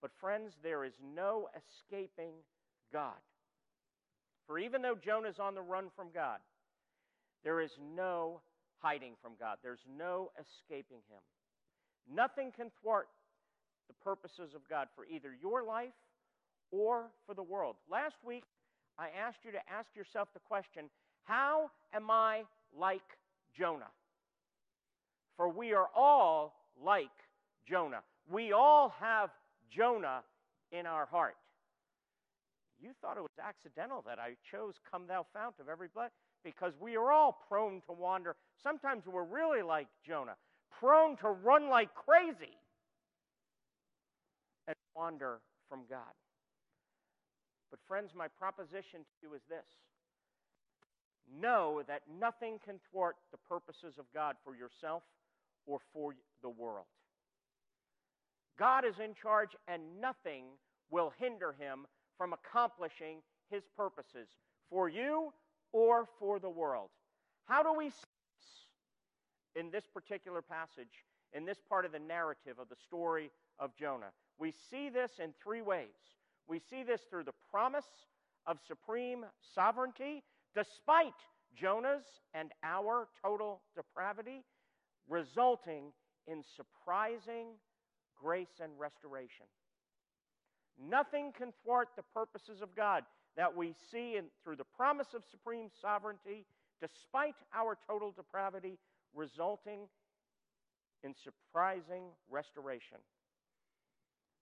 But, 0.00 0.10
friends, 0.20 0.54
there 0.62 0.84
is 0.84 0.94
no 1.14 1.48
escaping 1.56 2.32
God. 2.92 3.14
For 4.46 4.58
even 4.58 4.82
though 4.82 4.94
Jonah 4.94 5.28
is 5.28 5.38
on 5.38 5.54
the 5.54 5.62
run 5.62 5.86
from 5.96 6.08
God, 6.14 6.38
there 7.44 7.60
is 7.60 7.72
no 7.94 8.40
hiding 8.78 9.14
from 9.20 9.32
God, 9.38 9.58
there's 9.62 9.84
no 9.98 10.30
escaping 10.40 10.98
Him. 11.08 11.20
Nothing 12.14 12.52
can 12.52 12.70
thwart 12.80 13.08
the 13.88 13.94
purposes 13.94 14.54
of 14.54 14.68
God 14.68 14.88
for 14.94 15.06
either 15.06 15.30
your 15.40 15.64
life 15.64 15.94
or 16.70 17.06
for 17.26 17.34
the 17.34 17.42
world. 17.42 17.76
Last 17.90 18.16
week, 18.24 18.44
I 18.98 19.08
asked 19.08 19.44
you 19.44 19.52
to 19.52 19.58
ask 19.70 19.94
yourself 19.96 20.28
the 20.34 20.40
question 20.40 20.88
how 21.24 21.70
am 21.92 22.10
I 22.10 22.42
like 22.76 23.18
Jonah? 23.58 23.90
For 25.36 25.48
we 25.48 25.72
are 25.74 25.88
all 25.94 26.54
like 26.82 27.10
Jonah. 27.68 28.02
We 28.30 28.52
all 28.52 28.94
have 29.00 29.30
Jonah 29.70 30.22
in 30.72 30.86
our 30.86 31.06
heart. 31.06 31.36
You 32.80 32.90
thought 33.00 33.16
it 33.16 33.22
was 33.22 33.30
accidental 33.42 34.04
that 34.06 34.18
I 34.18 34.36
chose 34.50 34.74
Come 34.90 35.06
Thou 35.06 35.26
Fount 35.32 35.54
of 35.60 35.68
Every 35.68 35.88
Blood 35.88 36.10
because 36.44 36.72
we 36.80 36.96
are 36.96 37.10
all 37.10 37.38
prone 37.48 37.80
to 37.86 37.92
wander. 37.92 38.36
Sometimes 38.62 39.04
we're 39.06 39.24
really 39.24 39.62
like 39.62 39.88
Jonah, 40.06 40.36
prone 40.78 41.16
to 41.18 41.28
run 41.28 41.68
like 41.68 41.88
crazy 41.94 42.56
and 44.68 44.76
wander 44.94 45.40
from 45.68 45.80
God. 45.88 46.12
But, 47.70 47.80
friends, 47.88 48.12
my 48.14 48.28
proposition 48.28 49.00
to 49.00 49.14
you 49.22 49.34
is 49.34 49.42
this 49.48 49.64
know 51.40 51.82
that 51.86 52.02
nothing 52.20 52.58
can 52.64 52.78
thwart 52.90 53.16
the 53.30 53.38
purposes 53.48 53.98
of 53.98 54.04
God 54.14 54.36
for 54.44 54.54
yourself 54.54 55.02
or 55.66 55.78
for 55.92 56.14
the 56.42 56.48
world. 56.48 56.86
God 58.58 58.84
is 58.84 58.98
in 59.02 59.14
charge, 59.14 59.50
and 59.68 59.82
nothing 60.00 60.44
will 60.90 61.12
hinder 61.18 61.54
him 61.58 61.86
from 62.16 62.32
accomplishing 62.32 63.18
his 63.50 63.64
purposes 63.76 64.28
for 64.70 64.88
you 64.88 65.32
or 65.72 66.06
for 66.18 66.38
the 66.38 66.48
world. 66.48 66.88
How 67.44 67.62
do 67.62 67.74
we 67.76 67.90
see 67.90 68.06
this 69.54 69.64
in 69.64 69.70
this 69.70 69.84
particular 69.86 70.42
passage, 70.42 71.04
in 71.32 71.44
this 71.44 71.58
part 71.68 71.84
of 71.84 71.92
the 71.92 71.98
narrative 71.98 72.58
of 72.58 72.68
the 72.68 72.76
story 72.86 73.30
of 73.58 73.76
Jonah? 73.76 74.12
We 74.38 74.52
see 74.70 74.88
this 74.88 75.12
in 75.22 75.34
three 75.42 75.62
ways. 75.62 75.88
We 76.48 76.60
see 76.70 76.82
this 76.82 77.02
through 77.10 77.24
the 77.24 77.34
promise 77.50 77.86
of 78.46 78.58
supreme 78.66 79.24
sovereignty, 79.54 80.22
despite 80.56 81.12
Jonah's 81.54 82.04
and 82.34 82.50
our 82.64 83.08
total 83.22 83.60
depravity, 83.76 84.42
resulting 85.08 85.92
in 86.26 86.42
surprising 86.56 87.48
grace 88.20 88.60
and 88.60 88.72
restoration. 88.78 89.46
Nothing 90.82 91.32
can 91.36 91.52
thwart 91.62 91.88
the 91.96 92.02
purposes 92.14 92.62
of 92.62 92.74
God 92.74 93.04
that 93.36 93.54
we 93.54 93.74
see 93.90 94.16
in, 94.16 94.24
through 94.42 94.56
the 94.56 94.64
promise 94.76 95.08
of 95.14 95.22
supreme 95.30 95.68
sovereignty, 95.80 96.46
despite 96.80 97.36
our 97.54 97.76
total 97.86 98.12
depravity, 98.12 98.78
resulting 99.14 99.88
in 101.04 101.14
surprising 101.22 102.04
restoration. 102.30 102.98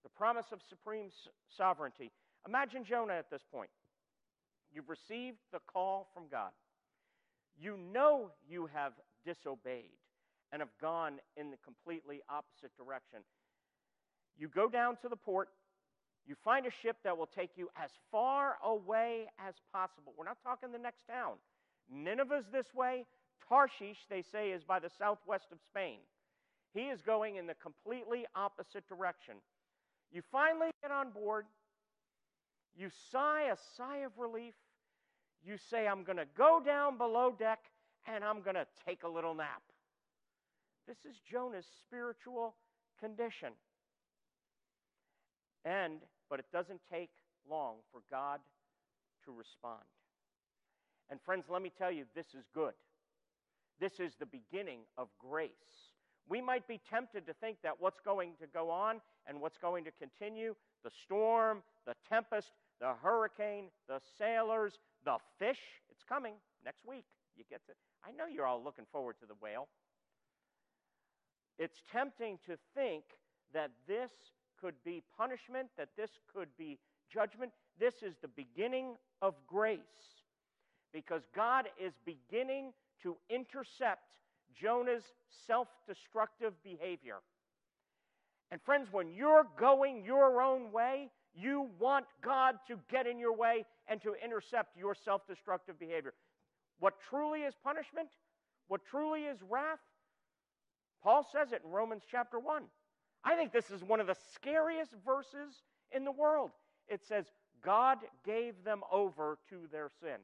The 0.04 0.10
promise 0.10 0.46
of 0.52 0.60
supreme 0.68 1.08
sovereignty. 1.56 2.10
Imagine 2.46 2.84
Jonah 2.84 3.14
at 3.14 3.30
this 3.30 3.42
point. 3.50 3.70
You've 4.74 4.88
received 4.88 5.38
the 5.52 5.60
call 5.72 6.08
from 6.12 6.24
God. 6.30 6.50
You 7.56 7.78
know 7.92 8.30
you 8.48 8.66
have 8.74 8.92
disobeyed 9.24 9.94
and 10.52 10.60
have 10.60 10.76
gone 10.80 11.20
in 11.36 11.50
the 11.50 11.56
completely 11.64 12.20
opposite 12.28 12.76
direction. 12.76 13.20
You 14.36 14.48
go 14.48 14.68
down 14.68 14.96
to 15.02 15.08
the 15.08 15.16
port, 15.16 15.48
you 16.26 16.34
find 16.42 16.66
a 16.66 16.70
ship 16.82 16.96
that 17.04 17.16
will 17.16 17.28
take 17.28 17.50
you 17.56 17.68
as 17.80 17.90
far 18.10 18.56
away 18.64 19.26
as 19.38 19.54
possible. 19.72 20.12
We're 20.16 20.24
not 20.24 20.38
talking 20.42 20.72
the 20.72 20.78
next 20.78 21.06
town. 21.06 21.34
Nineveh's 21.90 22.46
this 22.52 22.74
way. 22.74 23.04
Tarshish, 23.48 23.98
they 24.08 24.22
say, 24.22 24.50
is 24.50 24.64
by 24.64 24.78
the 24.78 24.90
southwest 24.98 25.46
of 25.52 25.58
Spain. 25.60 25.98
He 26.72 26.84
is 26.88 27.02
going 27.02 27.36
in 27.36 27.46
the 27.46 27.54
completely 27.54 28.24
opposite 28.34 28.88
direction. 28.88 29.34
You 30.10 30.22
finally 30.32 30.70
get 30.82 30.90
on 30.90 31.10
board. 31.10 31.44
You 32.76 32.88
sigh 33.12 33.42
a 33.52 33.56
sigh 33.76 33.98
of 33.98 34.12
relief. 34.18 34.54
You 35.44 35.56
say, 35.70 35.86
I'm 35.86 36.04
going 36.04 36.16
to 36.16 36.26
go 36.36 36.60
down 36.64 36.96
below 36.96 37.34
deck 37.38 37.60
and 38.06 38.24
I'm 38.24 38.40
going 38.42 38.56
to 38.56 38.66
take 38.86 39.02
a 39.02 39.08
little 39.08 39.34
nap. 39.34 39.62
This 40.86 40.98
is 41.08 41.16
Jonah's 41.30 41.66
spiritual 41.80 42.54
condition. 43.00 43.50
And, 45.64 46.00
but 46.28 46.38
it 46.38 46.46
doesn't 46.52 46.80
take 46.90 47.10
long 47.48 47.76
for 47.92 48.00
God 48.10 48.40
to 49.24 49.32
respond. 49.32 49.82
And 51.10 51.20
friends, 51.24 51.44
let 51.50 51.62
me 51.62 51.72
tell 51.76 51.90
you, 51.90 52.04
this 52.14 52.26
is 52.36 52.44
good. 52.54 52.72
This 53.80 54.00
is 54.00 54.12
the 54.18 54.26
beginning 54.26 54.80
of 54.96 55.08
grace. 55.18 55.50
We 56.28 56.40
might 56.40 56.66
be 56.66 56.80
tempted 56.88 57.26
to 57.26 57.34
think 57.34 57.58
that 57.62 57.74
what's 57.78 58.00
going 58.00 58.32
to 58.40 58.46
go 58.46 58.70
on 58.70 59.00
and 59.26 59.40
what's 59.40 59.58
going 59.58 59.84
to 59.84 59.90
continue 59.90 60.54
the 60.82 60.90
storm, 61.02 61.62
the 61.86 61.94
tempest, 62.08 62.48
the 62.80 62.94
hurricane, 63.02 63.66
the 63.88 64.00
sailors, 64.18 64.78
the 65.04 65.16
fish 65.38 65.58
it's 65.90 66.02
coming 66.02 66.34
next 66.64 66.84
week. 66.86 67.04
You 67.36 67.44
get 67.48 67.64
to, 67.66 67.72
I 68.06 68.12
know 68.12 68.26
you're 68.26 68.46
all 68.46 68.62
looking 68.62 68.86
forward 68.92 69.16
to 69.20 69.26
the 69.26 69.34
whale. 69.40 69.68
It's 71.58 71.82
tempting 71.90 72.38
to 72.46 72.56
think 72.74 73.04
that 73.52 73.70
this 73.86 74.10
could 74.60 74.74
be 74.84 75.02
punishment, 75.16 75.68
that 75.76 75.88
this 75.96 76.10
could 76.34 76.48
be 76.58 76.78
judgment. 77.12 77.52
This 77.78 78.02
is 78.02 78.14
the 78.22 78.28
beginning 78.28 78.96
of 79.22 79.34
grace 79.46 79.78
because 80.92 81.22
God 81.34 81.66
is 81.80 81.92
beginning 82.04 82.72
to 83.02 83.16
intercept 83.28 84.16
Jonah's 84.60 85.04
self 85.46 85.68
destructive 85.86 86.54
behavior. 86.62 87.16
And 88.50 88.60
friends, 88.62 88.88
when 88.92 89.12
you're 89.12 89.46
going 89.58 90.04
your 90.04 90.40
own 90.40 90.70
way, 90.72 91.10
you 91.34 91.70
want 91.78 92.06
God 92.22 92.56
to 92.68 92.78
get 92.90 93.06
in 93.06 93.18
your 93.18 93.34
way 93.36 93.64
and 93.88 94.00
to 94.02 94.14
intercept 94.24 94.76
your 94.76 94.94
self 94.94 95.26
destructive 95.26 95.78
behavior. 95.78 96.14
What 96.80 96.94
truly 97.08 97.40
is 97.40 97.54
punishment, 97.62 98.08
what 98.68 98.80
truly 98.84 99.24
is 99.24 99.38
wrath, 99.48 99.80
Paul 101.02 101.26
says 101.30 101.52
it 101.52 101.62
in 101.64 101.70
Romans 101.70 102.02
chapter 102.10 102.38
1. 102.38 102.62
I 103.24 103.36
think 103.36 103.52
this 103.52 103.70
is 103.70 103.82
one 103.82 104.00
of 104.00 104.06
the 104.06 104.16
scariest 104.34 104.92
verses 105.04 105.62
in 105.92 106.04
the 106.04 106.12
world. 106.12 106.50
It 106.88 107.04
says, 107.06 107.26
God 107.62 107.98
gave 108.24 108.54
them 108.64 108.80
over 108.92 109.38
to 109.50 109.56
their 109.72 109.90
sin. 110.00 110.18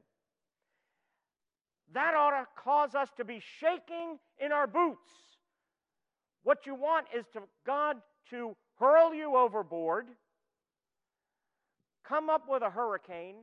That 1.93 2.13
ought 2.15 2.31
to 2.31 2.47
cause 2.55 2.95
us 2.95 3.09
to 3.17 3.25
be 3.25 3.41
shaking 3.59 4.17
in 4.39 4.51
our 4.51 4.67
boots. 4.67 5.09
What 6.43 6.65
you 6.65 6.75
want 6.75 7.07
is 7.15 7.25
to 7.33 7.41
God 7.65 7.97
to 8.29 8.55
hurl 8.79 9.13
you 9.13 9.35
overboard, 9.35 10.07
come 12.11 12.29
up 12.29 12.43
with 12.49 12.61
a 12.61 12.69
hurricane, 12.69 13.35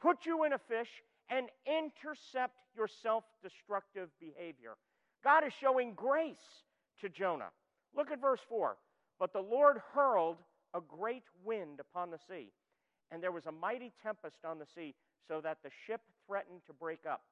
put 0.00 0.24
you 0.24 0.44
in 0.44 0.52
a 0.52 0.58
fish, 0.58 0.88
and 1.28 1.48
intercept 1.66 2.54
your 2.76 2.86
self 3.02 3.24
destructive 3.42 4.08
behavior. 4.20 4.74
God 5.24 5.44
is 5.44 5.52
showing 5.60 5.94
grace 5.94 6.62
to 7.00 7.08
Jonah. 7.08 7.50
Look 7.96 8.12
at 8.12 8.20
verse 8.20 8.40
4. 8.48 8.76
But 9.18 9.32
the 9.32 9.40
Lord 9.40 9.80
hurled 9.92 10.36
a 10.74 10.80
great 10.80 11.24
wind 11.44 11.80
upon 11.80 12.10
the 12.10 12.18
sea, 12.28 12.52
and 13.10 13.22
there 13.22 13.32
was 13.32 13.46
a 13.46 13.52
mighty 13.52 13.92
tempest 14.02 14.44
on 14.44 14.58
the 14.58 14.66
sea, 14.74 14.94
so 15.26 15.40
that 15.40 15.58
the 15.64 15.70
ship 15.86 16.02
threatened 16.26 16.60
to 16.66 16.72
break 16.72 17.00
up. 17.10 17.22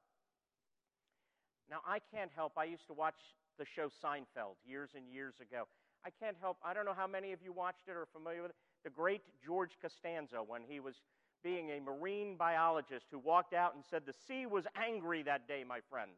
Now, 1.69 1.79
I 1.87 1.99
can't 2.13 2.31
help, 2.35 2.53
I 2.57 2.65
used 2.65 2.87
to 2.87 2.93
watch 2.93 3.19
the 3.57 3.65
show 3.75 3.87
Seinfeld 4.03 4.55
years 4.65 4.89
and 4.95 5.05
years 5.09 5.35
ago. 5.41 5.63
I 6.05 6.09
can't 6.09 6.35
help, 6.41 6.57
I 6.63 6.73
don't 6.73 6.85
know 6.85 6.95
how 6.95 7.07
many 7.07 7.31
of 7.31 7.39
you 7.41 7.53
watched 7.53 7.87
it 7.87 7.91
or 7.91 8.01
are 8.01 8.09
familiar 8.11 8.41
with 8.41 8.51
it. 8.51 8.57
The 8.83 8.89
great 8.89 9.21
George 9.45 9.77
Costanza, 9.81 10.37
when 10.45 10.61
he 10.67 10.79
was 10.79 10.95
being 11.43 11.71
a 11.71 11.81
marine 11.81 12.35
biologist 12.37 13.05
who 13.11 13.19
walked 13.19 13.53
out 13.53 13.75
and 13.75 13.83
said, 13.89 14.03
The 14.05 14.13
sea 14.27 14.45
was 14.45 14.65
angry 14.75 15.23
that 15.23 15.47
day, 15.47 15.63
my 15.67 15.79
friends. 15.89 16.17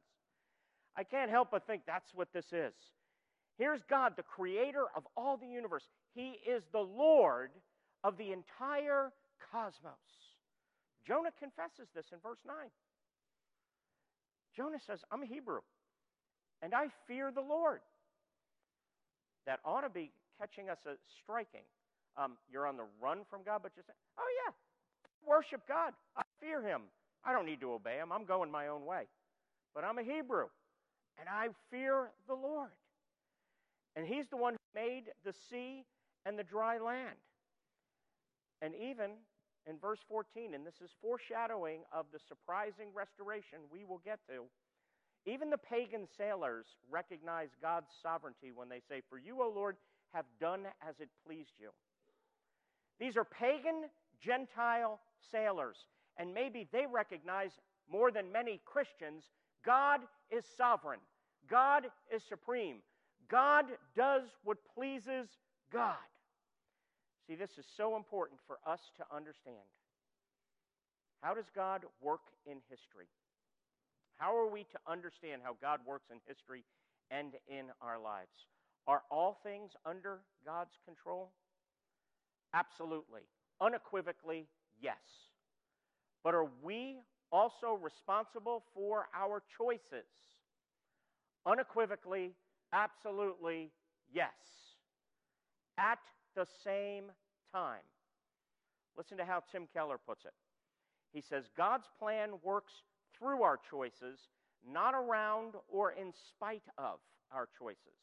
I 0.96 1.04
can't 1.04 1.30
help 1.30 1.52
but 1.52 1.68
think 1.68 1.84
that's 1.86 2.14
what 2.14 2.32
this 2.34 2.46
is. 2.54 2.74
Here's 3.58 3.82
God, 3.90 4.14
the 4.16 4.24
creator 4.24 4.86
of 4.96 5.04
all 5.16 5.38
the 5.38 5.48
universe. 5.48 5.84
He 6.14 6.40
is 6.48 6.64
the 6.72 6.80
Lord 6.80 7.52
of 8.04 8.18
the 8.18 8.32
entire 8.32 9.12
cosmos. 9.52 9.94
Jonah 11.08 11.32
confesses 11.40 11.88
this 11.96 12.06
in 12.12 12.20
verse 12.20 12.40
9. 12.48 12.56
Jonah 14.56 14.80
says, 14.86 15.00
I'm 15.12 15.24
a 15.24 15.26
Hebrew, 15.26 15.62
and 16.62 16.74
I 16.74 16.88
fear 17.08 17.32
the 17.32 17.42
Lord. 17.42 17.82
That 19.46 19.60
ought 19.64 19.82
to 19.82 19.90
be 19.90 20.12
catching 20.40 20.70
us 20.70 20.80
a 20.86 20.96
striking. 21.22 21.66
Um, 22.18 22.38
you're 22.52 22.68
on 22.68 22.78
the 22.78 22.86
run 23.02 23.20
from 23.30 23.44
God, 23.44 23.60
but 23.64 23.72
you 23.76 23.84
say, 23.86 23.94
Oh, 24.18 24.30
yeah, 24.46 24.54
worship 25.28 25.62
God. 25.68 25.94
I 26.16 26.22
fear 26.40 26.62
Him. 26.62 26.84
I 27.24 27.34
don't 27.34 27.46
need 27.46 27.62
to 27.62 27.74
obey 27.74 27.98
Him. 27.98 28.12
I'm 28.12 28.26
going 28.26 28.52
my 28.52 28.68
own 28.68 28.86
way. 28.86 29.04
But 29.74 29.84
I'm 29.84 29.98
a 29.98 30.04
Hebrew, 30.04 30.48
and 31.20 31.28
I 31.28 31.50
fear 31.70 32.12
the 32.28 32.36
Lord. 32.36 32.70
And 33.96 34.08
He's 34.08 34.28
the 34.30 34.38
one 34.38 34.54
who 34.54 34.80
made 34.80 35.04
the 35.24 35.34
sea 35.50 35.86
and 36.26 36.40
the 36.40 36.44
dry 36.44 36.78
land. 36.78 37.18
And 38.62 38.74
even 38.76 39.12
in 39.68 39.78
verse 39.80 40.00
14, 40.08 40.54
and 40.54 40.66
this 40.66 40.80
is 40.82 40.92
foreshadowing 41.02 41.82
of 41.92 42.06
the 42.14 42.20
surprising 42.20 42.88
restoration 42.94 43.60
we 43.72 43.84
will 43.84 44.02
get 44.06 44.20
to. 44.30 44.46
Even 45.26 45.50
the 45.50 45.58
pagan 45.58 46.08
sailors 46.18 46.66
recognize 46.90 47.50
God's 47.62 47.90
sovereignty 48.02 48.52
when 48.54 48.70
they 48.70 48.82
say, 48.88 49.02
For 49.10 49.18
you, 49.18 49.42
O 49.42 49.52
Lord, 49.54 49.76
have 50.14 50.26
done 50.40 50.62
as 50.88 50.96
it 51.00 51.10
pleased 51.26 51.54
you. 51.60 51.70
These 53.00 53.18
are 53.18 53.26
pagan 53.26 53.90
Gentile 54.22 55.00
sailors, 55.32 55.78
and 56.18 56.34
maybe 56.34 56.68
they 56.72 56.86
recognize 56.92 57.52
more 57.92 58.12
than 58.12 58.32
many 58.32 58.62
Christians 58.66 59.24
God 59.66 60.02
is 60.30 60.46
sovereign, 60.58 61.00
God 61.50 61.88
is 62.14 62.24
supreme, 62.28 62.78
God 63.30 63.66
does 63.96 64.24
what 64.44 64.58
pleases 64.76 65.28
God. 65.74 65.96
See, 67.28 67.36
this 67.36 67.58
is 67.58 67.66
so 67.76 67.96
important 67.96 68.40
for 68.46 68.60
us 68.68 68.80
to 68.98 69.16
understand. 69.16 69.58
How 71.22 71.34
does 71.34 71.50
God 71.56 71.82
work 72.02 72.22
in 72.46 72.58
history? 72.70 73.08
How 74.18 74.38
are 74.38 74.50
we 74.50 74.64
to 74.64 74.80
understand 74.88 75.42
how 75.44 75.58
God 75.60 75.80
works 75.86 76.10
in 76.12 76.18
history 76.28 76.64
and 77.10 77.34
in 77.48 77.66
our 77.82 78.00
lives? 78.00 78.46
Are 78.88 79.02
all 79.10 79.40
things 79.44 79.72
under 79.86 80.20
God's 80.46 80.78
control? 80.86 81.32
Absolutely. 82.56 83.22
Unequivocally, 83.60 84.48
yes. 84.82 84.96
But 86.24 86.34
are 86.34 86.48
we 86.64 87.02
also 87.32 87.78
responsible 87.82 88.64
for 88.74 89.08
our 89.14 89.44
choices? 89.58 90.08
Unequivocally, 91.46 92.32
absolutely, 92.72 93.72
yes. 94.12 94.32
At 95.78 96.00
the 96.36 96.48
same 96.64 97.12
time. 97.54 97.84
Listen 98.98 99.18
to 99.18 99.26
how 99.26 99.44
Tim 99.52 99.68
Keller 99.74 99.98
puts 99.98 100.24
it. 100.24 100.34
He 101.12 101.22
says, 101.22 101.50
God's 101.58 101.88
plan 102.00 102.30
works 102.42 102.72
through 103.18 103.44
our 103.44 103.60
choices, 103.70 104.20
not 104.70 104.94
around 104.94 105.56
or 105.68 105.92
in 105.92 106.14
spite 106.30 106.64
of 106.78 107.00
our 107.34 107.50
choices. 107.60 108.00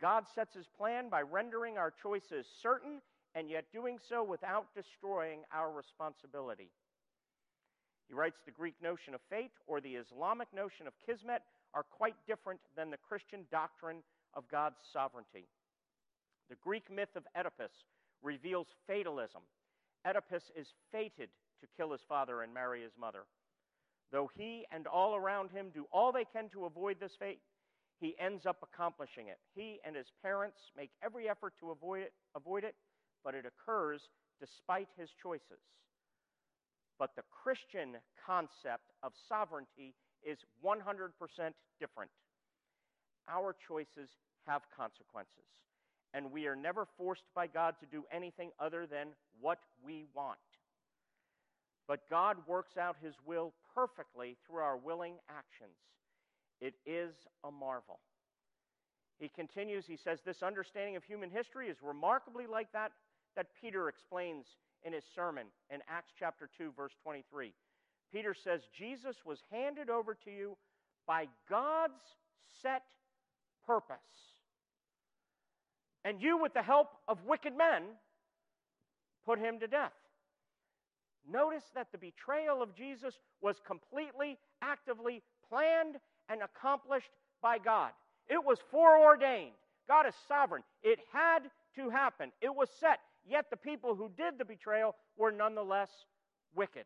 God 0.00 0.24
sets 0.34 0.54
his 0.54 0.66
plan 0.66 1.08
by 1.08 1.22
rendering 1.22 1.78
our 1.78 1.92
choices 2.02 2.46
certain 2.62 3.00
and 3.34 3.50
yet 3.50 3.64
doing 3.72 3.98
so 4.08 4.22
without 4.22 4.66
destroying 4.74 5.40
our 5.52 5.70
responsibility. 5.70 6.70
He 8.08 8.14
writes 8.14 8.38
the 8.44 8.52
Greek 8.52 8.74
notion 8.82 9.14
of 9.14 9.20
fate 9.28 9.52
or 9.66 9.80
the 9.80 9.96
Islamic 9.96 10.48
notion 10.54 10.86
of 10.86 10.94
kismet 11.04 11.42
are 11.74 11.82
quite 11.82 12.16
different 12.26 12.60
than 12.76 12.90
the 12.90 12.96
Christian 12.96 13.44
doctrine 13.50 13.98
of 14.34 14.48
God's 14.48 14.80
sovereignty. 14.92 15.46
The 16.48 16.56
Greek 16.56 16.90
myth 16.90 17.14
of 17.16 17.24
Oedipus 17.36 17.72
reveals 18.22 18.66
fatalism. 18.86 19.42
Oedipus 20.06 20.44
is 20.56 20.68
fated 20.90 21.28
to 21.60 21.66
kill 21.76 21.92
his 21.92 22.00
father 22.08 22.42
and 22.42 22.54
marry 22.54 22.82
his 22.82 22.92
mother. 22.98 23.24
Though 24.10 24.30
he 24.34 24.64
and 24.72 24.86
all 24.86 25.14
around 25.14 25.50
him 25.50 25.66
do 25.74 25.86
all 25.92 26.12
they 26.12 26.24
can 26.24 26.48
to 26.50 26.64
avoid 26.64 26.96
this 26.98 27.12
fate, 27.18 27.40
he 28.00 28.16
ends 28.18 28.46
up 28.46 28.58
accomplishing 28.62 29.28
it. 29.28 29.38
He 29.54 29.80
and 29.84 29.94
his 29.94 30.06
parents 30.22 30.58
make 30.76 30.90
every 31.02 31.28
effort 31.28 31.54
to 31.60 31.70
avoid 31.70 32.02
it, 32.02 32.12
avoid 32.34 32.64
it, 32.64 32.74
but 33.24 33.34
it 33.34 33.44
occurs 33.46 34.02
despite 34.40 34.88
his 34.96 35.10
choices. 35.20 35.62
But 36.98 37.10
the 37.16 37.22
Christian 37.30 37.96
concept 38.26 38.90
of 39.02 39.12
sovereignty 39.28 39.94
is 40.22 40.38
100% 40.64 41.10
different. 41.78 42.10
Our 43.28 43.54
choices 43.66 44.08
have 44.46 44.62
consequences 44.76 45.46
and 46.14 46.32
we 46.32 46.46
are 46.46 46.56
never 46.56 46.86
forced 46.96 47.24
by 47.34 47.46
God 47.46 47.74
to 47.80 47.86
do 47.86 48.04
anything 48.12 48.50
other 48.58 48.86
than 48.86 49.08
what 49.40 49.58
we 49.84 50.06
want. 50.14 50.38
But 51.86 52.08
God 52.10 52.36
works 52.46 52.76
out 52.76 52.96
his 53.02 53.14
will 53.24 53.52
perfectly 53.74 54.36
through 54.46 54.60
our 54.60 54.76
willing 54.76 55.14
actions. 55.28 55.76
It 56.60 56.74
is 56.86 57.14
a 57.44 57.50
marvel. 57.50 58.00
He 59.18 59.28
continues, 59.28 59.84
he 59.86 59.96
says, 59.96 60.20
This 60.24 60.42
understanding 60.42 60.96
of 60.96 61.04
human 61.04 61.30
history 61.30 61.68
is 61.68 61.76
remarkably 61.82 62.46
like 62.46 62.72
that 62.72 62.92
that 63.36 63.46
Peter 63.60 63.88
explains 63.88 64.46
in 64.84 64.92
his 64.92 65.04
sermon 65.14 65.46
in 65.70 65.80
Acts 65.88 66.12
chapter 66.18 66.48
2, 66.58 66.72
verse 66.76 66.92
23. 67.02 67.52
Peter 68.12 68.34
says, 68.34 68.62
Jesus 68.76 69.16
was 69.24 69.42
handed 69.50 69.90
over 69.90 70.14
to 70.14 70.30
you 70.30 70.56
by 71.06 71.26
God's 71.48 72.02
set 72.62 72.82
purpose 73.66 73.98
and 76.04 76.22
you, 76.22 76.38
with 76.40 76.54
the 76.54 76.62
help 76.62 76.88
of 77.06 77.18
wicked 77.26 77.56
men, 77.56 77.82
put 79.26 79.38
him 79.38 79.60
to 79.60 79.66
death. 79.66 79.92
Notice 81.30 81.64
that 81.74 81.88
the 81.92 81.98
betrayal 81.98 82.62
of 82.62 82.74
Jesus 82.74 83.14
was 83.42 83.56
completely, 83.66 84.38
actively 84.62 85.22
planned 85.50 85.96
and 86.30 86.40
accomplished 86.42 87.10
by 87.42 87.58
God. 87.58 87.90
It 88.26 88.42
was 88.42 88.58
foreordained. 88.70 89.52
God 89.86 90.06
is 90.06 90.14
sovereign. 90.26 90.62
It 90.82 90.98
had 91.12 91.40
to 91.76 91.90
happen. 91.90 92.32
It 92.40 92.54
was 92.54 92.68
set. 92.80 93.00
Yet 93.28 93.46
the 93.50 93.56
people 93.56 93.94
who 93.94 94.10
did 94.16 94.38
the 94.38 94.44
betrayal 94.44 94.96
were 95.16 95.30
nonetheless 95.30 95.90
wicked. 96.54 96.84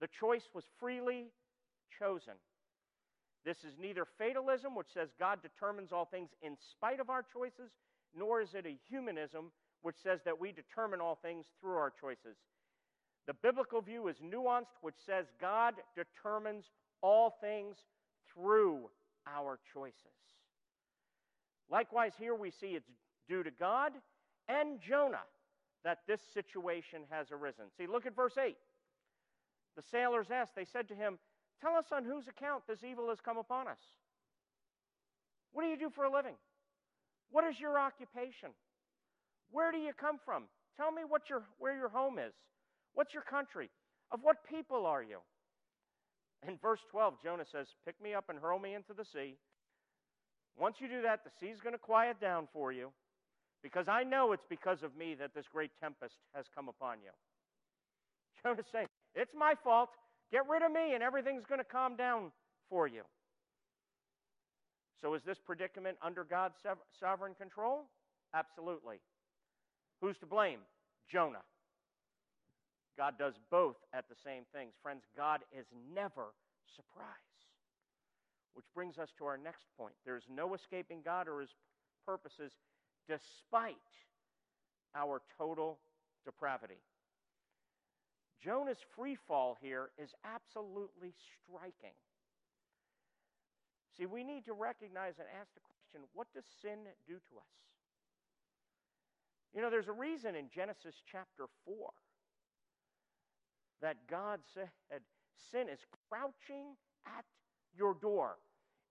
The 0.00 0.08
choice 0.20 0.48
was 0.54 0.64
freely 0.78 1.26
chosen. 1.98 2.34
This 3.44 3.58
is 3.58 3.74
neither 3.80 4.06
fatalism, 4.18 4.76
which 4.76 4.92
says 4.94 5.08
God 5.18 5.40
determines 5.42 5.90
all 5.90 6.04
things 6.04 6.30
in 6.42 6.56
spite 6.70 7.00
of 7.00 7.10
our 7.10 7.24
choices, 7.32 7.72
nor 8.16 8.40
is 8.40 8.54
it 8.54 8.66
a 8.66 8.78
humanism, 8.88 9.50
which 9.82 9.96
says 10.02 10.20
that 10.24 10.40
we 10.40 10.52
determine 10.52 11.00
all 11.00 11.18
things 11.20 11.46
through 11.60 11.76
our 11.76 11.92
choices. 12.00 12.36
The 13.26 13.34
biblical 13.34 13.80
view 13.80 14.06
is 14.08 14.16
nuanced, 14.18 14.76
which 14.80 14.94
says 15.04 15.26
God 15.40 15.74
determines 15.96 16.66
all 17.00 17.36
things 17.40 17.76
through 18.32 18.90
our 19.26 19.58
choices. 19.72 19.96
Likewise, 21.68 22.12
here 22.16 22.34
we 22.34 22.50
see 22.50 22.74
it's 22.74 22.90
due 23.28 23.42
to 23.42 23.50
God 23.50 23.92
and 24.60 24.80
Jonah 24.80 25.24
that 25.84 25.98
this 26.06 26.20
situation 26.32 27.02
has 27.10 27.32
arisen. 27.32 27.64
See, 27.76 27.86
look 27.86 28.06
at 28.06 28.14
verse 28.14 28.36
8. 28.38 28.56
The 29.76 29.82
sailors 29.82 30.26
asked, 30.30 30.54
they 30.54 30.64
said 30.64 30.88
to 30.88 30.94
him, 30.94 31.18
Tell 31.60 31.74
us 31.76 31.86
on 31.92 32.04
whose 32.04 32.28
account 32.28 32.64
this 32.68 32.84
evil 32.84 33.08
has 33.08 33.20
come 33.20 33.38
upon 33.38 33.68
us. 33.68 33.78
What 35.52 35.62
do 35.62 35.68
you 35.68 35.78
do 35.78 35.90
for 35.90 36.04
a 36.04 36.12
living? 36.12 36.34
What 37.30 37.44
is 37.44 37.60
your 37.60 37.78
occupation? 37.78 38.50
Where 39.50 39.70
do 39.70 39.78
you 39.78 39.92
come 39.98 40.18
from? 40.24 40.44
Tell 40.76 40.90
me 40.90 41.02
what 41.06 41.30
your, 41.30 41.42
where 41.58 41.76
your 41.76 41.88
home 41.88 42.18
is. 42.18 42.34
What's 42.94 43.14
your 43.14 43.22
country? 43.22 43.70
Of 44.10 44.20
what 44.22 44.36
people 44.48 44.86
are 44.86 45.02
you? 45.02 45.18
In 46.46 46.58
verse 46.60 46.80
12, 46.90 47.14
Jonah 47.22 47.44
says, 47.50 47.68
Pick 47.86 48.02
me 48.02 48.14
up 48.14 48.28
and 48.28 48.38
hurl 48.38 48.58
me 48.58 48.74
into 48.74 48.92
the 48.92 49.04
sea. 49.04 49.36
Once 50.58 50.76
you 50.80 50.88
do 50.88 51.02
that, 51.02 51.20
the 51.24 51.30
sea's 51.40 51.60
going 51.60 51.74
to 51.74 51.78
quiet 51.78 52.20
down 52.20 52.48
for 52.52 52.72
you 52.72 52.92
because 53.62 53.86
I 53.88 54.02
know 54.02 54.32
it's 54.32 54.46
because 54.48 54.82
of 54.82 54.96
me 54.96 55.14
that 55.14 55.34
this 55.34 55.46
great 55.52 55.70
tempest 55.80 56.14
has 56.34 56.46
come 56.54 56.68
upon 56.68 56.98
you. 57.02 57.10
Jonah's 58.42 58.66
saying, 58.72 58.88
It's 59.14 59.32
my 59.36 59.54
fault. 59.62 59.90
Get 60.30 60.48
rid 60.48 60.62
of 60.62 60.72
me 60.72 60.94
and 60.94 61.02
everything's 61.02 61.44
going 61.46 61.60
to 61.60 61.64
calm 61.64 61.96
down 61.96 62.32
for 62.68 62.86
you. 62.86 63.02
So, 65.00 65.14
is 65.14 65.22
this 65.26 65.38
predicament 65.44 65.98
under 66.02 66.24
God's 66.24 66.54
sovereign 66.98 67.34
control? 67.34 67.84
Absolutely. 68.34 68.96
Who's 70.00 70.16
to 70.18 70.26
blame? 70.26 70.60
Jonah. 71.10 71.42
God 72.96 73.14
does 73.18 73.34
both 73.50 73.76
at 73.92 74.08
the 74.08 74.14
same 74.24 74.44
things. 74.54 74.72
Friends, 74.82 75.02
God 75.16 75.40
is 75.56 75.66
never 75.94 76.34
surprised. 76.76 77.10
Which 78.54 78.66
brings 78.74 78.98
us 78.98 79.08
to 79.18 79.24
our 79.24 79.38
next 79.38 79.64
point. 79.78 79.94
There's 80.04 80.24
no 80.32 80.54
escaping 80.54 81.00
God 81.04 81.26
or 81.26 81.40
his 81.40 81.50
purposes 82.06 82.52
despite 83.08 83.76
our 84.94 85.22
total 85.38 85.78
depravity. 86.24 86.80
Jonah's 88.42 88.78
free 88.96 89.16
fall 89.28 89.56
here 89.60 89.90
is 89.98 90.10
absolutely 90.24 91.14
striking. 91.30 91.94
See, 93.96 94.06
we 94.06 94.24
need 94.24 94.44
to 94.46 94.52
recognize 94.52 95.14
and 95.18 95.28
ask 95.40 95.52
the 95.54 95.60
question 95.60 96.08
what 96.14 96.26
does 96.34 96.44
sin 96.60 96.78
do 97.06 97.14
to 97.14 97.36
us? 97.36 97.52
You 99.54 99.60
know, 99.60 99.70
there's 99.70 99.88
a 99.88 99.92
reason 99.92 100.34
in 100.34 100.48
Genesis 100.48 100.94
chapter 101.10 101.44
4 101.66 101.90
that 103.82 103.96
God 104.08 104.40
said 104.54 104.70
sin 105.50 105.68
is 105.68 105.80
crouching 106.08 106.76
at 107.06 107.24
your 107.76 107.94
door. 107.94 108.36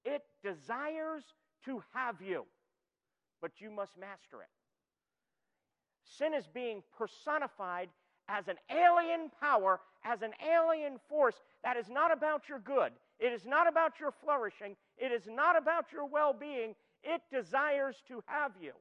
It 0.05 0.23
desires 0.43 1.23
to 1.65 1.81
have 1.93 2.21
you, 2.21 2.45
but 3.41 3.59
you 3.59 3.71
must 3.71 3.97
master 3.97 4.41
it. 4.41 4.49
Sin 6.03 6.33
is 6.33 6.47
being 6.47 6.83
personified 6.97 7.89
as 8.27 8.47
an 8.47 8.57
alien 8.69 9.31
power, 9.39 9.79
as 10.03 10.21
an 10.21 10.31
alien 10.45 10.99
force 11.09 11.35
that 11.63 11.77
is 11.77 11.89
not 11.89 12.11
about 12.11 12.47
your 12.47 12.59
good. 12.59 12.91
It 13.19 13.33
is 13.33 13.45
not 13.45 13.67
about 13.67 13.99
your 13.99 14.11
flourishing. 14.11 14.75
It 14.97 15.11
is 15.11 15.23
not 15.27 15.57
about 15.57 15.85
your 15.91 16.05
well 16.05 16.33
being. 16.33 16.75
It 17.03 17.21
desires 17.31 17.95
to 18.07 18.23
have 18.27 18.51
you. 18.61 18.73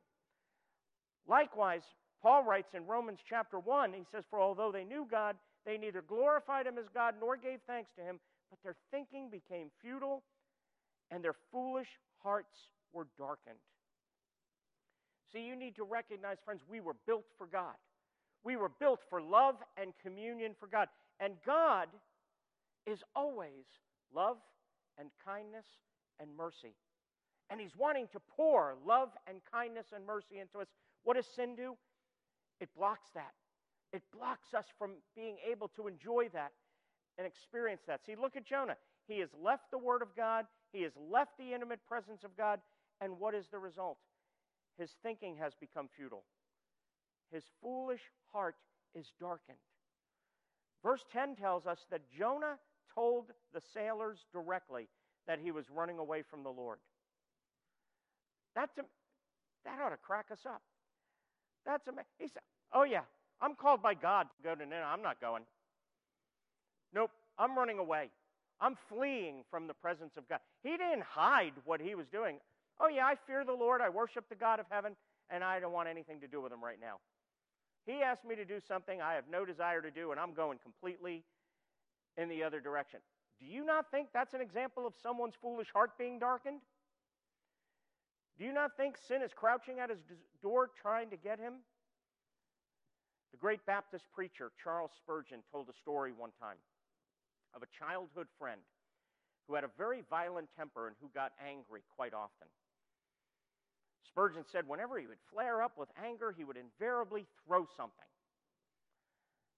Likewise, 1.26 1.82
Paul 2.22 2.44
writes 2.44 2.74
in 2.74 2.86
Romans 2.86 3.20
chapter 3.26 3.58
1, 3.58 3.92
he 3.92 4.04
says, 4.10 4.24
For 4.28 4.40
although 4.40 4.72
they 4.72 4.84
knew 4.84 5.06
God, 5.10 5.36
they 5.64 5.78
neither 5.78 6.02
glorified 6.02 6.66
him 6.66 6.78
as 6.78 6.88
God 6.92 7.14
nor 7.20 7.36
gave 7.36 7.60
thanks 7.66 7.90
to 7.96 8.02
him, 8.02 8.18
but 8.50 8.58
their 8.62 8.76
thinking 8.90 9.30
became 9.30 9.70
futile 9.80 10.22
and 11.10 11.24
their 11.24 11.34
foolish 11.50 11.88
hearts 12.22 12.56
were 12.92 13.06
darkened. 13.18 13.58
See, 15.32 15.40
you 15.40 15.56
need 15.56 15.76
to 15.76 15.84
recognize, 15.84 16.38
friends, 16.44 16.62
we 16.68 16.80
were 16.80 16.96
built 17.06 17.24
for 17.38 17.46
God. 17.46 17.74
We 18.42 18.56
were 18.56 18.70
built 18.80 19.00
for 19.08 19.20
love 19.20 19.56
and 19.76 19.92
communion 20.02 20.54
for 20.58 20.66
God. 20.66 20.88
And 21.20 21.34
God 21.44 21.88
is 22.86 23.02
always 23.14 23.66
love 24.14 24.38
and 24.98 25.10
kindness 25.24 25.66
and 26.18 26.28
mercy. 26.36 26.74
And 27.50 27.60
He's 27.60 27.76
wanting 27.76 28.08
to 28.12 28.20
pour 28.36 28.76
love 28.86 29.10
and 29.26 29.38
kindness 29.52 29.86
and 29.94 30.06
mercy 30.06 30.38
into 30.40 30.58
us. 30.58 30.68
What 31.04 31.16
does 31.16 31.26
sin 31.26 31.54
do? 31.54 31.76
It 32.60 32.68
blocks 32.76 33.10
that. 33.14 33.32
It 33.92 34.02
blocks 34.16 34.54
us 34.56 34.66
from 34.78 34.92
being 35.16 35.36
able 35.50 35.68
to 35.76 35.88
enjoy 35.88 36.28
that 36.32 36.52
and 37.18 37.26
experience 37.26 37.82
that. 37.86 38.00
See, 38.06 38.14
look 38.14 38.36
at 38.36 38.46
Jonah. 38.46 38.76
He 39.08 39.18
has 39.18 39.28
left 39.42 39.70
the 39.70 39.78
Word 39.78 40.02
of 40.02 40.14
God, 40.16 40.46
he 40.72 40.82
has 40.82 40.92
left 41.10 41.32
the 41.38 41.52
intimate 41.52 41.80
presence 41.88 42.22
of 42.22 42.36
God, 42.36 42.60
and 43.00 43.18
what 43.18 43.34
is 43.34 43.46
the 43.50 43.58
result? 43.58 43.98
His 44.80 44.90
thinking 45.02 45.36
has 45.36 45.52
become 45.60 45.90
futile. 45.94 46.24
His 47.30 47.44
foolish 47.62 48.00
heart 48.32 48.56
is 48.94 49.04
darkened. 49.20 49.58
Verse 50.82 51.04
10 51.12 51.36
tells 51.36 51.66
us 51.66 51.78
that 51.90 52.00
Jonah 52.18 52.56
told 52.94 53.26
the 53.52 53.60
sailors 53.74 54.18
directly 54.32 54.88
that 55.26 55.38
he 55.38 55.50
was 55.50 55.66
running 55.68 55.98
away 55.98 56.22
from 56.22 56.42
the 56.42 56.48
Lord. 56.48 56.78
That's 58.56 58.76
a, 58.78 58.82
that 59.66 59.78
ought 59.84 59.90
to 59.90 59.98
crack 59.98 60.26
us 60.32 60.40
up. 60.46 60.62
That's 61.66 61.86
amazing. 61.86 62.06
He 62.18 62.28
said, 62.28 62.42
Oh, 62.72 62.84
yeah, 62.84 63.02
I'm 63.42 63.54
called 63.54 63.82
by 63.82 63.92
God 63.92 64.28
to 64.36 64.42
go 64.42 64.54
to 64.54 64.64
Nineveh. 64.64 64.86
I'm 64.90 65.02
not 65.02 65.20
going. 65.20 65.42
Nope, 66.94 67.10
I'm 67.38 67.56
running 67.56 67.78
away. 67.78 68.08
I'm 68.62 68.76
fleeing 68.88 69.44
from 69.50 69.66
the 69.66 69.74
presence 69.74 70.12
of 70.16 70.26
God. 70.26 70.40
He 70.62 70.70
didn't 70.70 71.02
hide 71.02 71.52
what 71.66 71.82
he 71.82 71.94
was 71.94 72.06
doing. 72.10 72.38
Oh, 72.80 72.88
yeah, 72.88 73.04
I 73.04 73.14
fear 73.26 73.44
the 73.44 73.52
Lord. 73.52 73.82
I 73.82 73.90
worship 73.90 74.24
the 74.28 74.34
God 74.34 74.58
of 74.58 74.66
heaven, 74.70 74.96
and 75.28 75.44
I 75.44 75.60
don't 75.60 75.72
want 75.72 75.88
anything 75.88 76.20
to 76.20 76.26
do 76.26 76.40
with 76.40 76.50
him 76.50 76.64
right 76.64 76.78
now. 76.80 76.96
He 77.86 78.02
asked 78.02 78.24
me 78.24 78.34
to 78.36 78.44
do 78.44 78.58
something 78.66 79.00
I 79.02 79.14
have 79.14 79.24
no 79.30 79.44
desire 79.44 79.82
to 79.82 79.90
do, 79.90 80.12
and 80.12 80.20
I'm 80.20 80.32
going 80.32 80.58
completely 80.62 81.24
in 82.16 82.28
the 82.28 82.42
other 82.42 82.60
direction. 82.60 83.00
Do 83.38 83.46
you 83.46 83.64
not 83.64 83.90
think 83.90 84.08
that's 84.12 84.34
an 84.34 84.40
example 84.40 84.86
of 84.86 84.94
someone's 85.02 85.34
foolish 85.40 85.68
heart 85.72 85.96
being 85.98 86.18
darkened? 86.18 86.60
Do 88.38 88.44
you 88.44 88.52
not 88.52 88.76
think 88.76 88.96
sin 88.96 89.22
is 89.22 89.32
crouching 89.34 89.78
at 89.78 89.90
his 89.90 89.98
door 90.42 90.70
trying 90.80 91.10
to 91.10 91.16
get 91.16 91.38
him? 91.38 91.54
The 93.32 93.38
great 93.38 93.64
Baptist 93.66 94.06
preacher 94.12 94.50
Charles 94.62 94.90
Spurgeon 94.96 95.40
told 95.52 95.68
a 95.68 95.74
story 95.74 96.12
one 96.12 96.30
time 96.40 96.56
of 97.54 97.62
a 97.62 97.66
childhood 97.78 98.26
friend 98.38 98.60
who 99.46 99.54
had 99.54 99.64
a 99.64 99.70
very 99.76 100.02
violent 100.08 100.48
temper 100.56 100.86
and 100.86 100.96
who 101.00 101.08
got 101.14 101.32
angry 101.44 101.82
quite 101.96 102.14
often. 102.14 102.48
Spurgeon 104.06 104.44
said 104.50 104.66
whenever 104.66 104.98
he 104.98 105.06
would 105.06 105.18
flare 105.32 105.62
up 105.62 105.78
with 105.78 105.88
anger, 106.02 106.34
he 106.36 106.44
would 106.44 106.56
invariably 106.56 107.26
throw 107.46 107.66
something. 107.76 108.06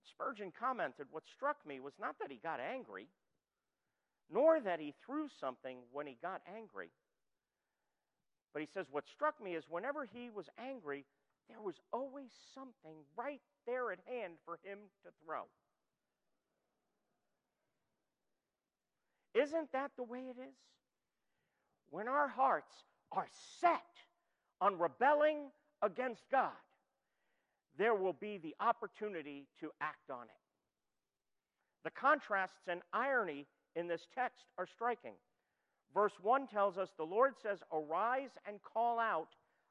Spurgeon 0.04 0.52
commented, 0.58 1.06
What 1.10 1.24
struck 1.34 1.56
me 1.66 1.80
was 1.80 1.94
not 2.00 2.16
that 2.20 2.30
he 2.30 2.38
got 2.42 2.60
angry, 2.60 3.06
nor 4.30 4.60
that 4.60 4.80
he 4.80 4.94
threw 5.04 5.28
something 5.40 5.78
when 5.92 6.06
he 6.06 6.16
got 6.20 6.42
angry. 6.56 6.90
But 8.52 8.62
he 8.62 8.68
says, 8.72 8.86
What 8.90 9.08
struck 9.08 9.42
me 9.42 9.54
is 9.54 9.64
whenever 9.68 10.04
he 10.04 10.30
was 10.30 10.46
angry, 10.58 11.04
there 11.48 11.60
was 11.60 11.80
always 11.92 12.30
something 12.54 12.96
right 13.16 13.40
there 13.66 13.92
at 13.92 13.98
hand 14.06 14.34
for 14.44 14.58
him 14.62 14.78
to 15.04 15.10
throw. 15.24 15.42
Isn't 19.34 19.72
that 19.72 19.92
the 19.96 20.02
way 20.02 20.20
it 20.20 20.38
is? 20.40 20.54
When 21.90 22.08
our 22.08 22.28
hearts 22.28 22.72
are 23.10 23.28
set 23.60 23.82
on 24.62 24.78
rebelling 24.78 25.50
against 25.82 26.22
God, 26.30 26.52
there 27.76 27.96
will 27.96 28.12
be 28.12 28.38
the 28.38 28.54
opportunity 28.60 29.48
to 29.58 29.70
act 29.80 30.08
on 30.08 30.22
it. 30.22 30.30
The 31.82 31.90
contrasts 31.90 32.68
and 32.68 32.80
irony 32.92 33.46
in 33.74 33.88
this 33.88 34.06
text 34.14 34.44
are 34.56 34.66
striking. 34.66 35.14
Verse 35.92 36.12
1 36.22 36.46
tells 36.46 36.78
us 36.78 36.90
the 36.96 37.02
Lord 37.02 37.34
says, 37.42 37.58
Arise 37.72 38.30
and 38.46 38.60
call 38.62 39.00
out 39.00 39.30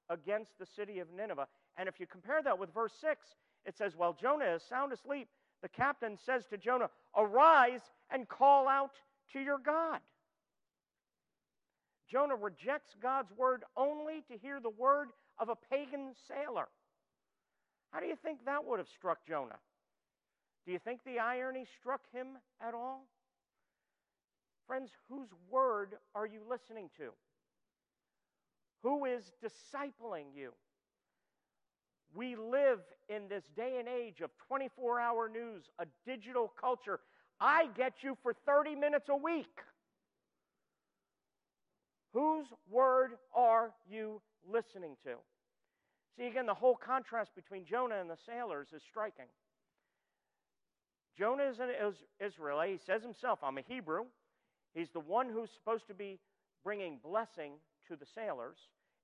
against 0.10 0.60
the 0.60 0.66
city 0.66 1.00
of 1.00 1.08
Nineveh. 1.16 1.48
And 1.78 1.88
if 1.88 1.98
you 1.98 2.06
compare 2.06 2.44
that 2.44 2.60
with 2.60 2.74
verse 2.74 2.94
6, 3.00 3.26
it 3.66 3.78
says, 3.78 3.96
While 3.96 4.18
Jonah 4.20 4.56
is 4.56 4.64
sound 4.68 4.92
asleep, 4.92 5.30
the 5.62 5.70
captain 5.70 6.18
says 6.26 6.46
to 6.48 6.58
Jonah, 6.58 6.90
Arise 7.16 7.82
and 8.12 8.28
call 8.28 8.68
out 8.68 8.96
to 9.32 9.40
your 9.40 9.58
God. 9.58 10.02
Jonah 12.12 12.36
rejects 12.36 12.94
God's 13.02 13.32
word 13.38 13.64
only 13.78 14.24
to 14.30 14.38
hear 14.38 14.60
the 14.60 14.70
word 14.70 15.10
of 15.40 15.50
a 15.50 15.56
pagan 15.56 16.12
sailor. 16.28 16.68
How 17.92 18.00
do 18.00 18.06
you 18.06 18.16
think 18.16 18.40
that 18.46 18.66
would 18.66 18.80
have 18.80 18.90
struck 18.90 19.26
Jonah? 19.28 19.60
Do 20.66 20.74
you 20.74 20.80
think 20.80 21.02
the 21.06 21.20
irony 21.20 21.66
struck 21.80 22.02
him 22.12 22.28
at 22.66 22.74
all? 22.74 23.08
Friends, 24.68 24.92
whose 25.10 25.30
word 25.50 25.96
are 26.14 26.26
you 26.26 26.42
listening 26.50 26.90
to? 26.98 27.12
Who 28.84 29.06
is 29.06 29.32
discipling 29.44 30.36
you? 30.36 30.52
We 32.14 32.36
live 32.36 32.80
in 33.08 33.28
this 33.30 33.44
day 33.56 33.78
and 33.80 33.88
age 33.88 34.22
of 34.22 34.32
24 34.48 35.00
hour 35.00 35.30
news, 35.30 35.64
a 35.80 35.86
digital 36.06 36.52
culture. 36.60 37.00
I 37.40 37.70
get 37.78 37.94
you 38.02 38.18
for 38.22 38.34
30 38.46 38.76
minutes 38.76 39.08
a 39.10 39.16
week. 39.16 39.62
Whose 42.14 42.48
word 42.70 43.12
are 43.34 43.72
you 43.90 44.22
listening 44.50 44.96
to? 45.04 45.16
See, 46.18 46.28
again, 46.28 46.46
the 46.46 46.54
whole 46.54 46.76
contrast 46.76 47.36
between 47.36 47.66
Jonah 47.66 48.00
and 48.00 48.10
the 48.10 48.18
sailors 48.26 48.68
is 48.76 48.82
striking. 48.84 49.28
Jonah 51.18 51.44
is 51.44 51.60
an 51.60 51.70
Israelite. 52.20 52.72
He 52.72 52.80
says 52.86 53.02
himself, 53.02 53.40
I'm 53.44 53.58
a 53.58 53.64
Hebrew. 53.68 54.06
He's 54.74 54.90
the 54.90 55.00
one 55.00 55.30
who's 55.30 55.52
supposed 55.52 55.88
to 55.88 55.94
be 55.94 56.20
bringing 56.64 57.00
blessing 57.04 57.54
to 57.88 57.96
the 57.96 58.06
sailors. 58.06 58.58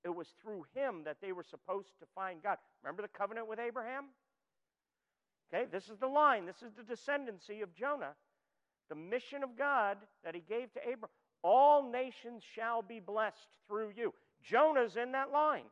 It 0.04 0.16
was 0.16 0.28
through 0.42 0.66
him 0.74 1.04
that 1.06 1.18
they 1.22 1.32
were 1.32 1.44
supposed 1.44 2.00
to 2.00 2.06
find 2.14 2.42
God. 2.42 2.58
Remember 2.84 3.02
the 3.02 3.08
covenant 3.08 3.48
with 3.48 3.60
Abraham? 3.60 4.06
Okay, 5.54 5.66
this 5.72 5.90
is 5.90 5.98
the 6.00 6.08
line. 6.08 6.46
This 6.46 6.62
is 6.62 6.72
the 6.74 6.84
descendancy 6.84 7.64
of 7.64 7.74
Jonah. 7.74 8.16
The 8.90 8.96
mission 8.96 9.44
of 9.44 9.58
God 9.58 9.98
that 10.24 10.36
he 10.36 10.42
gave 10.42 10.74
to 10.74 10.80
Abraham. 10.82 11.10
All 11.50 11.90
nations 11.90 12.44
shall 12.56 12.82
be 12.82 13.00
blessed 13.00 13.48
through 13.70 13.94
you. 13.96 14.14
Jonah's 14.44 14.98
in 14.98 15.14
that 15.14 15.32
line. 15.32 15.64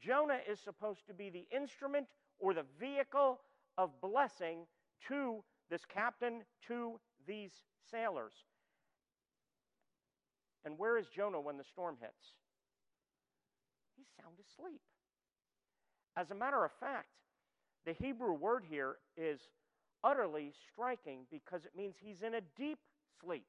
Jonah 0.00 0.40
is 0.50 0.58
supposed 0.58 1.06
to 1.06 1.14
be 1.14 1.30
the 1.30 1.46
instrument 1.56 2.08
or 2.40 2.54
the 2.54 2.64
vehicle 2.80 3.38
of 3.78 4.00
blessing 4.00 4.66
to 5.06 5.44
this 5.70 5.82
captain, 5.84 6.42
to 6.66 6.98
these 7.24 7.52
sailors. 7.88 8.32
And 10.64 10.76
where 10.76 10.98
is 10.98 11.06
Jonah 11.06 11.40
when 11.40 11.56
the 11.56 11.62
storm 11.62 11.94
hits? 12.00 12.32
He's 13.96 14.08
sound 14.20 14.34
asleep. 14.40 14.80
As 16.16 16.32
a 16.32 16.34
matter 16.34 16.64
of 16.64 16.72
fact, 16.80 17.10
the 17.86 17.92
Hebrew 17.92 18.32
word 18.32 18.64
here 18.68 18.96
is 19.16 19.38
utterly 20.02 20.52
striking 20.72 21.26
because 21.30 21.64
it 21.64 21.76
means 21.76 21.94
he's 22.00 22.22
in 22.22 22.34
a 22.34 22.40
deep 22.56 22.80
sleep. 23.22 23.46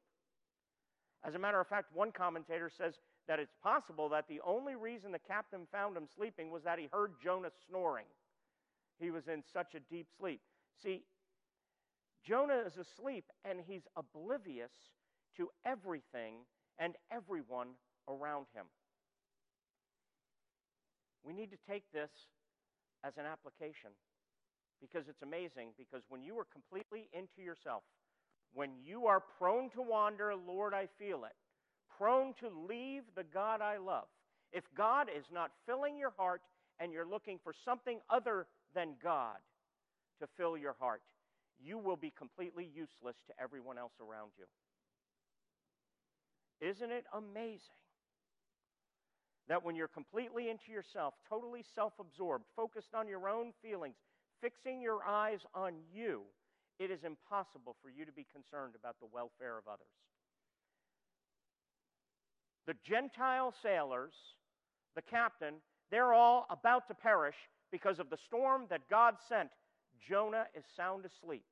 As 1.25 1.33
a 1.33 1.39
matter 1.39 1.59
of 1.59 1.67
fact, 1.67 1.87
one 1.93 2.11
commentator 2.11 2.69
says 2.69 2.93
that 3.27 3.39
it's 3.39 3.55
possible 3.63 4.09
that 4.09 4.27
the 4.27 4.41
only 4.45 4.75
reason 4.75 5.11
the 5.11 5.19
captain 5.19 5.61
found 5.71 5.97
him 5.97 6.07
sleeping 6.15 6.51
was 6.51 6.63
that 6.63 6.77
he 6.77 6.87
heard 6.91 7.13
Jonah 7.23 7.49
snoring. 7.67 8.05
He 8.99 9.09
was 9.09 9.27
in 9.27 9.41
such 9.51 9.73
a 9.73 9.79
deep 9.91 10.07
sleep. 10.19 10.41
See, 10.83 11.01
Jonah 12.23 12.61
is 12.65 12.77
asleep 12.77 13.25
and 13.43 13.59
he's 13.67 13.87
oblivious 13.97 14.71
to 15.37 15.49
everything 15.65 16.45
and 16.77 16.95
everyone 17.11 17.69
around 18.07 18.45
him. 18.53 18.65
We 21.23 21.33
need 21.33 21.49
to 21.49 21.57
take 21.67 21.83
this 21.91 22.11
as 23.03 23.17
an 23.17 23.25
application 23.25 23.89
because 24.79 25.07
it's 25.09 25.23
amazing. 25.23 25.69
Because 25.77 26.03
when 26.09 26.21
you 26.21 26.37
are 26.37 26.45
completely 26.45 27.09
into 27.13 27.41
yourself, 27.41 27.81
when 28.55 28.71
you 28.83 29.05
are 29.05 29.21
prone 29.37 29.69
to 29.71 29.81
wander, 29.81 30.33
Lord, 30.33 30.73
I 30.73 30.87
feel 30.97 31.25
it, 31.25 31.35
prone 31.97 32.33
to 32.39 32.49
leave 32.67 33.03
the 33.15 33.23
God 33.23 33.61
I 33.61 33.77
love, 33.77 34.05
if 34.51 34.63
God 34.75 35.07
is 35.15 35.25
not 35.31 35.51
filling 35.65 35.97
your 35.97 36.13
heart 36.17 36.41
and 36.79 36.91
you're 36.91 37.05
looking 37.05 37.37
for 37.43 37.53
something 37.65 37.99
other 38.09 38.47
than 38.73 38.95
God 39.03 39.37
to 40.21 40.27
fill 40.37 40.57
your 40.57 40.75
heart, 40.79 41.01
you 41.61 41.77
will 41.77 41.97
be 41.97 42.13
completely 42.17 42.69
useless 42.73 43.17
to 43.27 43.33
everyone 43.41 43.77
else 43.77 43.93
around 43.99 44.31
you. 44.37 44.45
Isn't 46.67 46.91
it 46.91 47.05
amazing 47.13 47.59
that 49.49 49.63
when 49.63 49.75
you're 49.75 49.87
completely 49.89 50.49
into 50.49 50.71
yourself, 50.71 51.13
totally 51.29 51.63
self 51.75 51.93
absorbed, 51.99 52.45
focused 52.55 52.95
on 52.95 53.07
your 53.07 53.27
own 53.27 53.51
feelings, 53.61 53.95
fixing 54.41 54.81
your 54.81 54.99
eyes 55.05 55.39
on 55.53 55.73
you, 55.93 56.21
it 56.79 56.91
is 56.91 57.03
impossible 57.03 57.75
for 57.81 57.89
you 57.89 58.05
to 58.05 58.11
be 58.11 58.25
concerned 58.31 58.73
about 58.77 58.95
the 58.99 59.07
welfare 59.11 59.57
of 59.57 59.67
others? 59.67 59.87
The 62.67 62.75
Gentile 62.83 63.53
sailors, 63.61 64.13
the 64.95 65.01
captain, 65.01 65.55
they're 65.91 66.13
all 66.13 66.47
about 66.49 66.87
to 66.87 66.93
perish 66.93 67.35
because 67.71 67.99
of 67.99 68.09
the 68.09 68.17
storm 68.25 68.63
that 68.69 68.89
God 68.89 69.15
sent. 69.29 69.49
Jonah 70.09 70.45
is 70.55 70.63
sound 70.75 71.05
asleep, 71.05 71.45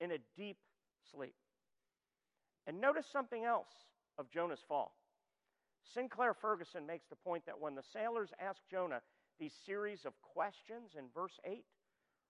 in 0.00 0.12
a 0.12 0.18
deep 0.36 0.58
sleep. 1.14 1.34
And 2.66 2.80
notice 2.80 3.06
something 3.12 3.44
else 3.44 3.72
of 4.18 4.30
Jonah's 4.30 4.62
fall. 4.68 4.94
Sinclair 5.94 6.34
Ferguson 6.34 6.86
makes 6.86 7.06
the 7.08 7.16
point 7.16 7.44
that 7.46 7.60
when 7.60 7.74
the 7.74 7.82
sailors 7.92 8.30
ask 8.40 8.60
Jonah 8.70 9.00
these 9.40 9.52
series 9.66 10.04
of 10.04 10.12
questions 10.22 10.92
in 10.96 11.04
verse 11.14 11.38
8 11.44 11.64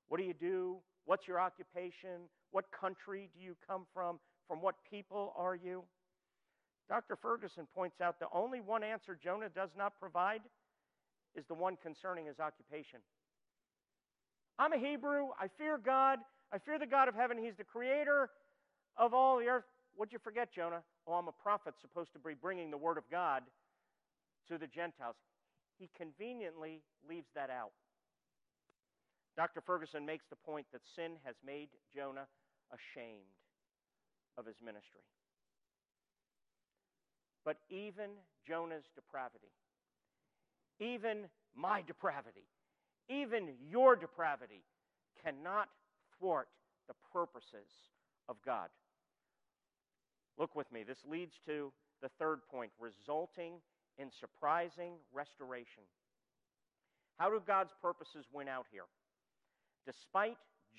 what 0.09 0.19
do 0.19 0.25
you 0.25 0.35
do? 0.35 0.77
What's 1.05 1.27
your 1.27 1.41
occupation? 1.41 2.29
What 2.51 2.67
country 2.71 3.31
do 3.35 3.41
you 3.41 3.57
come 3.67 3.87
from? 3.93 4.19
From 4.49 4.61
what 4.61 4.75
people 4.91 5.33
are 5.37 5.55
you? 5.55 5.85
Dr. 6.89 7.17
Ferguson 7.17 7.67
points 7.75 8.01
out 8.01 8.19
the 8.19 8.27
only 8.33 8.61
one 8.61 8.83
answer 8.83 9.19
Jonah 9.23 9.49
does 9.49 9.71
not 9.77 9.99
provide 9.99 10.43
is 11.35 11.45
the 11.47 11.55
one 11.55 11.77
concerning 11.83 12.27
his 12.27 12.39
occupation. 12.39 13.01
I'm 14.59 14.73
a 14.73 14.79
Hebrew. 14.79 15.29
I 15.41 15.49
fear 15.57 15.79
God. 15.79 16.19
I 16.53 16.59
fear 16.59 16.79
the 16.79 16.87
God 16.87 17.09
of 17.09 17.15
heaven. 17.15 17.39
He's 17.39 17.57
the 17.57 17.65
creator 17.65 18.29
of 18.97 19.15
all 19.15 19.39
the 19.39 19.47
earth. 19.47 19.65
What'd 19.97 20.13
you 20.13 20.19
forget, 20.23 20.53
Jonah? 20.55 20.83
Oh, 21.07 21.15
I'm 21.15 21.29
a 21.29 21.43
prophet 21.43 21.75
supposed 21.81 22.13
to 22.13 22.19
be 22.19 22.35
bringing 22.35 22.71
the 22.71 22.77
word 22.77 22.99
of 22.99 23.05
God 23.11 23.43
to 24.49 24.59
the 24.59 24.67
Gentiles. 24.67 25.17
He 25.79 25.89
conveniently 25.97 26.83
leaves 27.09 27.29
that 27.35 27.51
out. 27.51 27.73
Dr. 29.37 29.61
Ferguson 29.61 30.05
makes 30.05 30.25
the 30.29 30.37
point 30.37 30.67
that 30.73 30.83
sin 30.95 31.13
has 31.25 31.35
made 31.45 31.69
Jonah 31.95 32.27
ashamed 32.71 33.37
of 34.37 34.47
his 34.47 34.57
ministry. 34.65 35.03
But 37.45 37.57
even 37.71 38.11
Jonah's 38.47 38.85
depravity, 38.95 39.53
even 40.81 41.29
my 41.57 41.83
depravity, 41.83 42.47
even 43.09 43.49
your 43.69 43.97
depravity 43.97 44.63
cannot 45.25 45.69
thwart 46.19 46.49
the 46.89 46.95
purposes 47.13 47.69
of 48.29 48.37
God. 48.45 48.69
Look 50.39 50.55
with 50.55 50.71
me. 50.73 50.83
This 50.83 51.05
leads 51.09 51.35
to 51.47 51.73
the 52.01 52.11
third 52.19 52.41
point 52.51 52.73
resulting 52.79 53.55
in 53.99 54.11
surprising 54.19 54.95
restoration. 55.13 55.83
How 57.19 57.31
do 57.31 57.41
God's 57.47 57.73
purposes 57.81 58.25
win 58.33 58.49
out 58.49 58.67
here? 58.71 58.85
Despite 59.87 60.37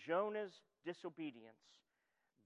Jonah's 0.07 0.53
disobedience, 0.85 1.59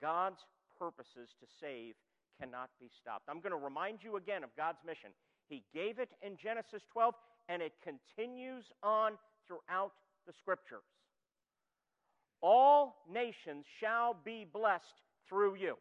God's 0.01 0.45
purposes 0.77 1.29
to 1.39 1.47
save 1.59 1.95
cannot 2.39 2.69
be 2.79 2.89
stopped. 3.01 3.25
I'm 3.29 3.41
going 3.41 3.51
to 3.51 3.63
remind 3.63 3.99
you 4.03 4.17
again 4.17 4.43
of 4.43 4.55
God's 4.55 4.79
mission. 4.85 5.09
He 5.49 5.63
gave 5.73 5.99
it 5.99 6.09
in 6.21 6.37
Genesis 6.37 6.83
12, 6.91 7.13
and 7.49 7.61
it 7.61 7.73
continues 7.83 8.65
on 8.83 9.13
throughout 9.47 9.93
the 10.25 10.33
scriptures. 10.33 10.83
All 12.41 12.97
nations 13.11 13.65
shall 13.79 14.15
be 14.23 14.45
blessed 14.51 15.01
through 15.27 15.55
you. 15.55 15.77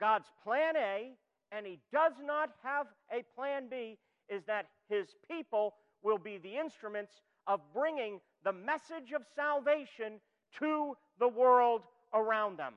God's 0.00 0.26
plan 0.42 0.76
A, 0.76 1.12
and 1.52 1.64
He 1.66 1.78
does 1.92 2.12
not 2.22 2.50
have 2.62 2.86
a 3.10 3.22
plan 3.34 3.68
B, 3.70 3.98
is 4.28 4.42
that 4.46 4.66
His 4.88 5.06
people 5.30 5.74
will 6.02 6.18
be 6.18 6.38
the 6.38 6.58
instruments 6.58 7.12
of 7.46 7.60
bringing 7.72 8.20
the 8.44 8.52
message 8.52 9.12
of 9.14 9.22
salvation 9.36 10.20
to 10.58 10.96
the 11.18 11.28
world 11.28 11.82
around 12.14 12.58
them. 12.58 12.74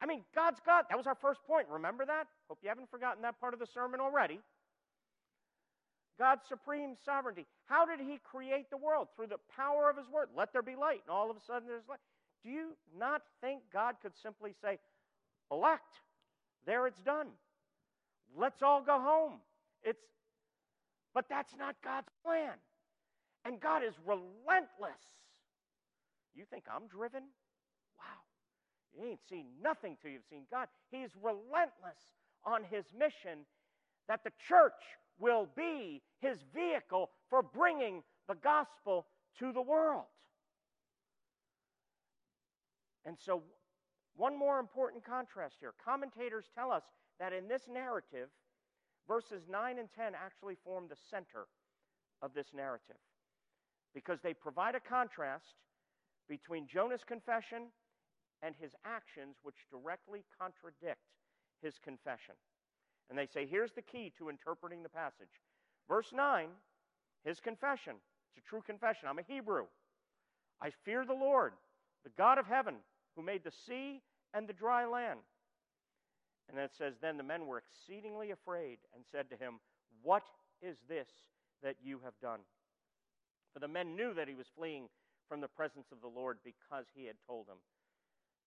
I 0.00 0.06
mean, 0.06 0.22
God's 0.34 0.60
God. 0.64 0.84
That 0.88 0.96
was 0.96 1.06
our 1.06 1.14
first 1.14 1.40
point. 1.46 1.66
Remember 1.70 2.04
that? 2.04 2.26
Hope 2.48 2.58
you 2.62 2.68
haven't 2.68 2.90
forgotten 2.90 3.22
that 3.22 3.40
part 3.40 3.54
of 3.54 3.60
the 3.60 3.66
sermon 3.66 4.00
already. 4.00 4.40
God's 6.18 6.42
supreme 6.48 6.96
sovereignty. 7.04 7.46
How 7.66 7.84
did 7.84 8.00
He 8.00 8.18
create 8.22 8.70
the 8.70 8.76
world? 8.76 9.08
Through 9.16 9.28
the 9.28 9.40
power 9.54 9.90
of 9.90 9.96
His 9.96 10.06
word. 10.08 10.28
Let 10.36 10.52
there 10.52 10.62
be 10.62 10.76
light. 10.76 11.02
And 11.06 11.10
all 11.10 11.30
of 11.30 11.36
a 11.36 11.40
sudden 11.46 11.68
there's 11.68 11.88
light. 11.88 12.00
Do 12.44 12.50
you 12.50 12.76
not 12.98 13.22
think 13.40 13.62
God 13.72 13.96
could 14.02 14.12
simply 14.22 14.52
say, 14.62 14.78
elect? 15.50 16.00
There 16.66 16.86
it's 16.86 17.00
done. 17.00 17.28
Let's 18.36 18.62
all 18.62 18.82
go 18.82 19.00
home. 19.00 19.34
It's 19.82 20.02
but 21.14 21.26
that's 21.30 21.54
not 21.58 21.76
God's 21.82 22.10
plan. 22.24 22.52
And 23.46 23.60
God 23.60 23.84
is 23.84 23.94
relentless. 24.04 24.98
You 26.34 26.44
think 26.50 26.64
I'm 26.68 26.88
driven? 26.88 27.22
Wow. 27.96 28.20
You 28.92 29.08
ain't 29.08 29.20
seen 29.30 29.46
nothing 29.62 29.96
till 30.02 30.10
you've 30.10 30.26
seen 30.28 30.46
God. 30.50 30.66
He's 30.90 31.10
relentless 31.22 32.02
on 32.44 32.64
his 32.64 32.86
mission 32.98 33.46
that 34.08 34.24
the 34.24 34.32
church 34.48 34.98
will 35.20 35.46
be 35.56 36.02
his 36.20 36.38
vehicle 36.52 37.10
for 37.30 37.40
bringing 37.40 38.02
the 38.28 38.34
gospel 38.34 39.06
to 39.38 39.52
the 39.52 39.62
world. 39.62 40.06
And 43.04 43.16
so, 43.24 43.44
one 44.16 44.36
more 44.36 44.58
important 44.58 45.04
contrast 45.04 45.56
here. 45.60 45.72
Commentators 45.84 46.46
tell 46.52 46.72
us 46.72 46.82
that 47.20 47.32
in 47.32 47.46
this 47.46 47.62
narrative, 47.72 48.28
verses 49.06 49.42
9 49.48 49.78
and 49.78 49.88
10 49.94 50.14
actually 50.16 50.56
form 50.64 50.86
the 50.88 50.96
center 51.08 51.46
of 52.20 52.34
this 52.34 52.48
narrative 52.52 52.96
because 53.94 54.18
they 54.22 54.34
provide 54.34 54.74
a 54.74 54.80
contrast 54.80 55.54
between 56.28 56.66
Jonah's 56.66 57.04
confession 57.04 57.68
and 58.42 58.54
his 58.60 58.72
actions, 58.84 59.36
which 59.42 59.66
directly 59.70 60.24
contradict 60.38 61.00
his 61.62 61.74
confession. 61.82 62.34
And 63.08 63.18
they 63.18 63.26
say, 63.26 63.46
here's 63.46 63.72
the 63.72 63.82
key 63.82 64.12
to 64.18 64.28
interpreting 64.28 64.82
the 64.82 64.88
passage. 64.88 65.40
Verse 65.88 66.12
9, 66.12 66.48
his 67.24 67.40
confession. 67.40 67.94
It's 68.28 68.44
a 68.44 68.48
true 68.48 68.62
confession. 68.66 69.08
I'm 69.08 69.18
a 69.18 69.22
Hebrew. 69.22 69.64
I 70.60 70.70
fear 70.84 71.04
the 71.04 71.14
Lord, 71.14 71.52
the 72.04 72.10
God 72.18 72.38
of 72.38 72.46
heaven, 72.46 72.76
who 73.14 73.22
made 73.22 73.44
the 73.44 73.52
sea 73.66 74.02
and 74.34 74.48
the 74.48 74.52
dry 74.52 74.86
land. 74.86 75.20
And 76.48 76.56
then 76.56 76.64
it 76.64 76.74
says, 76.76 76.94
Then 77.00 77.16
the 77.16 77.22
men 77.22 77.46
were 77.46 77.58
exceedingly 77.58 78.30
afraid 78.30 78.78
and 78.94 79.04
said 79.10 79.30
to 79.30 79.36
him, 79.36 79.54
What 80.02 80.24
is 80.62 80.76
this 80.88 81.08
that 81.62 81.76
you 81.82 82.00
have 82.04 82.14
done? 82.20 82.40
For 83.56 83.60
the 83.60 83.68
men 83.68 83.96
knew 83.96 84.12
that 84.12 84.28
he 84.28 84.34
was 84.34 84.48
fleeing 84.54 84.90
from 85.30 85.40
the 85.40 85.48
presence 85.48 85.86
of 85.90 86.02
the 86.02 86.08
Lord 86.14 86.36
because 86.44 86.84
he 86.94 87.06
had 87.06 87.16
told 87.26 87.48
them. 87.48 87.56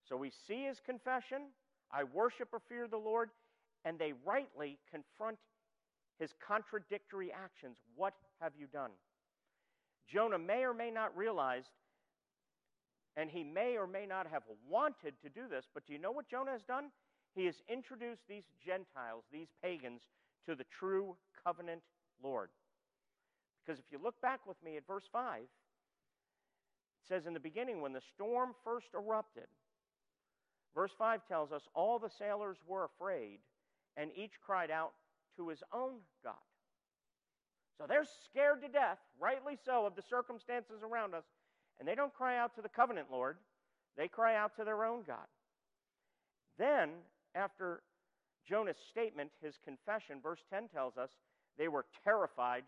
So 0.08 0.16
we 0.16 0.30
see 0.46 0.66
his 0.66 0.78
confession 0.78 1.48
I 1.90 2.04
worship 2.04 2.50
or 2.52 2.60
fear 2.68 2.86
the 2.86 2.96
Lord, 2.96 3.30
and 3.84 3.98
they 3.98 4.12
rightly 4.24 4.78
confront 4.88 5.36
his 6.20 6.30
contradictory 6.46 7.32
actions. 7.32 7.78
What 7.96 8.14
have 8.40 8.52
you 8.56 8.68
done? 8.68 8.92
Jonah 10.08 10.38
may 10.38 10.62
or 10.62 10.72
may 10.72 10.92
not 10.92 11.16
realize, 11.16 11.64
and 13.16 13.28
he 13.28 13.42
may 13.42 13.76
or 13.76 13.88
may 13.88 14.06
not 14.06 14.28
have 14.28 14.44
wanted 14.68 15.14
to 15.22 15.28
do 15.28 15.48
this, 15.50 15.64
but 15.74 15.84
do 15.84 15.92
you 15.92 15.98
know 15.98 16.12
what 16.12 16.28
Jonah 16.30 16.52
has 16.52 16.62
done? 16.62 16.92
He 17.34 17.46
has 17.46 17.56
introduced 17.68 18.22
these 18.28 18.44
Gentiles, 18.64 19.24
these 19.32 19.48
pagans, 19.60 20.02
to 20.48 20.54
the 20.54 20.66
true 20.78 21.16
covenant 21.44 21.82
Lord. 22.22 22.50
Because 23.70 23.84
if 23.86 23.92
you 23.92 24.00
look 24.02 24.20
back 24.20 24.40
with 24.48 24.56
me 24.64 24.76
at 24.76 24.84
verse 24.84 25.04
5, 25.12 25.42
it 25.42 25.46
says 27.06 27.26
in 27.26 27.34
the 27.34 27.38
beginning, 27.38 27.80
when 27.80 27.92
the 27.92 28.00
storm 28.12 28.50
first 28.64 28.88
erupted, 28.96 29.46
verse 30.74 30.90
5 30.98 31.20
tells 31.28 31.52
us 31.52 31.62
all 31.72 32.00
the 32.00 32.10
sailors 32.10 32.56
were 32.66 32.84
afraid, 32.84 33.38
and 33.96 34.10
each 34.16 34.32
cried 34.44 34.72
out 34.72 34.90
to 35.36 35.46
his 35.46 35.62
own 35.72 35.98
God. 36.24 36.34
So 37.78 37.84
they're 37.86 38.08
scared 38.24 38.60
to 38.62 38.68
death, 38.68 38.98
rightly 39.20 39.56
so, 39.64 39.86
of 39.86 39.94
the 39.94 40.02
circumstances 40.02 40.82
around 40.82 41.14
us, 41.14 41.26
and 41.78 41.86
they 41.86 41.94
don't 41.94 42.12
cry 42.12 42.38
out 42.38 42.56
to 42.56 42.62
the 42.62 42.68
covenant 42.68 43.06
Lord, 43.08 43.36
they 43.96 44.08
cry 44.08 44.34
out 44.34 44.56
to 44.56 44.64
their 44.64 44.84
own 44.84 45.04
God. 45.06 45.28
Then, 46.58 46.90
after 47.36 47.82
Jonah's 48.48 48.82
statement, 48.90 49.30
his 49.40 49.60
confession, 49.64 50.16
verse 50.20 50.40
10 50.52 50.70
tells 50.74 50.96
us 50.96 51.10
they 51.56 51.68
were 51.68 51.86
terrified 52.02 52.64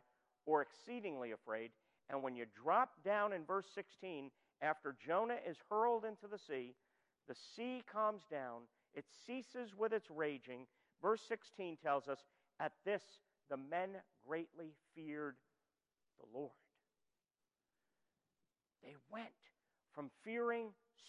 or 0.47 0.63
exceedingly 0.63 1.33
afraid. 1.33 1.71
And 2.11 2.23
when 2.23 2.37
you 2.37 2.47
drop 2.63 2.91
down 3.05 3.33
in 3.33 3.45
verse 3.45 3.67
16, 3.75 4.31
after 4.61 4.97
Jonah 5.05 5.39
is 5.49 5.57
hurled 5.69 6.05
into 6.05 6.27
the 6.31 6.39
sea, 6.39 6.75
the 7.29 7.35
sea 7.57 7.83
calms 7.91 8.23
down, 8.31 8.63
it 8.95 9.05
ceases 9.27 9.71
with 9.77 9.93
its 9.93 10.11
raging. 10.11 10.67
Verse 11.01 11.23
16 11.29 11.79
tells 11.83 12.09
us, 12.09 12.19
At 12.61 12.73
this 12.85 13.03
the 13.51 13.57
men 13.57 13.91
greatly 14.27 14.73
feared 14.95 15.37
the 16.21 16.39
Lord. 16.39 16.51
They 18.83 18.95
went 19.13 19.27
from 19.95 20.11
fearing 20.25 20.69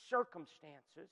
circumstances 0.10 1.10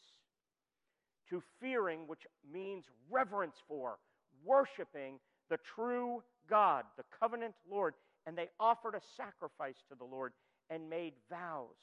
to 1.29 1.41
fearing, 1.59 2.07
which 2.07 2.27
means 2.51 2.85
reverence 3.09 3.55
for, 3.67 3.97
worshiping 4.43 5.19
the 5.49 5.57
true 5.75 6.21
God, 6.49 6.83
the 6.97 7.03
covenant 7.19 7.55
Lord 7.69 7.93
and 8.25 8.37
they 8.37 8.49
offered 8.59 8.95
a 8.95 9.01
sacrifice 9.17 9.83
to 9.89 9.95
the 9.95 10.03
Lord 10.03 10.33
and 10.69 10.89
made 10.89 11.13
vows 11.29 11.77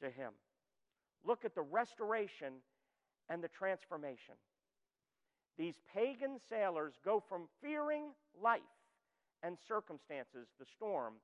to 0.00 0.06
him. 0.06 0.32
Look 1.24 1.44
at 1.44 1.54
the 1.54 1.62
restoration 1.62 2.54
and 3.28 3.42
the 3.42 3.48
transformation. 3.48 4.34
These 5.58 5.74
pagan 5.94 6.38
sailors 6.48 6.94
go 7.04 7.22
from 7.28 7.42
fearing 7.62 8.04
life 8.40 8.60
and 9.42 9.56
circumstances, 9.68 10.48
the 10.58 10.66
storm, 10.76 11.14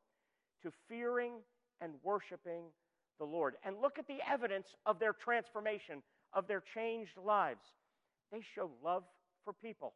to 0.62 0.70
fearing 0.88 1.34
and 1.80 1.92
worshiping 2.02 2.64
the 3.18 3.24
Lord. 3.24 3.54
And 3.64 3.76
look 3.80 3.98
at 3.98 4.06
the 4.06 4.18
evidence 4.30 4.68
of 4.84 4.98
their 4.98 5.12
transformation, 5.12 6.02
of 6.32 6.46
their 6.46 6.62
changed 6.74 7.16
lives. 7.16 7.64
They 8.30 8.42
show 8.54 8.70
love 8.84 9.04
for 9.44 9.52
people. 9.52 9.94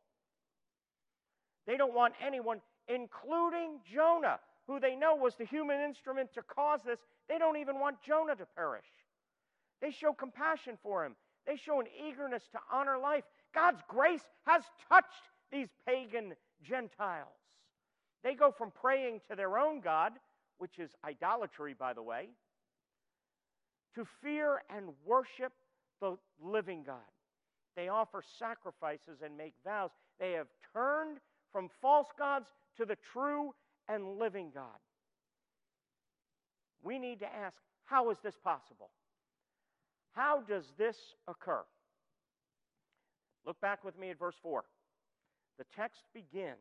They 1.67 1.77
don't 1.77 1.95
want 1.95 2.15
anyone 2.25 2.61
including 2.93 3.79
Jonah, 3.91 4.41
who 4.67 4.81
they 4.81 4.97
know 4.97 5.15
was 5.15 5.37
the 5.37 5.45
human 5.45 5.81
instrument 5.81 6.35
to 6.35 6.43
cause 6.43 6.81
this. 6.85 6.99
They 7.29 7.39
don't 7.39 7.57
even 7.57 7.79
want 7.79 8.03
Jonah 8.03 8.35
to 8.37 8.47
perish. 8.57 8.85
They 9.81 9.91
show 9.91 10.13
compassion 10.13 10.77
for 10.83 11.05
him, 11.05 11.17
they 11.47 11.57
show 11.57 11.81
an 11.81 11.87
eagerness 12.07 12.43
to 12.53 12.59
honor 12.71 12.99
life. 12.99 13.25
God's 13.55 13.81
grace 13.89 14.23
has 14.47 14.63
touched 14.89 15.31
these 15.51 15.69
pagan 15.87 16.35
Gentiles. 16.63 17.29
They 18.23 18.35
go 18.35 18.53
from 18.53 18.71
praying 18.71 19.23
to 19.31 19.37
their 19.37 19.59
own 19.59 19.81
God, 19.81 20.13
which 20.59 20.79
is 20.79 20.91
idolatry, 21.05 21.75
by 21.77 21.95
the 21.95 22.03
way, 22.03 22.29
to 23.95 24.07
fear 24.23 24.63
and 24.69 24.91
worship 25.05 25.53
the 26.01 26.17
living 26.41 26.85
God. 26.85 26.97
They 27.77 27.89
offer 27.89 28.23
sacrifices 28.39 29.23
and 29.25 29.37
make 29.37 29.55
vows. 29.65 29.91
They 30.19 30.33
have 30.33 30.49
turned 30.75 31.19
from 31.53 31.69
false 31.81 32.09
gods 32.19 32.47
to 32.77 32.85
the 32.85 32.97
true 33.13 33.55
and 33.89 34.19
living 34.19 34.51
God. 34.55 34.79
We 36.83 36.99
need 36.99 37.21
to 37.21 37.27
ask 37.27 37.57
how 37.85 38.11
is 38.11 38.19
this 38.23 38.37
possible? 38.43 38.91
How 40.13 40.41
does 40.41 40.65
this 40.79 40.97
occur? 41.29 41.63
Look 43.47 43.61
back 43.61 43.85
with 43.85 43.99
me 43.99 44.11
at 44.11 44.19
verse 44.19 44.37
4. 44.43 44.65
The 45.59 45.65
text 45.77 46.03
begins 46.15 46.57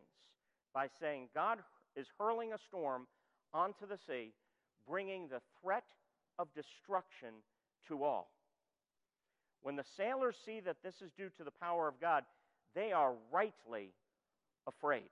by 0.74 0.88
saying 1.00 1.30
God 1.34 1.60
is 1.96 2.08
hurling 2.20 2.54
a 2.54 2.58
storm 2.68 3.08
onto 3.54 3.88
the 3.88 3.98
sea, 4.08 4.34
bringing 4.88 5.28
the 5.28 5.42
threat 5.62 5.86
of 6.38 6.48
destruction 6.54 7.30
to 7.88 8.04
all. 8.04 8.32
When 9.62 9.76
the 9.76 9.84
sailors 9.98 10.36
see 10.46 10.62
that 10.62 10.78
this 10.84 10.96
is 11.02 11.12
due 11.18 11.30
to 11.38 11.44
the 11.44 11.52
power 11.52 11.88
of 11.88 12.00
God, 12.00 12.24
they 12.76 12.92
are 12.92 13.14
rightly 13.32 13.92
afraid. 14.68 15.10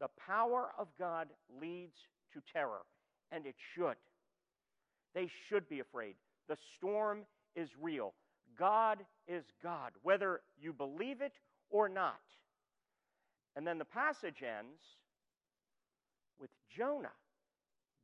The 0.00 0.08
power 0.26 0.70
of 0.78 0.88
God 0.98 1.28
leads 1.60 1.96
to 2.32 2.40
terror, 2.52 2.82
and 3.32 3.46
it 3.46 3.54
should. 3.74 3.96
They 5.14 5.28
should 5.48 5.68
be 5.68 5.80
afraid. 5.80 6.14
The 6.48 6.56
storm 6.76 7.20
is 7.54 7.68
real. 7.80 8.14
God 8.58 8.98
is 9.26 9.44
God, 9.62 9.92
whether 10.02 10.40
you 10.60 10.72
believe 10.72 11.20
it 11.20 11.32
or 11.70 11.88
not. 11.88 12.20
And 13.56 13.66
then 13.66 13.78
the 13.78 13.84
passage 13.84 14.42
ends 14.42 14.80
with 16.40 16.50
Jonah 16.76 17.14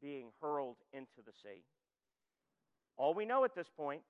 being 0.00 0.28
hurled 0.40 0.76
into 0.92 1.20
the 1.26 1.32
sea. 1.42 1.62
All 2.96 3.14
we 3.14 3.24
know 3.24 3.44
at 3.44 3.54
this 3.54 3.68
point, 3.76 4.02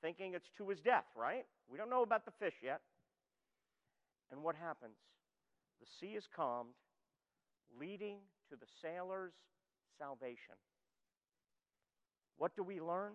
thinking 0.00 0.34
it's 0.34 0.48
to 0.58 0.68
his 0.68 0.80
death, 0.80 1.06
right? 1.16 1.44
We 1.70 1.78
don't 1.78 1.90
know 1.90 2.02
about 2.02 2.24
the 2.24 2.32
fish 2.38 2.54
yet. 2.62 2.80
And 4.30 4.42
what 4.42 4.54
happens? 4.56 4.96
The 5.80 5.86
sea 6.00 6.14
is 6.14 6.26
calmed, 6.34 6.74
leading 7.78 8.18
to 8.50 8.56
the 8.56 8.66
sailor's 8.82 9.34
salvation. 9.98 10.54
What 12.36 12.54
do 12.56 12.62
we 12.62 12.80
learn? 12.80 13.12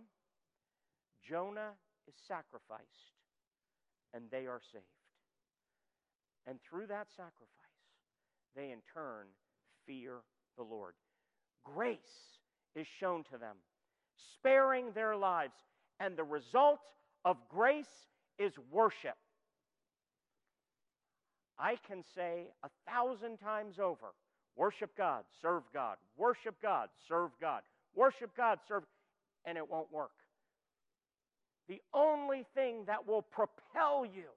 Jonah 1.28 1.72
is 2.07 2.14
sacrificed, 2.28 3.14
and 4.14 4.26
they 4.32 4.45
are 4.45 4.61
saved. 4.72 4.84
And 6.45 6.59
through 6.61 6.88
that 6.88 7.07
sacrifice, 7.16 7.47
they 8.55 8.72
in 8.72 8.80
turn 8.93 9.28
fear 9.86 10.20
the 10.57 10.64
Lord. 10.64 10.93
Grace 11.64 11.97
is 12.76 12.86
shown 12.99 13.24
to 13.32 13.38
them, 13.38 13.55
sparing 14.34 14.91
their 14.93 15.16
lives. 15.16 15.53
And 15.99 16.18
the 16.18 16.24
result 16.24 16.80
of 17.24 17.38
grace 17.49 18.07
is 18.38 18.53
worship. 18.72 19.16
I 21.60 21.78
can 21.88 22.04
say 22.16 22.47
a 22.64 22.70
thousand 22.91 23.38
times 23.38 23.80
over 23.80 24.14
worship 24.56 24.91
God, 24.97 25.24
serve 25.41 25.64
God, 25.74 25.97
worship 26.18 26.56
God, 26.62 26.89
serve 27.08 27.32
God, 27.41 27.62
worship 27.95 28.32
God, 28.38 28.60
serve, 28.68 28.84
and 29.45 29.58
it 29.58 29.70
won't 29.70 29.91
work. 29.91 30.12
The 31.70 31.82
only 31.93 32.45
thing 32.56 32.86
that 32.88 33.08
will 33.08 33.24
propel 33.24 34.06
you 34.06 34.30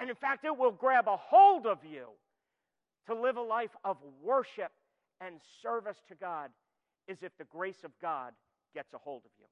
And 0.00 0.10
in 0.10 0.16
fact, 0.16 0.44
it 0.44 0.56
will 0.56 0.72
grab 0.72 1.06
a 1.08 1.16
hold 1.16 1.66
of 1.66 1.78
you 1.84 2.06
to 3.06 3.14
live 3.14 3.36
a 3.36 3.42
life 3.42 3.74
of 3.84 3.96
worship 4.22 4.72
and 5.20 5.36
service 5.62 5.98
to 6.08 6.14
God 6.14 6.50
is 7.08 7.18
if 7.22 7.36
the 7.38 7.44
grace 7.44 7.84
of 7.84 7.92
God 8.00 8.32
gets 8.74 8.92
a 8.94 8.98
hold 8.98 9.22
of 9.24 9.30
you. 9.38 9.46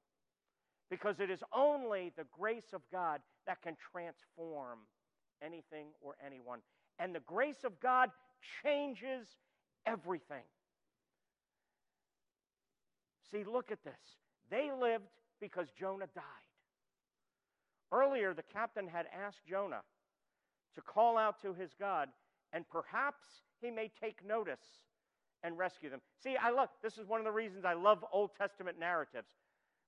Because 0.89 1.19
it 1.19 1.29
is 1.29 1.41
only 1.55 2.11
the 2.17 2.25
grace 2.37 2.73
of 2.73 2.81
God 2.91 3.21
that 3.47 3.61
can 3.61 3.75
transform 3.91 4.79
anything 5.41 5.87
or 6.01 6.15
anyone. 6.25 6.59
And 6.99 7.13
the 7.13 7.21
grace 7.21 7.63
of 7.63 7.79
God 7.79 8.09
changes 8.63 9.27
everything. 9.85 10.43
See, 13.31 13.43
look 13.43 13.71
at 13.71 13.83
this. 13.83 13.93
They 14.49 14.71
lived 14.71 15.05
because 15.39 15.67
Jonah 15.77 16.07
died. 16.13 16.23
Earlier, 17.91 18.33
the 18.33 18.43
captain 18.43 18.87
had 18.87 19.05
asked 19.13 19.45
Jonah 19.47 19.81
to 20.75 20.81
call 20.81 21.17
out 21.17 21.41
to 21.41 21.53
his 21.53 21.71
God, 21.79 22.09
and 22.51 22.67
perhaps 22.69 23.23
he 23.61 23.69
may 23.69 23.91
take 24.01 24.25
notice 24.25 24.81
and 25.43 25.57
rescue 25.57 25.89
them. 25.89 26.01
See, 26.23 26.35
I 26.37 26.51
love 26.51 26.69
this 26.81 26.97
is 26.97 27.07
one 27.07 27.19
of 27.19 27.25
the 27.25 27.31
reasons 27.31 27.65
I 27.65 27.73
love 27.73 28.03
Old 28.11 28.31
Testament 28.37 28.79
narratives. 28.79 29.27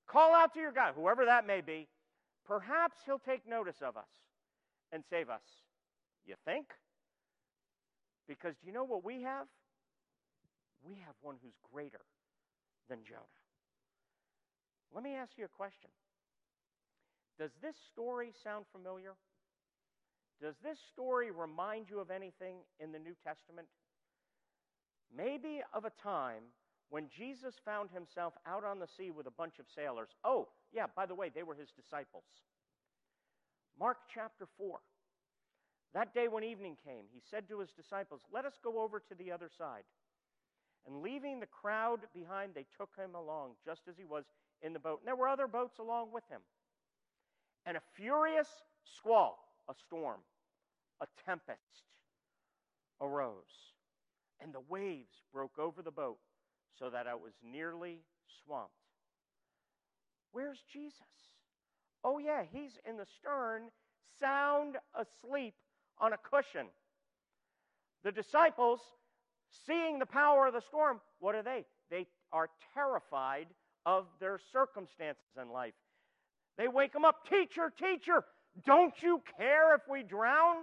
Call 0.06 0.34
out 0.34 0.54
to 0.54 0.60
your 0.60 0.72
God, 0.72 0.94
whoever 0.94 1.24
that 1.24 1.46
may 1.46 1.60
be. 1.60 1.88
Perhaps 2.46 2.98
he'll 3.04 3.18
take 3.18 3.48
notice 3.48 3.82
of 3.82 3.96
us 3.96 4.10
and 4.92 5.02
save 5.10 5.28
us. 5.28 5.42
You 6.26 6.34
think? 6.44 6.66
Because 8.28 8.54
do 8.60 8.66
you 8.66 8.72
know 8.72 8.84
what 8.84 9.04
we 9.04 9.22
have? 9.22 9.46
We 10.84 10.94
have 11.06 11.14
one 11.22 11.36
who's 11.42 11.54
greater 11.72 12.00
than 12.88 12.98
Jonah. 13.04 13.22
Let 14.94 15.02
me 15.02 15.14
ask 15.14 15.32
you 15.36 15.44
a 15.44 15.48
question. 15.48 15.90
Does 17.38 17.50
this 17.62 17.76
story 17.92 18.32
sound 18.42 18.64
familiar? 18.72 19.14
Does 20.40 20.54
this 20.62 20.78
story 20.92 21.30
remind 21.30 21.88
you 21.90 22.00
of 22.00 22.10
anything 22.10 22.56
in 22.80 22.92
the 22.92 22.98
New 22.98 23.14
Testament? 23.24 23.68
Maybe 25.14 25.62
of 25.72 25.84
a 25.84 25.92
time 26.02 26.42
when 26.90 27.08
Jesus 27.16 27.54
found 27.64 27.90
himself 27.90 28.34
out 28.46 28.64
on 28.64 28.78
the 28.78 28.86
sea 28.96 29.10
with 29.10 29.26
a 29.26 29.30
bunch 29.30 29.58
of 29.58 29.66
sailors. 29.74 30.10
Oh, 30.24 30.48
yeah, 30.72 30.86
by 30.94 31.06
the 31.06 31.14
way, 31.14 31.30
they 31.34 31.42
were 31.42 31.54
his 31.54 31.70
disciples. 31.70 32.24
Mark 33.78 33.98
chapter 34.12 34.46
4. 34.56 34.78
That 35.94 36.14
day 36.14 36.28
when 36.28 36.44
evening 36.44 36.76
came, 36.84 37.04
he 37.12 37.20
said 37.30 37.48
to 37.48 37.60
his 37.60 37.70
disciples, 37.70 38.20
Let 38.32 38.44
us 38.44 38.58
go 38.62 38.80
over 38.80 39.00
to 39.00 39.14
the 39.14 39.32
other 39.32 39.48
side. 39.56 39.84
And 40.86 41.02
leaving 41.02 41.40
the 41.40 41.46
crowd 41.46 42.00
behind, 42.14 42.52
they 42.54 42.66
took 42.76 42.90
him 42.96 43.14
along, 43.14 43.52
just 43.64 43.82
as 43.88 43.96
he 43.96 44.04
was 44.04 44.24
in 44.62 44.72
the 44.72 44.78
boat. 44.78 45.00
And 45.00 45.08
there 45.08 45.16
were 45.16 45.28
other 45.28 45.48
boats 45.48 45.78
along 45.78 46.12
with 46.12 46.22
him. 46.28 46.40
And 47.64 47.76
a 47.76 47.82
furious 47.94 48.48
squall, 48.84 49.52
a 49.68 49.74
storm, 49.74 50.20
a 51.00 51.06
tempest 51.24 51.60
arose, 53.00 53.72
and 54.40 54.52
the 54.54 54.62
waves 54.68 55.22
broke 55.32 55.58
over 55.58 55.82
the 55.82 55.90
boat 55.90 56.18
so 56.78 56.90
that 56.90 57.06
it 57.06 57.20
was 57.20 57.32
nearly 57.42 58.02
swamped. 58.44 58.72
Where's 60.32 60.62
Jesus? 60.72 61.00
Oh, 62.04 62.18
yeah, 62.18 62.42
he's 62.52 62.78
in 62.88 62.96
the 62.96 63.06
stern, 63.06 63.70
sound 64.20 64.76
asleep 64.94 65.54
on 65.98 66.12
a 66.12 66.16
cushion. 66.16 66.66
The 68.04 68.12
disciples, 68.12 68.80
seeing 69.66 69.98
the 69.98 70.06
power 70.06 70.46
of 70.46 70.54
the 70.54 70.60
storm, 70.60 71.00
what 71.20 71.34
are 71.34 71.42
they? 71.42 71.64
They 71.90 72.06
are 72.32 72.48
terrified 72.74 73.46
of 73.84 74.06
their 74.20 74.38
circumstances 74.52 75.24
in 75.40 75.50
life. 75.50 75.74
They 76.58 76.68
wake 76.68 76.94
him 76.94 77.04
up, 77.04 77.28
Teacher, 77.28 77.72
teacher, 77.78 78.24
don't 78.64 78.94
you 79.02 79.22
care 79.36 79.74
if 79.74 79.82
we 79.90 80.02
drown? 80.02 80.56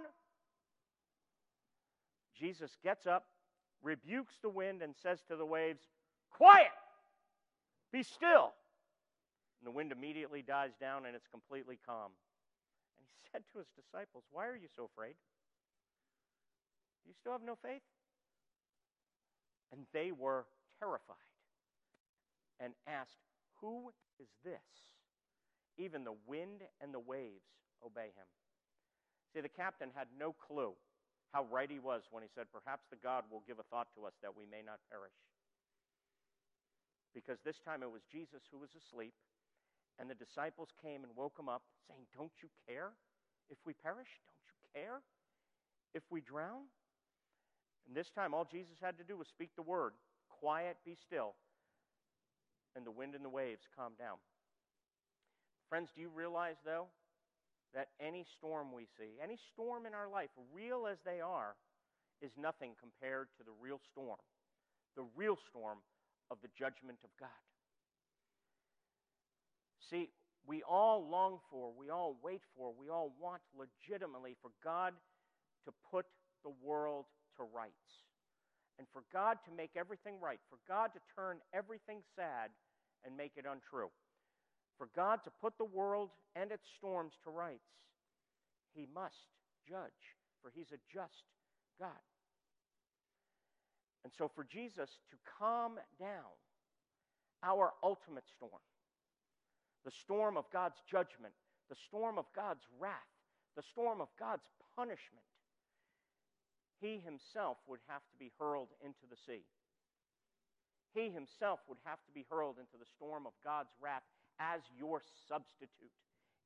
Jesus 2.38 2.76
gets 2.82 3.06
up, 3.06 3.26
rebukes 3.82 4.34
the 4.42 4.48
wind, 4.48 4.82
and 4.82 4.94
says 5.02 5.22
to 5.28 5.36
the 5.36 5.46
waves, 5.46 5.82
Quiet! 6.30 6.66
Be 7.92 8.02
still! 8.02 8.52
And 9.60 9.66
the 9.66 9.70
wind 9.70 9.92
immediately 9.92 10.42
dies 10.42 10.72
down 10.80 11.06
and 11.06 11.14
it's 11.14 11.28
completely 11.28 11.78
calm. 11.86 12.10
Said 13.32 13.42
to 13.52 13.58
his 13.58 13.68
disciples, 13.74 14.24
Why 14.30 14.46
are 14.46 14.56
you 14.56 14.68
so 14.74 14.88
afraid? 14.90 15.14
Do 17.02 17.10
you 17.10 17.14
still 17.18 17.32
have 17.32 17.42
no 17.42 17.56
faith? 17.60 17.82
And 19.72 19.86
they 19.92 20.12
were 20.12 20.46
terrified 20.78 21.28
and 22.60 22.74
asked, 22.86 23.18
Who 23.60 23.90
is 24.20 24.28
this? 24.44 24.94
Even 25.76 26.04
the 26.04 26.14
wind 26.26 26.62
and 26.80 26.94
the 26.94 27.02
waves 27.02 27.50
obey 27.84 28.14
him. 28.14 28.28
See, 29.34 29.42
the 29.42 29.50
captain 29.50 29.90
had 29.94 30.06
no 30.14 30.32
clue 30.32 30.74
how 31.34 31.44
right 31.50 31.66
he 31.66 31.82
was 31.82 32.06
when 32.14 32.22
he 32.22 32.30
said, 32.30 32.46
Perhaps 32.54 32.86
the 32.88 33.02
God 33.02 33.24
will 33.26 33.42
give 33.42 33.58
a 33.58 33.66
thought 33.66 33.90
to 33.98 34.06
us 34.06 34.14
that 34.22 34.38
we 34.38 34.46
may 34.46 34.62
not 34.62 34.78
perish. 34.86 35.18
Because 37.10 37.42
this 37.42 37.58
time 37.58 37.82
it 37.82 37.90
was 37.90 38.06
Jesus 38.06 38.46
who 38.50 38.62
was 38.62 38.70
asleep, 38.78 39.14
and 39.98 40.10
the 40.10 40.14
disciples 40.14 40.68
came 40.82 41.04
and 41.04 41.12
woke 41.16 41.38
him 41.38 41.48
up, 41.48 41.62
saying, 41.88 42.06
Don't 42.16 42.32
you 42.42 42.48
care 42.66 42.92
if 43.50 43.58
we 43.66 43.72
perish? 43.74 44.08
Don't 44.26 44.46
you 44.50 44.58
care 44.74 45.00
if 45.94 46.02
we 46.10 46.20
drown? 46.20 46.66
And 47.86 47.96
this 47.96 48.10
time 48.10 48.34
all 48.34 48.44
Jesus 48.44 48.76
had 48.82 48.98
to 48.98 49.04
do 49.04 49.16
was 49.16 49.28
speak 49.28 49.50
the 49.56 49.62
word 49.62 49.92
quiet, 50.28 50.76
be 50.84 50.96
still, 51.06 51.34
and 52.76 52.84
the 52.84 52.90
wind 52.90 53.14
and 53.14 53.24
the 53.24 53.30
waves 53.30 53.62
calmed 53.76 53.98
down. 53.98 54.16
Friends, 55.68 55.90
do 55.94 56.00
you 56.00 56.10
realize, 56.14 56.56
though, 56.64 56.86
that 57.74 57.88
any 58.00 58.24
storm 58.36 58.68
we 58.74 58.86
see, 58.98 59.18
any 59.22 59.38
storm 59.52 59.86
in 59.86 59.94
our 59.94 60.08
life, 60.08 60.30
real 60.52 60.86
as 60.86 60.98
they 61.04 61.20
are, 61.20 61.56
is 62.22 62.30
nothing 62.40 62.72
compared 62.78 63.28
to 63.36 63.44
the 63.44 63.52
real 63.60 63.80
storm, 63.90 64.18
the 64.96 65.04
real 65.16 65.36
storm 65.50 65.78
of 66.30 66.38
the 66.42 66.48
judgment 66.56 66.98
of 67.04 67.10
God. 67.18 67.30
See, 69.90 70.10
we 70.46 70.62
all 70.62 71.08
long 71.08 71.38
for, 71.50 71.72
we 71.76 71.90
all 71.90 72.16
wait 72.22 72.42
for, 72.56 72.72
we 72.78 72.90
all 72.90 73.12
want 73.20 73.42
legitimately 73.56 74.36
for 74.42 74.50
God 74.62 74.92
to 75.64 75.72
put 75.90 76.06
the 76.44 76.52
world 76.62 77.06
to 77.36 77.44
rights. 77.54 77.72
And 78.78 78.86
for 78.92 79.02
God 79.12 79.38
to 79.46 79.52
make 79.56 79.70
everything 79.76 80.20
right, 80.20 80.40
for 80.50 80.58
God 80.68 80.90
to 80.94 81.00
turn 81.14 81.38
everything 81.54 82.00
sad 82.16 82.50
and 83.04 83.16
make 83.16 83.32
it 83.36 83.44
untrue. 83.50 83.90
For 84.76 84.88
God 84.96 85.20
to 85.24 85.30
put 85.40 85.56
the 85.58 85.64
world 85.64 86.10
and 86.34 86.50
its 86.50 86.66
storms 86.76 87.14
to 87.22 87.30
rights, 87.30 87.70
he 88.74 88.86
must 88.92 89.30
judge, 89.68 90.16
for 90.42 90.50
he's 90.54 90.72
a 90.72 90.80
just 90.92 91.22
God. 91.78 92.02
And 94.02 94.12
so, 94.18 94.30
for 94.34 94.44
Jesus 94.44 94.90
to 95.10 95.16
calm 95.38 95.78
down 95.98 96.34
our 97.42 97.72
ultimate 97.82 98.24
storm, 98.36 98.60
the 99.84 99.90
storm 99.90 100.36
of 100.36 100.50
God's 100.50 100.80
judgment, 100.90 101.34
the 101.68 101.76
storm 101.76 102.18
of 102.18 102.26
God's 102.34 102.64
wrath, 102.78 103.12
the 103.56 103.62
storm 103.62 104.00
of 104.00 104.08
God's 104.18 104.48
punishment, 104.76 105.24
he 106.80 107.00
himself 107.04 107.58
would 107.66 107.80
have 107.88 108.02
to 108.10 108.16
be 108.18 108.32
hurled 108.38 108.68
into 108.84 109.06
the 109.08 109.16
sea. 109.26 109.44
He 110.94 111.10
himself 111.10 111.60
would 111.68 111.78
have 111.84 111.98
to 112.06 112.12
be 112.12 112.26
hurled 112.30 112.56
into 112.58 112.76
the 112.78 112.90
storm 112.96 113.26
of 113.26 113.32
God's 113.42 113.72
wrath 113.80 114.02
as 114.38 114.60
your 114.78 115.02
substitute 115.28 115.90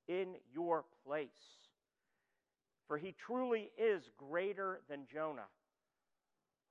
in 0.06 0.36
your 0.52 0.84
place. 1.04 1.28
For 2.86 2.96
he 2.96 3.14
truly 3.18 3.70
is 3.76 4.10
greater 4.16 4.80
than 4.88 5.06
Jonah, 5.12 5.50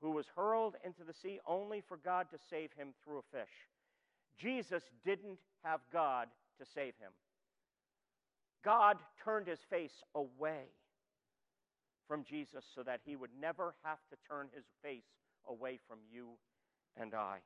who 0.01 0.11
was 0.11 0.25
hurled 0.35 0.75
into 0.83 1.03
the 1.03 1.13
sea 1.13 1.39
only 1.45 1.81
for 1.87 1.97
God 1.97 2.27
to 2.31 2.39
save 2.49 2.71
him 2.73 2.93
through 3.03 3.19
a 3.19 3.37
fish. 3.37 3.53
Jesus 4.39 4.83
didn't 5.05 5.39
have 5.63 5.81
God 5.91 6.27
to 6.59 6.65
save 6.65 6.93
him. 6.99 7.11
God 8.63 8.97
turned 9.23 9.47
his 9.47 9.59
face 9.69 10.03
away 10.15 10.65
from 12.07 12.23
Jesus 12.23 12.65
so 12.73 12.83
that 12.83 13.01
he 13.05 13.15
would 13.15 13.29
never 13.39 13.75
have 13.83 13.99
to 14.09 14.17
turn 14.29 14.47
his 14.55 14.65
face 14.83 15.05
away 15.47 15.79
from 15.87 15.99
you 16.11 16.29
and 16.99 17.13
I. 17.13 17.37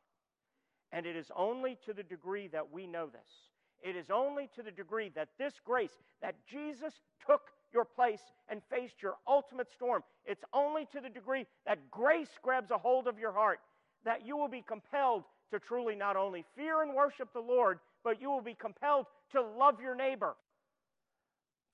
And 0.92 1.06
it 1.06 1.16
is 1.16 1.32
only 1.36 1.78
to 1.86 1.94
the 1.94 2.04
degree 2.04 2.48
that 2.50 2.72
we 2.72 2.88
know 2.88 3.08
this, 3.08 3.50
it 3.84 3.96
is 3.96 4.12
only 4.12 4.50
to 4.56 4.62
the 4.62 4.72
degree 4.72 5.10
that 5.16 5.30
this 5.40 5.54
grace, 5.66 5.98
that 6.22 6.36
Jesus 6.48 6.94
took 7.26 7.42
your 7.74 7.86
place 7.86 8.22
and 8.50 8.62
faced 8.70 9.02
your 9.02 9.16
ultimate 9.28 9.72
storm, 9.72 10.04
it's 10.26 10.44
only 10.54 10.86
to 10.92 11.00
the 11.02 11.10
degree 11.10 11.48
that 11.66 11.90
grace 11.90 12.30
grabs 12.44 12.70
a 12.72 12.78
hold 12.78 13.08
of 13.08 13.18
your 13.18 13.32
heart 13.32 13.60
that 14.06 14.26
you 14.26 14.38
will 14.38 14.48
be 14.48 14.64
compelled 14.68 15.24
to 15.52 15.60
truly 15.60 15.96
not 15.96 16.16
only 16.16 16.46
fear 16.56 16.82
and 16.82 16.94
worship 16.94 17.32
the 17.34 17.40
Lord, 17.40 17.80
but 18.04 18.22
you 18.22 18.30
will 18.30 18.42
be 18.42 18.54
compelled 18.56 19.06
to 19.32 19.42
love 19.42 19.82
your 19.82 19.96
neighbor. 19.96 20.36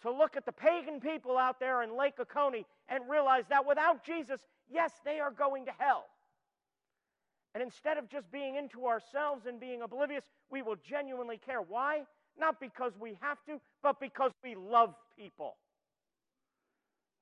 To 0.03 0.11
look 0.11 0.37
at 0.37 0.45
the 0.45 0.51
pagan 0.51 0.99
people 0.99 1.37
out 1.37 1.59
there 1.59 1.81
in 1.81 1.97
Lake 1.97 2.19
Oconee 2.19 2.65
and 2.87 3.09
realize 3.09 3.45
that 3.49 3.65
without 3.67 4.03
Jesus, 4.05 4.39
yes, 4.71 4.91
they 5.03 5.19
are 5.19 5.31
going 5.31 5.65
to 5.65 5.71
hell. 5.79 6.05
And 7.55 7.63
instead 7.63 7.97
of 7.97 8.07
just 8.09 8.31
being 8.31 8.55
into 8.55 8.85
ourselves 8.85 9.47
and 9.47 9.59
being 9.59 9.81
oblivious, 9.81 10.23
we 10.51 10.61
will 10.61 10.75
genuinely 10.87 11.39
care. 11.43 11.61
Why? 11.61 12.03
Not 12.39 12.59
because 12.59 12.91
we 12.99 13.17
have 13.21 13.43
to, 13.47 13.59
but 13.81 13.99
because 13.99 14.31
we 14.43 14.55
love 14.55 14.93
people. 15.17 15.55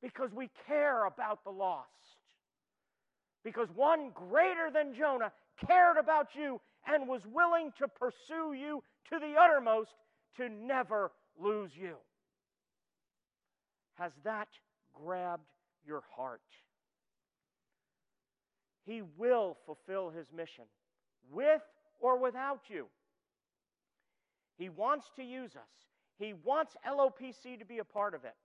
because 0.05 0.31
we 0.31 0.49
care 0.67 1.05
about 1.05 1.43
the 1.43 1.49
lost. 1.49 1.89
Because 3.43 3.67
one 3.75 4.11
greater 4.13 4.69
than 4.71 4.93
Jonah 4.93 5.31
cared 5.65 5.97
about 5.97 6.27
you 6.35 6.61
and 6.87 7.07
was 7.07 7.21
willing 7.25 7.71
to 7.79 7.87
pursue 7.87 8.53
you 8.53 8.83
to 9.09 9.19
the 9.19 9.35
uttermost 9.39 9.91
to 10.37 10.49
never 10.49 11.11
lose 11.41 11.71
you. 11.75 11.95
Has 13.95 14.11
that 14.23 14.47
grabbed 14.93 15.49
your 15.85 16.03
heart? 16.15 16.41
He 18.85 19.01
will 19.17 19.57
fulfill 19.65 20.09
his 20.09 20.27
mission 20.35 20.65
with 21.31 21.61
or 21.99 22.17
without 22.17 22.61
you. 22.67 22.87
He 24.57 24.69
wants 24.69 25.09
to 25.15 25.23
use 25.23 25.55
us. 25.55 25.87
He 26.17 26.33
wants 26.43 26.75
LOPC 26.87 27.59
to 27.59 27.65
be 27.65 27.79
a 27.79 27.83
part 27.83 28.13
of 28.13 28.23
it. 28.23 28.35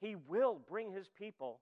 He 0.00 0.16
will 0.28 0.60
bring 0.68 0.92
his 0.92 1.08
people 1.18 1.60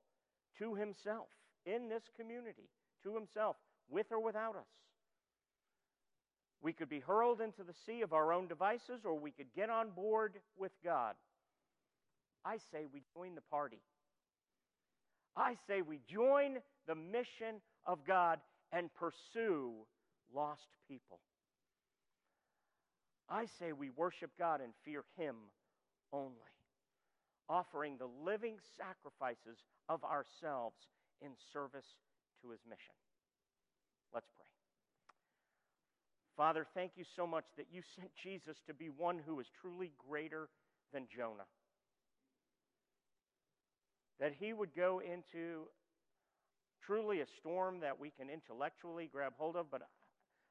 to 0.59 0.75
himself 0.75 1.29
in 1.67 1.89
this 1.89 2.05
community, 2.17 2.69
to 3.05 3.15
himself, 3.15 3.57
with 3.91 4.07
or 4.11 4.23
without 4.23 4.57
us. 4.57 4.67
We 6.63 6.73
could 6.73 6.89
be 6.89 7.01
hurled 7.01 7.41
into 7.41 7.65
the 7.65 7.75
sea 7.87 8.03
of 8.03 8.13
our 8.13 8.33
own 8.33 8.47
devices, 8.47 9.01
or 9.05 9.19
we 9.19 9.33
could 9.33 9.53
get 9.55 9.69
on 9.69 9.91
board 9.91 10.35
with 10.57 10.73
God. 10.85 11.15
I 12.45 12.59
say 12.71 12.87
we 12.93 13.03
join 13.15 13.35
the 13.35 13.41
party. 13.41 13.81
I 15.37 15.57
say 15.67 15.83
we 15.83 16.01
join 16.09 16.59
the 16.87 16.95
mission 16.95 17.61
of 17.85 18.05
God 18.07 18.39
and 18.71 18.91
pursue 18.95 19.73
lost 20.35 20.69
people. 20.89 21.19
I 23.29 23.47
say 23.59 23.73
we 23.73 23.91
worship 23.91 24.31
God 24.39 24.61
and 24.61 24.73
fear 24.85 25.05
Him 25.17 25.37
only, 26.13 26.37
offering 27.49 27.97
the 27.97 28.09
living 28.25 28.57
sacrifices 28.77 29.59
of 29.89 30.05
ourselves 30.05 30.77
in 31.21 31.31
service 31.53 31.97
to 32.43 32.51
His 32.51 32.61
mission. 32.69 32.95
Let's 34.13 34.29
pray. 34.37 34.52
Father, 36.37 36.67
thank 36.75 36.93
you 36.97 37.05
so 37.15 37.27
much 37.27 37.45
that 37.57 37.67
you 37.71 37.83
sent 37.97 38.11
Jesus 38.23 38.57
to 38.67 38.75
be 38.75 38.89
one 38.89 39.21
who 39.25 39.41
is 39.41 39.47
truly 39.61 39.93
greater 40.09 40.49
than 40.93 41.07
Jonah. 41.15 41.49
That 44.21 44.33
he 44.39 44.53
would 44.53 44.75
go 44.75 45.01
into 45.01 45.67
truly 46.85 47.21
a 47.21 47.27
storm 47.41 47.81
that 47.81 47.99
we 47.99 48.11
can 48.11 48.31
intellectually 48.31 49.09
grab 49.13 49.33
hold 49.37 49.57
of, 49.57 49.71
but 49.71 49.83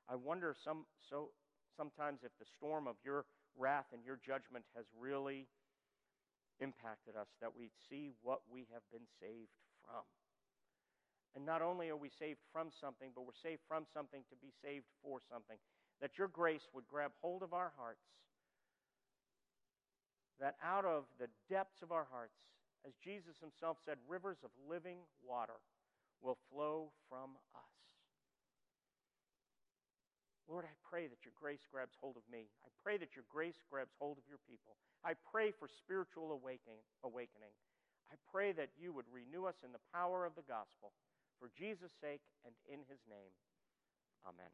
I 0.10 0.16
wonder 0.16 0.56
some 0.64 0.86
so 1.10 1.30
sometimes 1.78 2.20
if 2.24 2.32
the 2.40 2.46
storm 2.58 2.88
of 2.88 2.96
your 3.04 3.26
wrath 3.58 3.86
and 3.94 4.04
your 4.06 4.20
judgment 4.26 4.66
has 4.76 4.86
really 5.00 5.48
impacted 6.60 7.16
us, 7.16 7.28
that 7.42 7.52
we 7.58 7.72
see 7.90 8.12
what 8.22 8.42
we 8.52 8.68
have 8.72 8.84
been 8.92 9.08
saved 9.20 9.52
from. 9.84 10.04
And 11.36 11.46
not 11.46 11.62
only 11.62 11.90
are 11.90 11.98
we 11.98 12.12
saved 12.20 12.40
from 12.52 12.70
something, 12.76 13.12
but 13.16 13.24
we're 13.24 13.40
saved 13.40 13.62
from 13.68 13.86
something 13.94 14.24
to 14.30 14.36
be 14.44 14.52
saved 14.60 14.86
for 15.02 15.20
something. 15.32 15.56
That 16.02 16.18
your 16.18 16.28
grace 16.28 16.68
would 16.74 16.88
grab 16.88 17.12
hold 17.22 17.44
of 17.44 17.54
our 17.54 17.72
hearts. 17.78 18.04
That 20.40 20.56
out 20.60 20.84
of 20.84 21.06
the 21.20 21.30
depths 21.48 21.82
of 21.82 21.92
our 21.92 22.08
hearts, 22.12 22.36
as 22.86 22.92
Jesus 23.04 23.38
himself 23.40 23.78
said, 23.86 23.96
rivers 24.10 24.42
of 24.44 24.50
living 24.68 24.98
water 25.24 25.62
will 26.20 26.38
flow 26.52 26.92
from 27.08 27.38
us. 27.56 27.72
Lord, 30.50 30.66
I 30.66 30.76
pray 30.84 31.08
that 31.08 31.24
your 31.24 31.38
grace 31.40 31.64
grabs 31.72 31.96
hold 32.02 32.18
of 32.18 32.28
me. 32.28 32.52
I 32.66 32.70
pray 32.84 32.98
that 32.98 33.16
your 33.16 33.24
grace 33.32 33.62
grabs 33.70 33.96
hold 34.02 34.18
of 34.18 34.28
your 34.28 34.42
people. 34.50 34.76
I 35.06 35.14
pray 35.32 35.54
for 35.56 35.70
spiritual 35.70 36.34
awakening. 36.36 36.84
awakening. 37.06 37.56
I 38.12 38.20
pray 38.28 38.52
that 38.52 38.76
you 38.76 38.92
would 38.92 39.08
renew 39.08 39.48
us 39.48 39.56
in 39.64 39.72
the 39.72 39.86
power 39.96 40.26
of 40.26 40.36
the 40.36 40.44
gospel 40.44 40.92
for 41.42 41.50
Jesus' 41.58 41.92
sake 42.00 42.22
and 42.46 42.54
in 42.70 42.86
his 42.88 43.02
name. 43.10 43.34
Amen. 44.30 44.54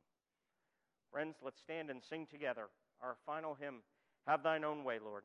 Friends, 1.11 1.35
let's 1.43 1.59
stand 1.59 1.89
and 1.89 2.01
sing 2.01 2.26
together 2.31 2.72
our 3.03 3.18
final 3.26 3.55
hymn, 3.59 3.84
Have 4.26 4.41
Thine 4.41 4.64
Own 4.64 4.85
Way, 4.85 4.99
Lord. 5.03 5.23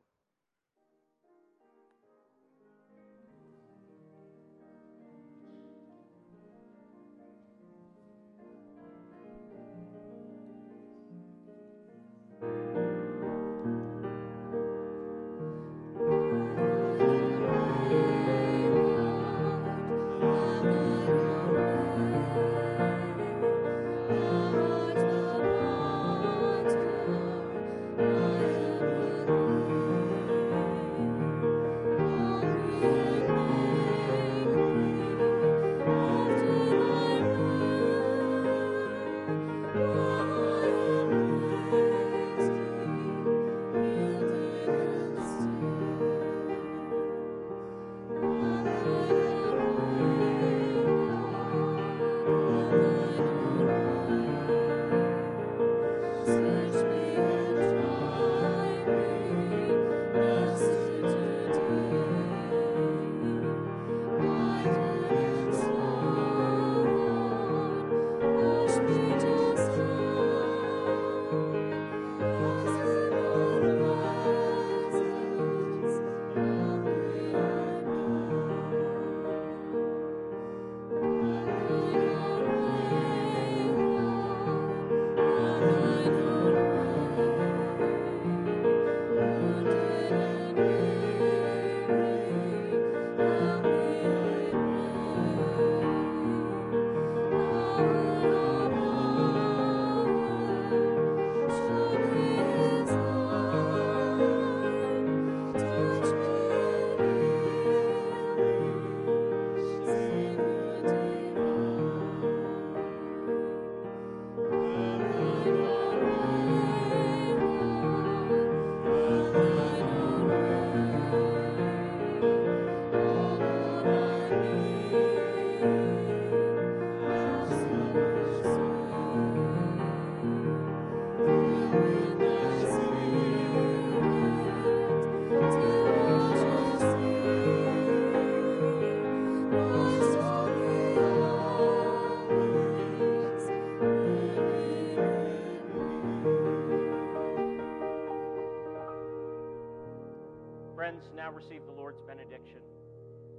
Now 151.23 151.31
receive 151.31 151.61
the 151.65 151.71
Lord's 151.71 152.01
benediction. 152.05 152.59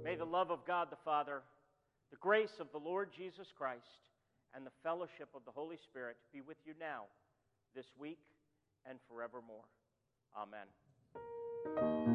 May 0.03 0.15
the 0.15 0.25
love 0.25 0.49
of 0.49 0.65
God 0.65 0.87
the 0.89 0.97
Father, 1.05 1.43
the 2.09 2.17
grace 2.17 2.57
of 2.59 2.65
the 2.71 2.79
Lord 2.79 3.09
Jesus 3.15 3.45
Christ, 3.55 4.01
and 4.55 4.65
the 4.65 4.71
fellowship 4.81 5.29
of 5.35 5.41
the 5.45 5.51
Holy 5.51 5.77
Spirit 5.83 6.17
be 6.33 6.41
with 6.41 6.57
you 6.65 6.73
now, 6.79 7.03
this 7.75 7.85
week, 7.99 8.17
and 8.89 8.97
forevermore. 9.07 9.65
Amen. 10.35 12.14